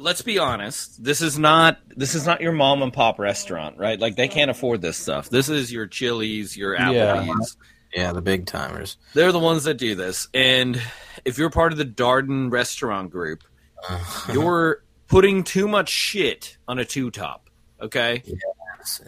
[0.00, 3.98] let's be honest this is not this is not your mom and pop restaurant right
[4.00, 6.88] like they can't afford this stuff this is your Chili's your Yeah.
[7.26, 7.56] Applebee's
[7.94, 8.98] yeah, the big timers.
[9.14, 10.80] they're the ones that do this and
[11.24, 13.42] if you're part of the Darden restaurant group
[14.32, 17.48] you're putting too much shit on a two top
[17.80, 18.22] okay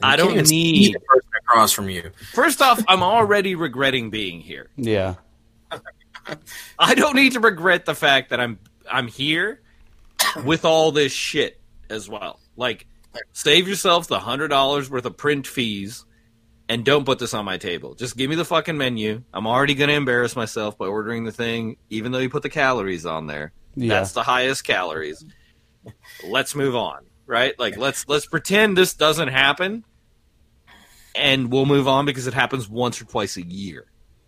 [0.02, 2.11] I don't can't even see need- the person across from you.
[2.32, 5.16] first off I'm already regretting being here Yeah.
[6.78, 8.59] I don't need to regret the fact that I'm
[8.90, 9.61] I'm here
[10.44, 12.40] with all this shit as well.
[12.57, 12.86] Like,
[13.32, 16.05] save yourself the hundred dollars worth of print fees,
[16.69, 17.94] and don't put this on my table.
[17.94, 19.23] Just give me the fucking menu.
[19.32, 23.07] I'm already gonna embarrass myself by ordering the thing, even though you put the calories
[23.07, 23.52] on there.
[23.74, 23.89] Yeah.
[23.94, 25.24] That's the highest calories.
[26.27, 27.59] Let's move on, right?
[27.59, 29.85] Like, let's let's pretend this doesn't happen,
[31.15, 33.86] and we'll move on because it happens once or twice a year.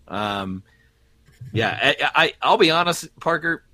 [0.08, 0.62] Um,
[1.52, 3.64] yeah, I, I I'll be honest, Parker.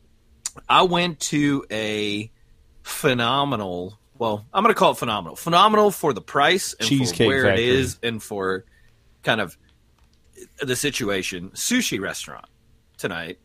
[0.69, 2.31] I went to a
[2.83, 3.99] phenomenal.
[4.19, 5.37] Well, I'm going to call it phenomenal.
[5.37, 7.65] Phenomenal for the price and Cheesecake for where Factory.
[7.65, 8.65] it is, and for
[9.23, 9.57] kind of
[10.61, 11.51] the situation.
[11.51, 12.47] Sushi restaurant
[12.97, 13.39] tonight,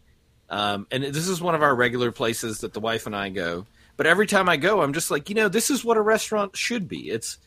[0.49, 3.65] um, and this is one of our regular places that the wife and I go.
[3.95, 6.57] But every time I go, I'm just like, you know, this is what a restaurant
[6.57, 7.10] should be.
[7.10, 7.38] It's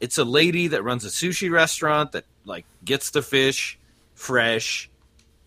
[0.00, 3.78] it's a lady that runs a sushi restaurant that like gets the fish
[4.14, 4.90] fresh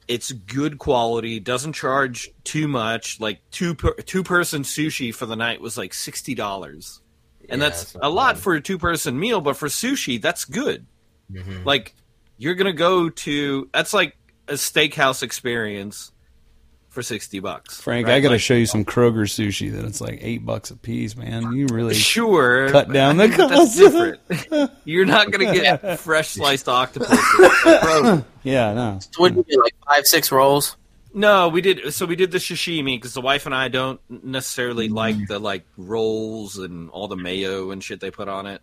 [0.09, 5.35] it's good quality doesn't charge too much like two per, two person sushi for the
[5.37, 6.99] night was like $60
[7.47, 8.43] and Yeah, that's that's a lot bad.
[8.43, 10.85] for a two person meal but for sushi that's good
[11.31, 11.63] Mm-hmm.
[11.63, 11.93] like
[12.37, 14.17] you're gonna go to that's like
[14.47, 16.11] a steakhouse experience
[16.89, 18.15] for 60 bucks Frank, right?
[18.15, 20.75] I got to Like, show you some Kroger sushi that it's like eight bucks a
[20.75, 21.53] piece, man.
[21.53, 23.77] You really sure cut down the but that's cost.
[23.77, 27.09] different you're not gonna get fresh sliced octopus
[28.43, 28.99] yeah, no.
[28.99, 30.75] So what do you do, like five, six rolls?
[31.13, 31.93] No, we did.
[31.93, 35.65] So we did the sashimi because the wife and I don't necessarily like the like
[35.77, 38.61] rolls and all the mayo and shit they put on it.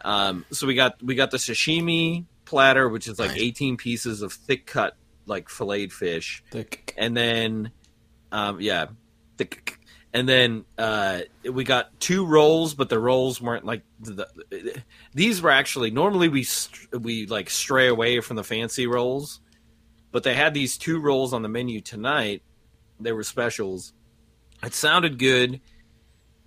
[0.00, 3.40] Um, so we got we got the sashimi platter, which is like Nice.
[3.40, 4.96] eighteen pieces of thick cut
[5.28, 6.94] like filleted fish, Thick.
[6.98, 7.70] and then
[8.32, 8.86] um, yeah,
[9.36, 9.78] thick.
[10.12, 11.20] And then uh,
[11.52, 14.82] we got two rolls, but the rolls weren't like the, the,
[15.14, 16.46] these were actually normally we
[16.98, 19.40] we like stray away from the fancy rolls
[20.10, 22.42] but they had these two rolls on the menu tonight.
[22.98, 23.92] They were specials.
[24.62, 25.60] It sounded good.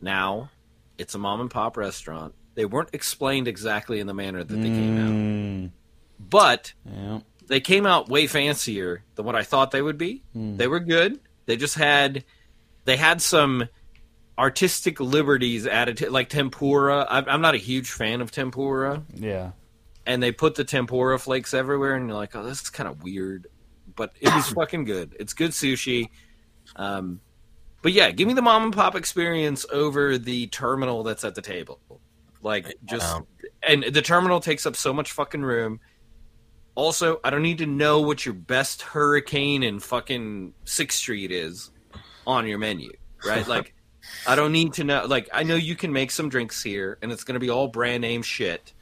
[0.02, 0.50] Now,
[0.98, 2.34] it's a mom and pop restaurant.
[2.56, 5.72] They weren't explained exactly in the manner that they came out, Mm,
[6.20, 7.20] but yeah.
[7.52, 10.24] They came out way fancier than what I thought they would be.
[10.34, 11.20] They were good.
[11.48, 12.24] They just had
[12.86, 13.68] they had some
[14.40, 17.06] artistic liberties added to like tempura.
[17.10, 19.52] I'm, I'm not a huge fan of tempura, Yeah.
[20.06, 23.04] and they put the tempura flakes everywhere, and you're like, oh, this is kind of
[23.04, 23.48] weird,
[23.96, 25.16] but it was fucking good.
[25.20, 26.10] It's good sushi.
[26.76, 27.20] Um,
[27.82, 31.42] but yeah, give me the mom and pop experience over the terminal that's at the
[31.42, 31.80] table.
[32.42, 33.28] Like just Um,
[33.62, 35.80] and the terminal takes up so much fucking room.
[36.76, 41.70] Also, I don't need to know what your best hurricane in fucking Sixth Street is
[42.26, 42.92] on your menu,
[43.26, 43.46] right?
[43.48, 43.74] Like,
[44.28, 45.06] I don't need to know.
[45.06, 47.68] Like, I know you can make some drinks here, and it's going to be all
[47.68, 48.74] brand name shit,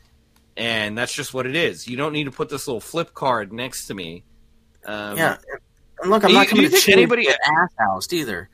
[0.56, 1.88] and that's just what it is.
[1.88, 4.24] You don't need to put this little flip card next to me.
[4.86, 5.38] Um, Yeah.
[6.02, 8.50] And look, I'm Do not you- going to you think anybody- get ass housed either.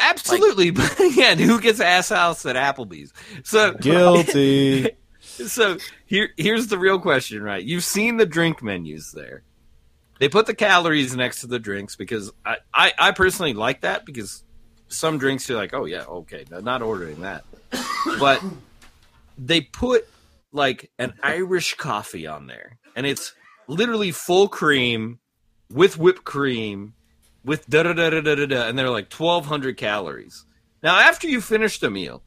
[0.00, 0.70] absolutely.
[0.72, 3.12] but yeah, and who gets ass house at Applebee's?
[3.44, 4.88] So Guilty.
[5.34, 7.62] So here, here's the real question, right?
[7.62, 9.42] You've seen the drink menus there.
[10.20, 14.06] They put the calories next to the drinks because I, I, I personally like that
[14.06, 14.44] because
[14.88, 17.44] some drinks you're like, oh yeah, okay, no, not ordering that.
[18.18, 18.42] But
[19.36, 20.08] they put
[20.52, 23.34] like an Irish coffee on there, and it's
[23.66, 25.18] literally full cream
[25.70, 26.94] with whipped cream
[27.44, 30.44] with da da da da da da, and they're like twelve hundred calories.
[30.82, 32.22] Now, after you finish the meal,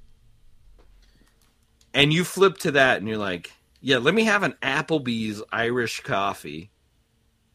[1.97, 3.51] and you flip to that and you're like,
[3.81, 6.69] yeah, let me have an Applebee's Irish coffee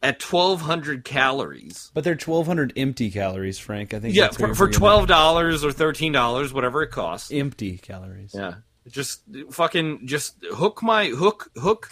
[0.01, 1.89] at 1200 calories.
[1.93, 3.93] But they're 1,200 empty calories, Frank.
[3.93, 4.13] I think.
[4.13, 7.31] Yeah, for, for $12 or $13, whatever it costs.
[7.31, 8.33] Empty calories.
[8.35, 8.55] Yeah.
[8.89, 11.89] Just fucking just hook my hook hook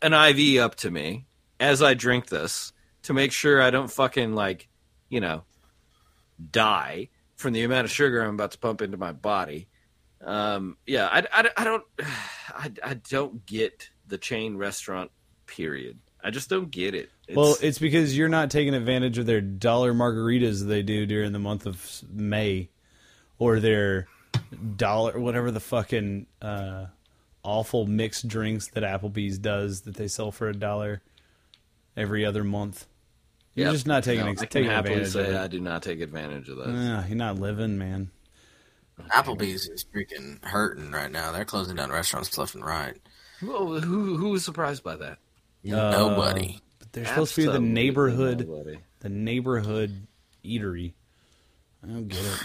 [0.00, 1.26] an IV up to me
[1.60, 2.72] as I drink this
[3.02, 4.68] to make sure I don't fucking like,
[5.10, 5.44] you know,
[6.50, 9.68] die from the amount of sugar I'm about to pump into my body.
[10.24, 11.84] Um, yeah, I, I, I don't
[12.48, 15.10] I, I don't get the chain restaurant
[15.46, 15.98] period.
[16.22, 17.10] I just don't get it.
[17.28, 21.32] It's, Well, it's because you're not taking advantage of their dollar margaritas they do during
[21.32, 22.70] the month of May,
[23.38, 24.06] or their
[24.76, 26.86] dollar whatever the fucking uh,
[27.42, 31.02] awful mixed drinks that Applebee's does that they sell for a dollar
[31.96, 32.86] every other month.
[33.54, 33.74] You're Yep.
[33.74, 35.36] just not taking No, ex- I can happily say.
[35.36, 36.68] I do not take advantage of those.
[36.70, 38.10] Ah, you're not living, man.
[39.10, 41.32] Applebee's is freaking hurting right now.
[41.32, 42.96] They're closing down restaurants left and right.
[43.40, 45.18] Who, who who was surprised by that?
[45.64, 46.60] Nobody.
[46.78, 48.78] But they're supposed to be the neighborhood, nobody.
[49.00, 50.06] the neighborhood
[50.44, 50.92] eatery.
[51.82, 52.42] I don't get it.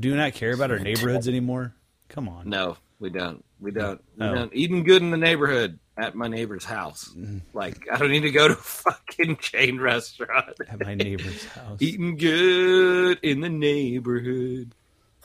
[0.00, 1.74] Do you not care about our neighborhoods anymore?
[2.08, 2.48] Come on.
[2.48, 3.44] No, we don't.
[3.60, 4.02] We don't.
[4.16, 4.34] We Oh.
[4.34, 4.54] don't.
[4.54, 7.12] Eating good in the neighborhood at my neighbor's house.
[7.16, 7.40] Mm.
[7.52, 10.54] Like I don't need to go to a fucking chain restaurant.
[10.68, 11.82] At my neighbor's house.
[11.82, 14.72] Eating good in the neighborhood.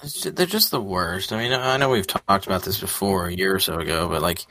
[0.04, 1.32] It's ju- they're just the worst.
[1.34, 4.22] I mean, I know we've talked about this before a year or so ago, but
[4.22, 4.46] like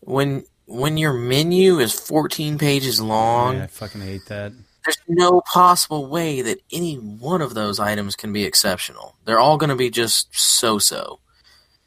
[0.00, 4.52] when when your menu is 14 pages long, Yeah, I fucking hate that.
[4.84, 9.16] there's no possible way that any one of those items can be exceptional.
[9.24, 11.20] They're all going to be just so-so.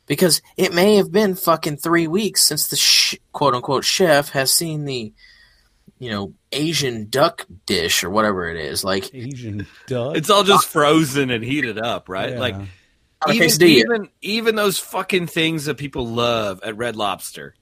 [0.08, 4.52] Because it may have been fucking 3 weeks since the sh- quote unquote chef has
[4.52, 5.14] seen the
[6.00, 8.84] you know, Asian duck dish or whatever it is.
[8.84, 10.18] Like Asian duck.
[10.18, 12.32] It's all just frozen and heated up, right?
[12.32, 12.40] Yeah.
[12.40, 12.68] Like on a
[13.30, 17.56] even, even even those fucking things that people love at Red Lobster.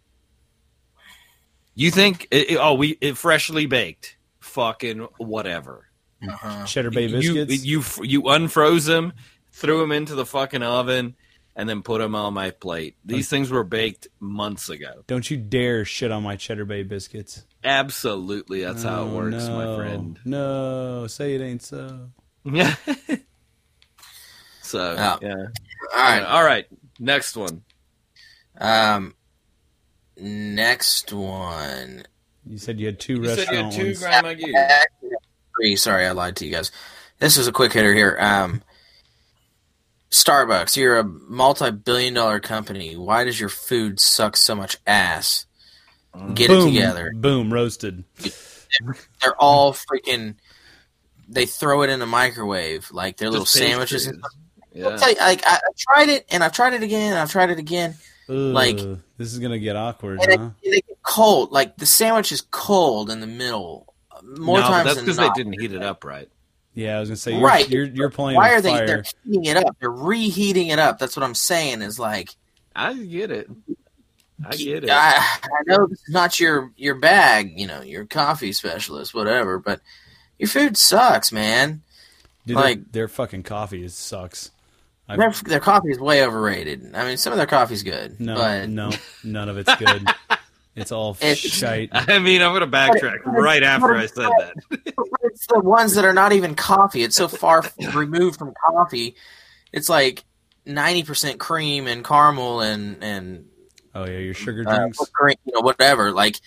[1.75, 2.27] You think?
[2.31, 4.17] It, it- oh, we it freshly baked.
[4.39, 5.85] Fucking whatever.
[6.27, 6.65] Uh-huh.
[6.65, 7.63] cheddar bay biscuits.
[7.63, 9.13] you you unfroze them,
[9.53, 11.15] threw them into the fucking oven,
[11.55, 12.97] and then put them on my plate.
[13.05, 15.03] These things were baked months ago.
[15.07, 17.45] Don't you dare shit on my cheddar bay biscuits.
[17.63, 20.19] Absolutely, that's how it Oh, works, my friend.
[20.25, 22.09] No, say it ain't so.
[22.43, 22.75] Yeah.
[24.69, 25.17] so Yeah.
[25.21, 25.47] yeah.
[25.95, 26.23] All right.
[26.23, 26.67] All right.
[26.99, 27.63] Next one.
[28.59, 29.15] Um,
[30.17, 32.03] next one.
[32.45, 33.99] You said you had two You said you had restaurant two ones.
[33.99, 34.35] Grandma
[35.55, 35.75] Three.
[35.75, 36.71] Sorry, I lied to you guys.
[37.19, 38.17] This is a quick hitter here.
[38.19, 38.63] Um,
[40.09, 42.95] Starbucks, you're a multi-billion-dollar company.
[42.95, 45.45] Why does your food suck so much ass?
[46.33, 47.11] Get boom, it together.
[47.13, 48.03] Boom, roasted.
[49.21, 50.35] They're all freaking.
[51.27, 54.11] They throw it in a microwave, like their little Just sandwiches.
[54.73, 54.85] Pastries.
[54.85, 54.97] I'll Yeah.
[54.97, 57.49] tell you, like I, I tried it, and I've tried it again, and I've tried
[57.51, 57.95] it again.
[58.29, 58.77] Ugh, Like-
[59.17, 60.49] this is gonna get awkward, And huh?
[60.63, 61.51] they, they get cold.
[61.51, 63.93] Like the sandwich is cold in the middle.
[64.23, 66.29] More no, times that's because they didn't heat it up right.
[66.73, 67.67] Yeah, I was gonna say you're Right.
[67.69, 68.69] you're, you're playing Why are they?
[68.69, 68.85] fire.
[68.87, 69.75] They're heating it up.
[69.79, 70.99] They're reheating it up.
[70.99, 71.81] That's what I'm saying.
[71.81, 72.35] Is like
[72.75, 73.49] I get it.
[74.45, 74.89] I get it.
[74.89, 77.53] I, I know this is not your your bag.
[77.59, 79.57] You know, your coffee specialist, whatever.
[79.57, 79.81] But
[80.37, 81.81] your food sucks, man.
[82.45, 84.51] Dude, like- their, their fucking coffee is sucks.
[85.09, 86.91] I- Their, their coffee is way overrated.
[86.95, 88.91] I mean, some of their coffee's good, No, but no,
[89.23, 90.05] none of it's good.
[90.75, 91.89] it's all It's- shite.
[91.91, 94.53] I mean, I'm going to backtrack right after I said that.
[95.23, 97.01] it's the ones that are not even coffee.
[97.03, 97.63] It's so far
[97.93, 99.15] removed from coffee.
[99.73, 100.23] it's like
[100.65, 103.45] ninety percent cream and caramel and and
[103.95, 104.99] Oh yeah, your sugar uh, drinks.
[104.99, 106.39] whipped cream, you know, whatever, like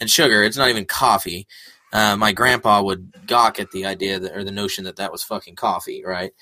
[0.00, 0.42] and sugar.
[0.42, 1.46] It's not even coffee.
[1.92, 5.22] Uh, my grandpa would gawk at the idea that, or the notion that that was
[5.22, 6.32] fucking coffee, right?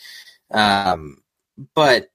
[0.51, 1.19] Um,
[1.75, 2.09] but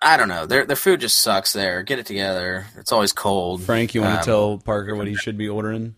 [0.00, 0.46] I don't know.
[0.46, 1.52] Their their food just sucks.
[1.52, 2.66] There, get it together.
[2.76, 3.62] It's always cold.
[3.62, 5.94] Frank, you want Um, to tell Parker what he should be ordering?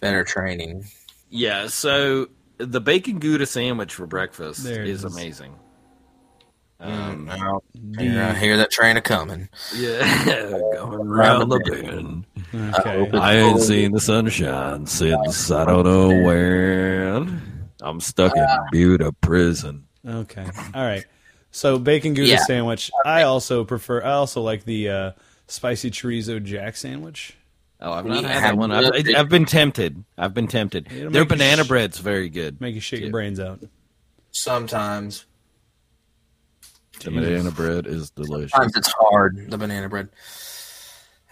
[0.00, 0.84] better training.
[1.28, 2.28] Yeah, so
[2.58, 5.12] the bacon gouda sandwich for breakfast There it is, is.
[5.12, 5.54] amazing.
[6.80, 7.60] Um, Um,
[7.98, 9.48] Here, I hear that train a coming.
[9.74, 10.22] yeah,
[10.76, 12.24] going around the bend.
[12.54, 13.10] Okay.
[13.18, 17.42] I ain't seen the sunshine since I don't know when.
[17.82, 19.84] I'm stuck in Buda prison.
[20.06, 20.46] Okay.
[20.74, 21.04] All right.
[21.50, 22.44] So bacon gouda Yeah.
[22.44, 22.90] sandwich.
[23.04, 24.02] I also prefer.
[24.02, 25.12] I also like the uh,
[25.46, 27.36] spicy chorizo jack sandwich.
[27.80, 28.72] Oh, I've not had have that one.
[28.72, 30.04] I've, I've been tempted.
[30.16, 30.90] I've been tempted.
[30.92, 32.60] It'll Their banana sh- bread's very good.
[32.60, 33.04] Make you shake Yeah.
[33.06, 33.60] your brains out.
[34.32, 35.24] Sometimes,
[37.00, 38.50] The banana bread is delicious.
[38.50, 39.46] sometimes it's hard.
[39.48, 40.08] The banana bread.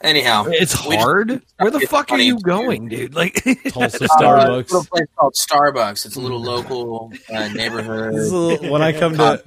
[0.02, 1.43] Anyhow, It's we just- hard.
[1.59, 3.14] Where the fuck are you to- going, dude?
[3.14, 3.35] Like
[3.68, 4.60] Tulsa Starbucks.
[4.60, 6.06] It's a little place called Starbucks.
[6.06, 8.12] It's a little local uh, neighborhood.
[8.14, 9.43] This is a little- when I come to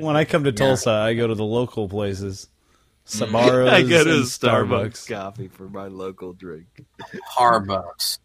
[0.00, 2.48] when I come to Tulsa, I go to the local places.
[3.06, 5.08] Sabaros I go to Starbucks Starbucks.
[5.08, 6.66] coffee for my local drink.
[7.36, 8.18] Harbucks,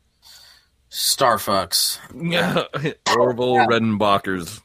[0.91, 1.99] Starfucks.
[3.17, 4.61] Orville Redenbachers.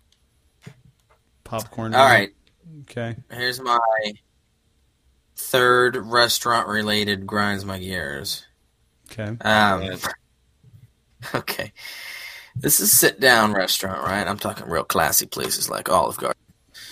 [1.45, 1.95] Popcorn.
[1.95, 2.31] All right,
[2.83, 3.17] Okay.
[3.31, 3.79] here's my
[5.41, 8.45] third restaurant-related grinds my gears.
[9.11, 9.37] Okay.
[9.41, 9.99] Um,
[11.35, 11.73] okay,
[12.57, 14.27] this is sit-down restaurant, right?
[14.27, 16.41] I'm talking real classy places like Olive Garden.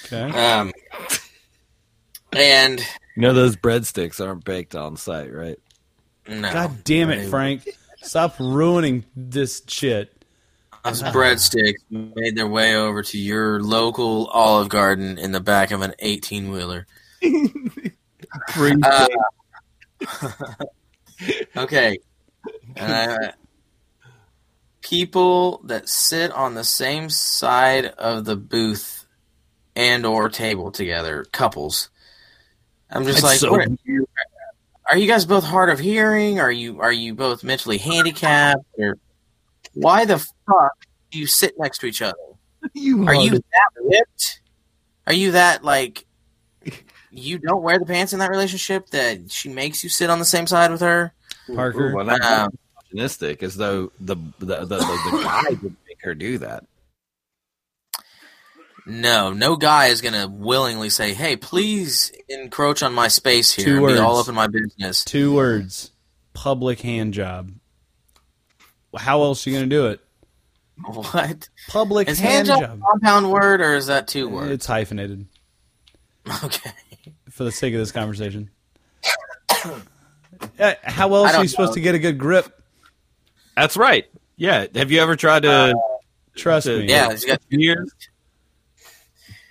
[0.06, 0.30] Okay.
[0.30, 0.72] Um,
[2.32, 2.80] and
[3.14, 5.58] You know those breadsticks aren't baked on site, right?
[6.28, 7.68] no, God damn it, Frank!
[8.02, 10.12] Stop ruining this shit.
[10.84, 15.82] Those breadsticks made their way over to your local Olive Garden in the back of
[15.82, 16.86] an 18 wheeler.
[18.84, 19.06] Uh,
[21.56, 21.98] okay.
[22.76, 23.28] Uh,
[24.80, 29.06] people that sit on the same side of the booth
[29.74, 31.90] and or table together, couples.
[32.90, 33.54] I'm just It's like, so
[34.90, 36.40] are you guys both hard of hearing?
[36.40, 38.64] Are you are you both mentally handicapped?
[38.78, 38.96] Or
[39.74, 42.16] why the fuck do you sit next to each other?
[42.74, 44.40] You Are you that ripped?
[45.06, 46.04] Are you that like
[47.10, 50.24] you don't wear the pants in that relationship that she makes you sit on the
[50.24, 51.12] same side with her?
[51.54, 51.94] Parker.
[51.94, 52.50] Well, not Um,
[52.82, 56.64] misogynistic, as though the the, the, the, the guy would make her do that.
[58.86, 63.86] No, no guy is gonna willingly say, "Hey, please encroach on my space here Two
[63.86, 64.28] and be all words.
[64.28, 65.90] up in my business." Two words.
[66.32, 67.52] Public hand job.
[68.96, 70.00] How else are you gonna do it?
[70.84, 72.80] What Public is hand, hand job job.
[72.88, 74.52] compound word or is that two words?
[74.52, 75.26] It's hyphenated
[76.44, 76.70] Okay,
[77.38, 78.50] for the sake of this conversation.
[80.60, 81.74] Uh, How else are you supposed know.
[81.76, 82.62] to get a good grip?
[83.56, 84.04] That's right.
[84.36, 84.66] Yeah.
[84.76, 85.74] Have you ever tried to?
[86.36, 86.88] Trust to- me.
[86.88, 87.92] yeah, you got Years?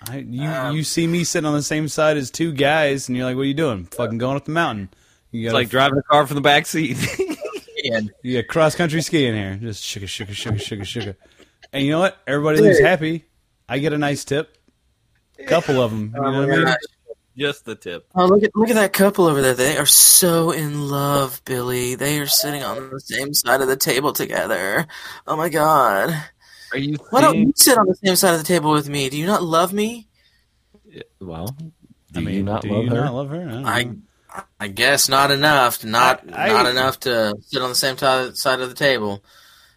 [0.08, 3.16] I, you Um, you see me sitting on the same side as two guys, and
[3.18, 3.84] you're like, "What are you doing?
[3.84, 4.88] Fucking going up the mountain?
[5.30, 6.96] You It's got like driving a car from the back seat.
[7.92, 11.16] and you got cross country skiing here, just sugar, sugar, sugar, sugar, sugar.
[11.72, 12.16] And you know what?
[12.26, 13.26] Everybody leaves happy.
[13.68, 14.56] I get a nice tip.
[15.38, 16.12] A Couple of them.
[16.14, 16.74] You know what I mean?
[17.38, 18.06] Just the tip.
[18.14, 19.54] Oh, look at look at that couple over there.
[19.54, 21.94] They are so in love, Billy.
[21.94, 24.86] They are sitting on the same side of the table together.
[25.26, 26.10] Oh my god.
[26.72, 26.96] Are you?
[27.10, 29.08] Why don't you sit on the same side of the table with me?
[29.08, 30.08] Do you not love me?
[31.20, 31.46] Well,
[32.12, 32.96] do I mean, you not do love you her?
[33.04, 33.62] not love her?
[33.64, 34.42] I I.
[34.60, 35.84] I guess not enough.
[35.84, 39.22] Not I- not enough to sit on the same ti- side of the table.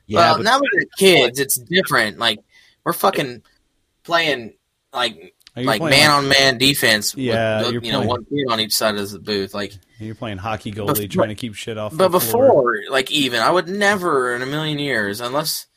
[0.07, 2.17] yeah, well, but now with the kids, it's different.
[2.17, 2.39] Like
[2.83, 3.43] we're fucking
[4.03, 4.53] playing
[4.91, 7.15] like Are you like man on man defense.
[7.15, 9.53] Yeah, with, you're you know playing- one kid on each side of the booth.
[9.53, 11.95] Like You're playing hockey goalie, Before- trying to keep shit off.
[11.95, 12.47] But the floor.
[12.47, 15.67] before, like even, I would never in a million years, unless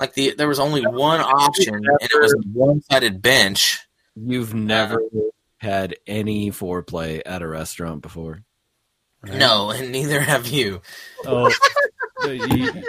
[0.00, 3.80] like the there was only one option and it was a one-sided bench.
[4.16, 5.00] you've never
[5.58, 8.42] had any foreplay at a restaurant before.
[9.22, 9.36] Right?
[9.36, 10.80] No, and neither have you.
[11.24, 11.48] Oh,
[12.24, 12.82] you,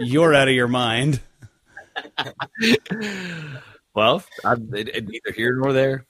[0.00, 1.20] you're out of your mind.
[3.98, 6.06] Well, I'm it, it, neither here nor there.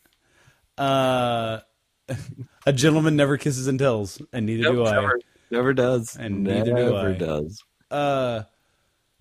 [0.77, 1.61] Uh,
[2.67, 4.93] a gentleman never kisses and tells, and neither do I.
[4.93, 5.21] never,
[5.51, 7.13] never does, And neither do I never I.
[7.15, 7.65] does.
[7.91, 8.43] Uh,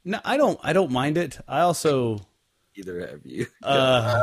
[0.03, 0.59] no, I don't.
[0.61, 1.39] I don't mind it.
[1.47, 2.19] I also
[2.75, 3.47] Either have you.
[3.63, 4.21] uh,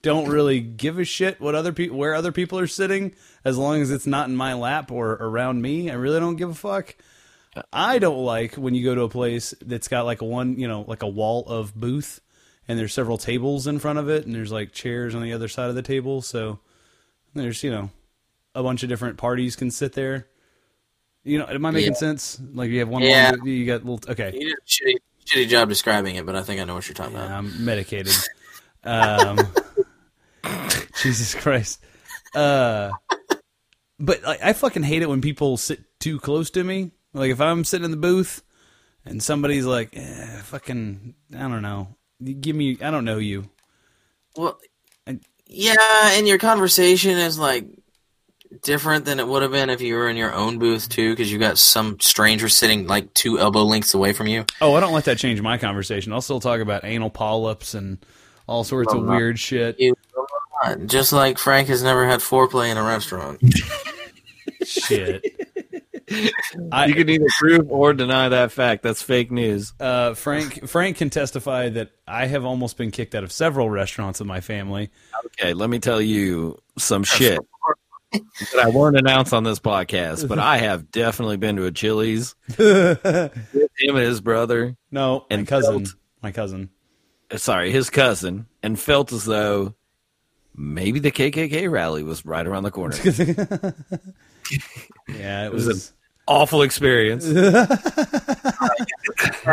[0.00, 3.82] don't really give a shit what other people where other people are sitting as long
[3.82, 5.90] as it's not in my lap or around me.
[5.90, 6.96] I really don't give a fuck.
[7.74, 10.66] I don't like when you go to a place that's got like a one, you
[10.66, 12.22] know, like a wall of booth
[12.68, 15.48] and there's several tables in front of it, and there's like chairs on the other
[15.48, 16.22] side of the table.
[16.22, 16.58] So
[17.34, 17.90] there's you know
[18.54, 20.26] a bunch of different parties can sit there.
[21.24, 21.98] You know, am I making Yeah.
[21.98, 22.40] sense?
[22.54, 23.32] Like you have one, Yeah.
[23.36, 24.00] long, you got little.
[24.10, 26.86] Okay, You did a shitty, shitty job describing it, but I think I know what
[26.88, 27.38] you're talking Yeah, about.
[27.38, 28.14] I'm medicated.
[28.84, 29.52] Um,
[31.02, 31.82] Jesus Christ.
[32.34, 32.92] Uh,
[33.98, 36.92] but like, I fucking hate it when people sit too close to me.
[37.12, 38.42] Like if I'm sitting in the booth
[39.04, 43.48] and somebody's like, eh, "Fucking, I don't know, give me, I don't know you."
[44.36, 44.58] Well,
[45.46, 45.76] yeah,
[46.12, 47.66] and your conversation is like
[48.62, 51.30] different than it would have been if you were in your own booth too, because
[51.30, 54.44] you got some stranger sitting like two elbow lengths away from you.
[54.60, 56.12] Oh, I don't let that change my conversation.
[56.12, 58.04] I'll still talk about anal polyps and
[58.46, 59.76] all sorts of not- weird shit.
[59.78, 59.94] You,
[60.86, 63.40] just like Frank has never had foreplay in a restaurant.
[64.64, 65.24] shit.
[66.08, 66.30] You
[66.94, 68.82] can either prove or deny that fact.
[68.82, 69.72] That's fake news.
[69.80, 74.20] Uh, Frank Frank can testify that I have almost been kicked out of several restaurants
[74.20, 74.90] with my family.
[75.26, 77.40] Okay, let me tell you some shit
[78.12, 82.34] that I won't announce on this podcast, but I have definitely been to a Chili's
[82.56, 85.84] with him and his brother, No, my And cousin.
[85.86, 86.70] felt- My cousin.
[87.30, 89.74] uh, sorry, his cousin, and felt as though
[90.54, 92.96] maybe the KKK rally was right around the corner.
[95.08, 95.92] Yeah, it was was.
[96.28, 97.24] Awful experience.
[97.26, 97.68] heard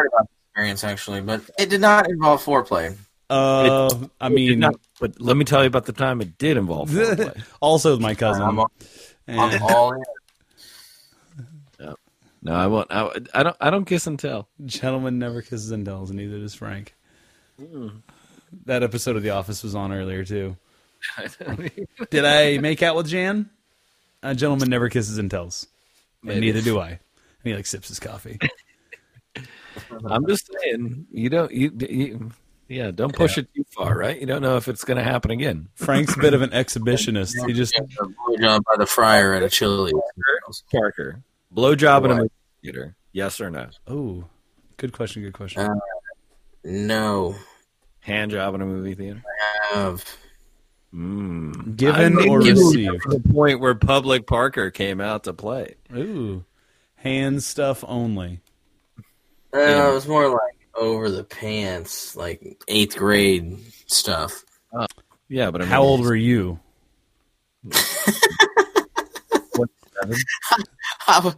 [0.08, 2.96] about experience actually, but it did not involve foreplay.
[3.30, 3.90] Uh,
[4.20, 6.58] I It did mean, not- but let me tell you about the time it did
[6.58, 7.42] involve foreplay.
[7.62, 8.42] also my cousin.
[8.44, 8.72] I'm, all-
[9.28, 10.04] I'm all in.
[12.46, 12.92] No, I won't.
[12.92, 13.56] I, I don't.
[13.62, 14.50] I don't kiss and tell.
[14.66, 16.94] gentleman never kisses and tells, and neither does Frank.
[18.66, 20.58] That episode of The Office was on earlier too.
[22.10, 23.50] Did I make out with Jan?
[24.24, 25.68] A gentleman never kisses and tells,
[26.28, 26.90] and neither do I.
[26.90, 27.00] And
[27.44, 28.40] he like sips his coffee.
[30.10, 31.08] I'm just saying.
[31.12, 31.52] You don't.
[31.52, 31.72] You.
[31.90, 32.32] you
[32.70, 34.20] yeah, don't push it too far, right?
[34.20, 35.68] You don't know if it's going to happen again.
[35.76, 37.34] Frank's a bit of an exhibitionist.
[37.46, 39.94] He just A blowjob by the fryer at a Chili's.
[40.72, 41.22] Parker,
[41.54, 42.32] blowjob in a movie
[42.64, 42.96] theater?
[43.12, 43.68] Yes or no?
[43.88, 44.26] oh,
[44.78, 45.22] good question.
[45.22, 45.62] Good question.
[45.62, 45.76] Uh,
[46.64, 47.36] No.
[48.00, 49.24] Hand job in a movie theater?
[49.72, 50.04] Have.
[50.94, 51.76] Mm.
[51.76, 53.06] Given or received?
[53.06, 55.76] were The point where Public Parker came out to play.
[55.96, 56.46] Ooh,
[56.96, 58.42] hand stuff only.
[59.54, 63.58] Uh, it was more like over the pants, like eighth grade
[63.88, 64.44] stuff.
[65.30, 66.60] Yeah, but I mean, How old were you?
[71.08, 71.34] I, wa-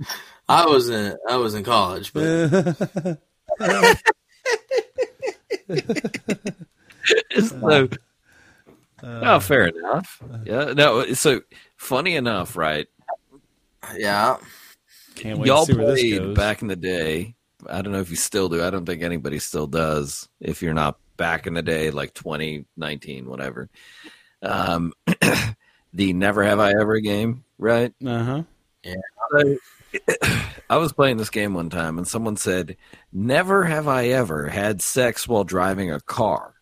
[0.50, 3.20] I was in I was in college, but
[9.06, 10.22] so, oh, fair enough.
[10.46, 11.14] Yeah, no.
[11.14, 11.42] So
[11.78, 12.88] funny enough, right?
[13.96, 14.38] yeah,
[15.14, 16.36] Can't wait Y'all to see where this played goes.
[16.36, 17.36] back in the day.
[17.70, 18.64] I don't know if you still do.
[18.64, 20.28] I don't think anybody still does.
[20.40, 23.70] If you're not back in the day, like 2019, whatever.
[24.42, 24.92] Um,
[25.94, 27.94] the Never Have I Ever game, right?
[28.04, 28.44] Uh huh.
[29.32, 29.58] So,
[30.70, 32.76] I was playing this game one time, and someone said,
[33.14, 36.56] "Never have I ever had sex while driving a car."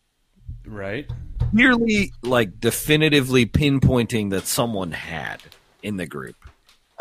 [0.65, 1.09] Right.
[1.53, 5.41] Nearly like definitively pinpointing that someone had
[5.81, 6.35] in the group.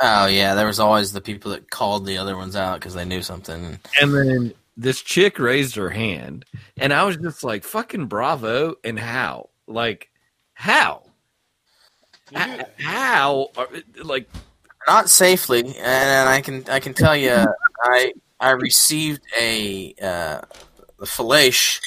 [0.00, 0.54] oh yeah.
[0.54, 3.78] There was always the people that called the other ones out because they knew something.
[4.00, 6.44] And then this chick raised her hand,
[6.78, 9.48] and I was just like, "Fucking bravo!" And how?
[9.66, 10.10] Like,
[10.54, 11.02] how?
[12.34, 13.48] H- How?
[13.56, 13.68] Are-
[14.02, 14.28] Like,
[14.86, 17.44] Not safely, and I can I can tell you,
[17.84, 20.40] I I received a uh,
[21.00, 21.80] a fellation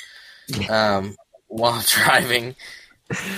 [0.70, 1.16] um,
[1.47, 2.55] while driving,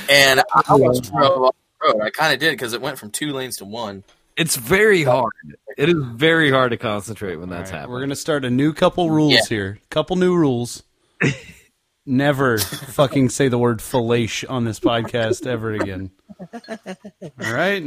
[0.10, 2.02] and I almost drove off the road.
[2.04, 4.04] I kind of did because it went from two lanes to one.
[4.36, 5.32] it's very hard.
[5.78, 7.94] It is very hard to concentrate when that's All right, happening.
[7.94, 9.46] We're gonna start a new couple rules Yeah.
[9.50, 9.80] here.
[9.90, 10.84] Couple new rules.
[12.06, 16.10] Never fucking say the word fellation on this podcast ever again.
[16.54, 17.84] All right.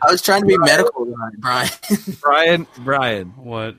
[0.00, 1.70] I was trying to be medical, Brian.
[2.22, 3.76] Brian, Brian, What?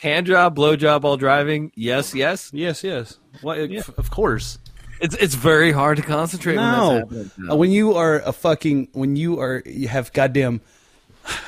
[0.00, 1.72] Hand job, blow job while driving.
[1.74, 2.50] Yes, yes.
[2.52, 3.18] Yes, yes.
[3.42, 3.58] What?
[3.96, 4.58] Of course.
[5.00, 6.98] It's it's very hard to concentrate when No.
[7.08, 7.50] that's happening.
[7.50, 10.60] Uh, when you are a fucking when you are you have goddamn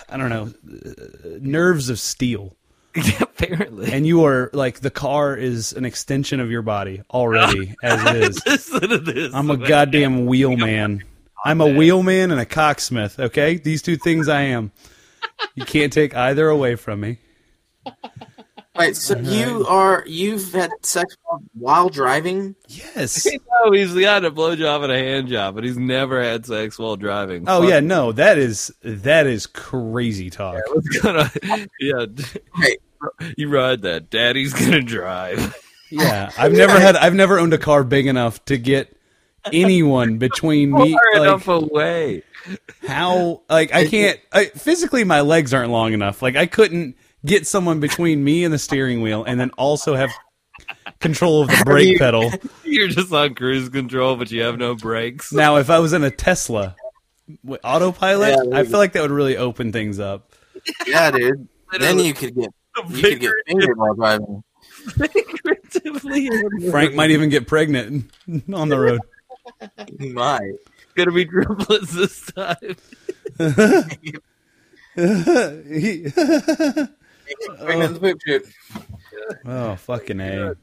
[0.08, 2.56] I don't know uh, nerves of steel
[3.20, 3.92] Apparently.
[3.92, 8.16] and you are like the car is an extension of your body already as it
[8.16, 8.46] is.
[8.46, 9.34] Listen to this.
[9.34, 11.02] I'm a goddamn wheelman.
[11.44, 13.18] I'm a wheelman and a cocksmith.
[13.20, 14.72] Okay, these two things I am.
[15.56, 17.18] You can't take either away from me.
[18.78, 21.14] Wait, so you are you've had sex
[21.58, 22.54] while driving?
[22.68, 23.26] Yes.
[23.64, 26.80] No, he's got a blow job and a hand job, but he's never had sex
[26.80, 27.44] while driving.
[27.46, 27.70] Oh Fuck.
[27.70, 30.60] yeah, no, that is that is crazy talk.
[30.72, 31.30] What's gonna,
[31.78, 32.06] yeah,
[32.56, 32.78] Hey,
[33.36, 34.10] you ride that.
[34.10, 35.54] Daddy's gonna drive.
[35.92, 36.96] Yeah, I've never had.
[36.96, 38.96] I've never owned a car big enough to get
[39.52, 40.92] anyone between me.
[40.94, 42.24] Far Like, enough away.
[42.84, 43.42] how?
[43.48, 44.18] Like I can't.
[44.32, 46.20] I, physically, my legs aren't long enough.
[46.20, 50.10] Like I couldn't get someone between me and the steering wheel, and then also have
[51.00, 52.30] control of the brake pedal.
[52.64, 55.32] You're just on cruise control, but you have no brakes.
[55.32, 56.76] Now, if I was in a Tesla
[57.44, 60.32] with autopilot, Yeah, I feel like that would really open things up.
[60.86, 61.48] Yeah, dude.
[61.80, 62.50] then you could get
[62.90, 64.42] you could get fingered while driving.
[66.70, 68.10] Frank might even get pregnant
[68.52, 69.00] on the road.
[69.98, 70.54] You might.
[70.94, 72.76] gonna be triplets this time.
[77.58, 78.46] Pregnant in the poop chute.
[79.44, 80.56] oh, fucking a!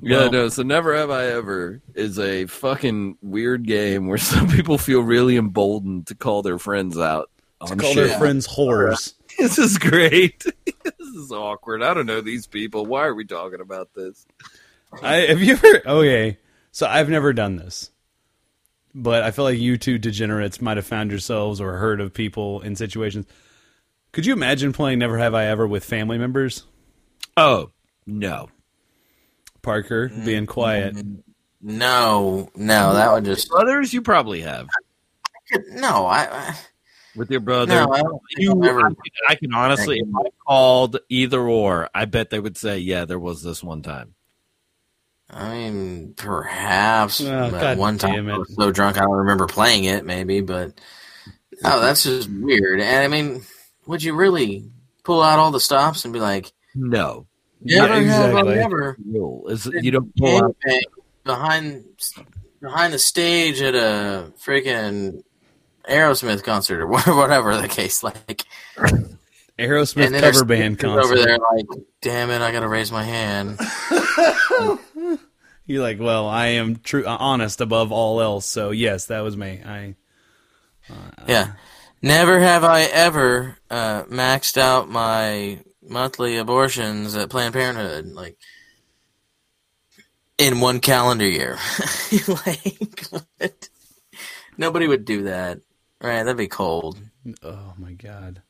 [0.00, 0.48] Yeah, Well- no.
[0.48, 5.36] So never have I ever is a fucking weird game where some people feel really
[5.36, 7.30] emboldened to call their friends out
[7.60, 8.08] on Call shit.
[8.08, 9.14] their friends whores.
[9.38, 10.44] This is great.
[10.64, 11.82] this is awkward.
[11.82, 12.86] I don't know these people.
[12.86, 14.24] Why are we talking about this?
[15.02, 15.82] I, have you ever?
[15.86, 16.38] Okay,
[16.72, 17.90] so I've never done this,
[18.94, 22.62] but I feel like you two degenerates might have found yourselves or heard of people
[22.62, 23.26] in situations.
[24.16, 26.64] Could you imagine playing Never Have I Ever with family members?
[27.36, 27.68] Oh
[28.06, 28.48] no.
[29.60, 30.52] Parker being mm-hmm.
[30.52, 30.96] quiet.
[31.60, 34.68] No, no, that would just Brothers, you probably have
[35.68, 36.06] no.
[36.06, 36.56] I, I
[37.14, 37.74] with your brother.
[37.74, 38.86] no, I don't you, I've ever.
[38.86, 38.96] I, can,
[39.28, 43.18] I can honestly, if I called either or, I bet they would say, "Yeah, there
[43.18, 44.14] was this one time."
[45.28, 49.10] I mean, perhaps Oh, but God one time damn I was so drunk I don't
[49.10, 50.06] remember playing it.
[50.06, 50.72] Maybe, but
[51.62, 52.80] no, that's just weird.
[52.80, 53.42] And I mean,
[53.86, 54.70] would you really
[55.04, 57.26] pull out all the stops and be like, No,
[57.62, 60.56] Yeah, "Never have I ever you don't pull out.
[61.24, 61.84] behind
[62.60, 65.22] behind the stage at a freaking
[65.88, 66.86] Aerosmith concert or
[67.16, 68.42] whatever the case like."
[69.58, 71.00] Aerosmith cover band concert.
[71.02, 71.66] over there, like,
[72.02, 73.58] damn it, I gotta raise my hand.
[75.68, 78.44] You're like, well, I am true, uh, honest above all else.
[78.46, 79.62] So yes, that was me.
[79.64, 79.94] I
[81.26, 81.52] Yeah.
[82.06, 88.36] Never have I ever uh, maxed out my monthly abortions at Planned Parenthood, like
[90.38, 91.58] in one calendar year.
[92.28, 93.68] like, what?
[94.56, 95.58] Nobody would do that,
[96.00, 96.22] right?
[96.22, 96.96] That'd be cold.
[97.42, 98.40] Oh my god.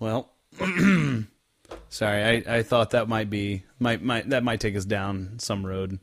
[0.00, 0.32] Well,
[1.88, 2.44] sorry.
[2.48, 6.00] I, I thought that might be might might that might take us down some road.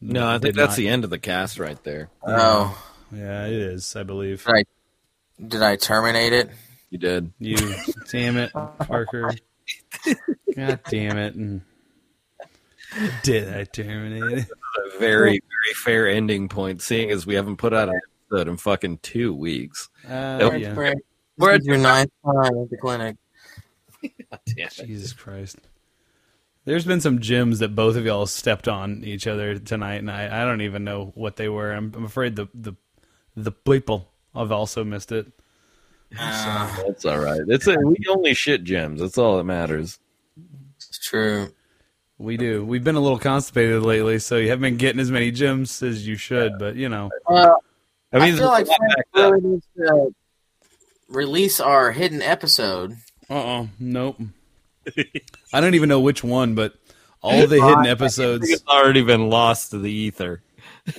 [0.00, 0.76] No, I think Did that's not.
[0.76, 2.10] the end of the cast right there.
[2.26, 2.76] Oh,
[3.12, 3.94] Yeah, it is.
[3.94, 4.64] I believe did I
[5.46, 6.50] did I terminate it?
[6.90, 7.32] You did.
[7.38, 7.56] you.
[8.10, 9.34] damn it, Parker.
[10.56, 11.34] God damn it.
[11.34, 11.62] And
[13.22, 14.46] did I terminate it?
[14.50, 18.56] A very, very fair ending point, seeing as we haven't put out an episode in
[18.56, 19.88] fucking two weeks.
[20.08, 20.74] Uh, yeah.
[20.74, 21.00] Frank,
[21.38, 23.16] We're this is your ninth time at the clinic.
[24.74, 25.58] Jesus Christ.
[26.64, 30.42] There's been some gems that both of y'all stepped on each other tonight, and I,
[30.42, 31.72] I don't even know what they were.
[31.72, 32.74] I'm, I'm afraid the the
[33.36, 35.26] the people have also missed it.
[36.16, 37.40] That's all right.
[37.48, 39.00] It's a, we only shit gems.
[39.00, 39.98] That's all that matters.
[40.76, 41.52] It's true.
[42.18, 42.64] We do.
[42.64, 46.06] We've been a little constipated lately, so you haven't been getting as many gems as
[46.06, 46.58] you should.
[46.58, 47.62] But you know, Well,
[48.12, 49.32] I I mean, feel like there's a lot Frank backed up.
[49.32, 50.14] really needs to
[51.08, 52.96] release our hidden episode.
[53.30, 54.18] uh uh nope.
[55.52, 56.74] I don't even know which one, but
[57.22, 58.48] all the hidden episodes.
[58.50, 60.42] it's already been lost to the ether.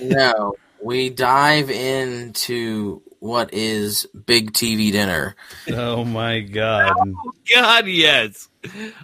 [0.00, 5.36] No, we dive into what is big TV dinner.
[5.70, 6.92] Oh my god!
[7.06, 8.48] Oh god, yes.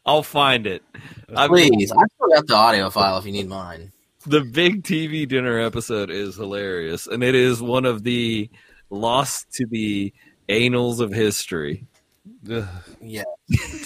[0.05, 0.83] I'll find it.
[1.29, 3.93] Uh, I mean, Please, I still got the audio file if you need mine.
[4.27, 8.51] the big TV dinner episode is hilarious, and it is one of the
[8.91, 10.13] lost to the
[10.49, 11.87] annals of history.
[12.51, 12.65] Ugh,
[13.01, 13.23] Yeah,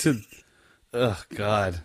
[0.01, 0.21] to-
[0.95, 1.81] oh god!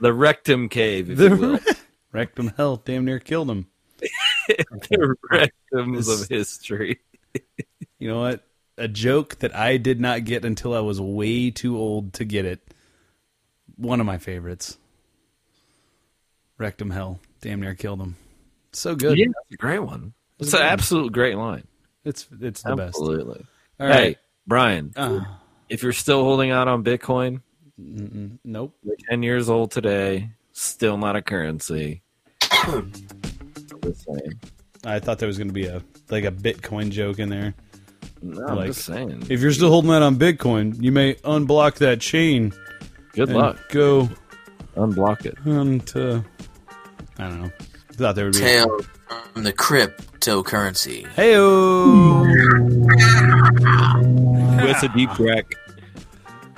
[0.00, 1.58] The rectum cave, if you will.
[1.58, 1.76] The
[2.12, 3.66] rectum hell damn near killed him.
[4.48, 7.00] the rectums of history.
[7.98, 8.42] You know what?
[8.78, 12.44] A joke that I did not get until I was way too old to get
[12.44, 12.60] it.
[13.76, 14.76] One of my favorites.
[16.58, 17.20] Wrecked Rectum hell.
[17.40, 18.16] Damn near killed him.
[18.72, 19.18] So good.
[19.18, 20.14] Yeah, that's a great one.
[20.38, 21.64] It's an absolute great line.
[22.04, 22.96] It's it's the best.
[22.96, 23.44] Absolutely.
[23.78, 24.16] All Hey.
[24.46, 25.20] Brian, Uh,
[25.68, 27.42] if you're still holding out on Bitcoin,
[27.78, 28.74] nope.
[28.82, 32.02] you're 10 years old today, still not a currency.
[32.40, 34.40] Just saying.
[34.84, 37.54] I thought there was going to be a like a Bitcoin joke in there.
[38.20, 39.26] No, I'm Like, just saying.
[39.30, 42.52] If you're still holding out on Bitcoin, you may unblock that chain
[43.12, 43.58] Good and luck.
[43.70, 44.08] go
[44.76, 45.36] Unblock it.
[45.46, 46.24] on to
[47.18, 47.52] I don't know.
[47.92, 48.40] Thought there would be.
[48.40, 48.86] tales
[49.34, 51.06] from the cryptocurrency.
[51.14, 52.22] Heyo.
[54.64, 55.52] With a deep crack.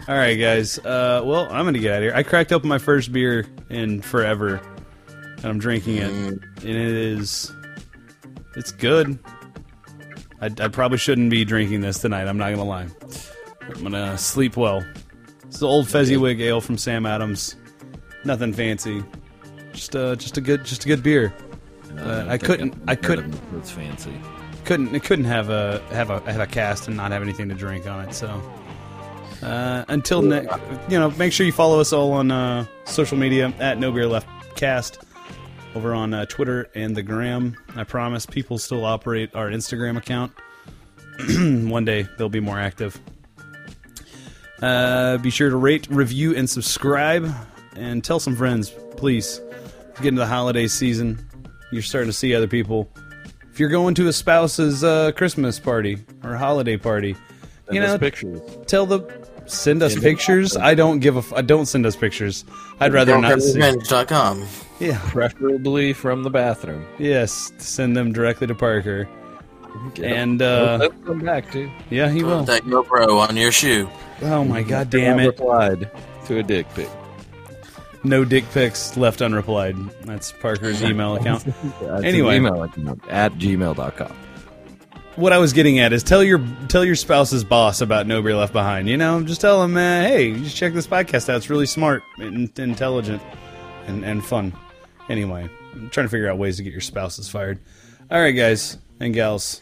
[0.07, 0.79] All right, guys.
[0.79, 2.13] Uh, well, I'm gonna get out of here.
[2.15, 4.61] I cracked open my first beer in forever,
[5.39, 7.51] and I'm drinking it, and it is
[8.57, 9.19] it's good.
[10.41, 12.27] I, I probably shouldn't be drinking this tonight.
[12.29, 12.87] I'm not gonna lie.
[13.63, 14.85] I'm gonna sleep well.
[15.47, 17.57] It's the old Fezziwig ale from Sam Adams.
[18.25, 19.03] Nothing fancy.
[19.73, 21.33] Just uh, just a good, just a good beer.
[21.99, 24.13] Uh, I couldn't, I couldn't, It's fancy.
[24.65, 27.55] couldn't, it couldn't have a have a have a cast and not have anything to
[27.55, 28.15] drink on it.
[28.15, 28.29] So
[29.43, 30.59] uh, until next,
[30.89, 34.07] you know, make sure you follow us all on uh, social media at No Beer
[34.07, 34.27] Left
[34.57, 34.99] Cast
[35.75, 37.57] over on uh, Twitter and the Gram.
[37.75, 40.33] I promise people still operate our Instagram account.
[41.71, 42.99] One day they'll be more active.
[44.63, 47.31] Uh, be sure to rate, review, and subscribe,
[47.77, 49.41] and tell some friends, please.
[49.97, 51.29] Get into the holiday season.
[51.71, 52.91] You're starting to see other people.
[53.53, 57.15] If you're going to a spouse's uh, Christmas party or holiday party,
[57.71, 58.41] you know, pictures.
[58.67, 59.01] tell the
[59.47, 60.57] send us pictures.
[60.57, 61.21] I don't give a.
[61.21, 62.45] F- I don't send us pictures.
[62.81, 63.41] I'd rather not.
[63.43, 63.59] See.
[63.59, 64.47] DrunkRevenge.com.
[64.81, 65.01] Yeah.
[65.05, 66.85] Preferably from the bathroom.
[66.99, 67.53] Yes.
[67.59, 69.09] Send them directly to Parker.
[70.03, 71.71] And uh, Let's come back, dude.
[71.91, 72.41] yeah, he will.
[72.41, 73.89] Put that GoPro on your shoe.
[74.23, 75.27] Oh my god, damn it!
[75.27, 75.91] Replied
[76.27, 76.89] to a dick pic.
[78.05, 79.75] No dick pics left unreplied.
[80.03, 81.45] That's Parker's email account.
[81.81, 82.37] That's Anyway.
[82.37, 84.17] an email account at gmail.com.
[85.17, 88.53] What I was getting at is tell your tell your spouse's boss about Nobody Left
[88.53, 88.89] Behind.
[88.89, 91.37] You know, just tell him, uh, hey, just check this podcast out.
[91.37, 93.23] It's really smart and intelligent
[93.87, 94.53] and and fun.
[95.09, 97.61] Anyway, I'm trying to figure out ways to get your spouses fired.
[98.11, 99.61] All right, guys and gals.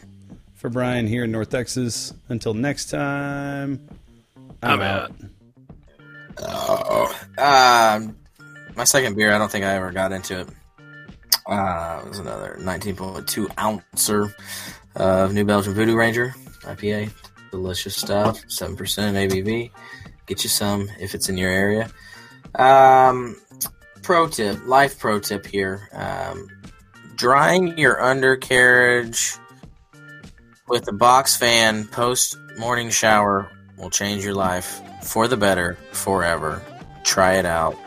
[0.55, 2.13] For Brian here in North Texas.
[2.29, 3.85] Until next time,
[4.63, 5.11] I'm, out.
[6.39, 8.15] Oh, Um,
[8.75, 10.47] my second beer, I don't think I ever got into it.
[11.45, 14.33] Uh, it was another 19.2 ouncer
[14.95, 17.11] of New Belgium Voodoo Ranger IPA.
[17.51, 18.41] Delicious stuff.
[18.47, 19.71] 7% ABV.
[20.25, 21.89] Get you some if it's in your area.
[22.55, 23.35] Um,
[24.01, 25.89] pro tip, life pro tip here.
[25.93, 26.49] Um,
[27.15, 29.37] drying your undercarriage
[30.67, 36.61] with a box fan post morning shower will change your life for the better forever.
[37.03, 37.77] Try it out.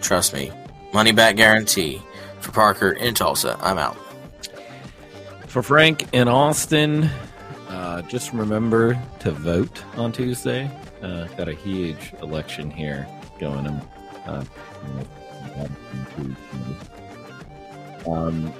[0.00, 0.50] Trust me.
[0.92, 2.00] Money back guarantee.
[2.40, 4.07] For Parker in Tulsa, I'm out.
[5.48, 7.08] For Frank in Austin,
[7.68, 10.70] uh, just remember to vote on Tuesday.
[11.02, 13.08] Uh, got a huge election here
[13.40, 13.88] going on.
[14.26, 14.44] Uh,
[18.06, 18.52] um,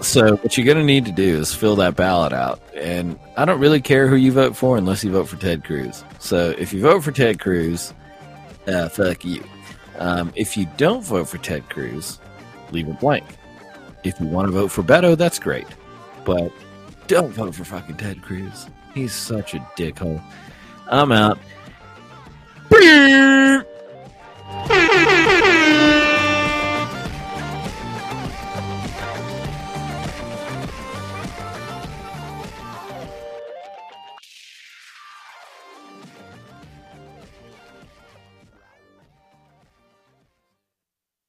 [0.00, 2.60] so what you're going to need to do is fill that ballot out.
[2.74, 6.04] And I don't really care who you vote for unless you vote for Ted Cruz.
[6.20, 7.92] So if you vote for Ted Cruz,
[8.66, 9.44] uh, fuck you.
[9.98, 12.18] Um, if you don't vote for Ted Cruz,
[12.70, 13.26] leave it blank.
[14.04, 15.66] If you want to vote for Beto, that's great.
[16.24, 16.52] But
[17.06, 18.68] don't vote for fucking Ted Cruz.
[18.94, 20.22] He's such a dickhole.
[20.88, 21.38] I'm out.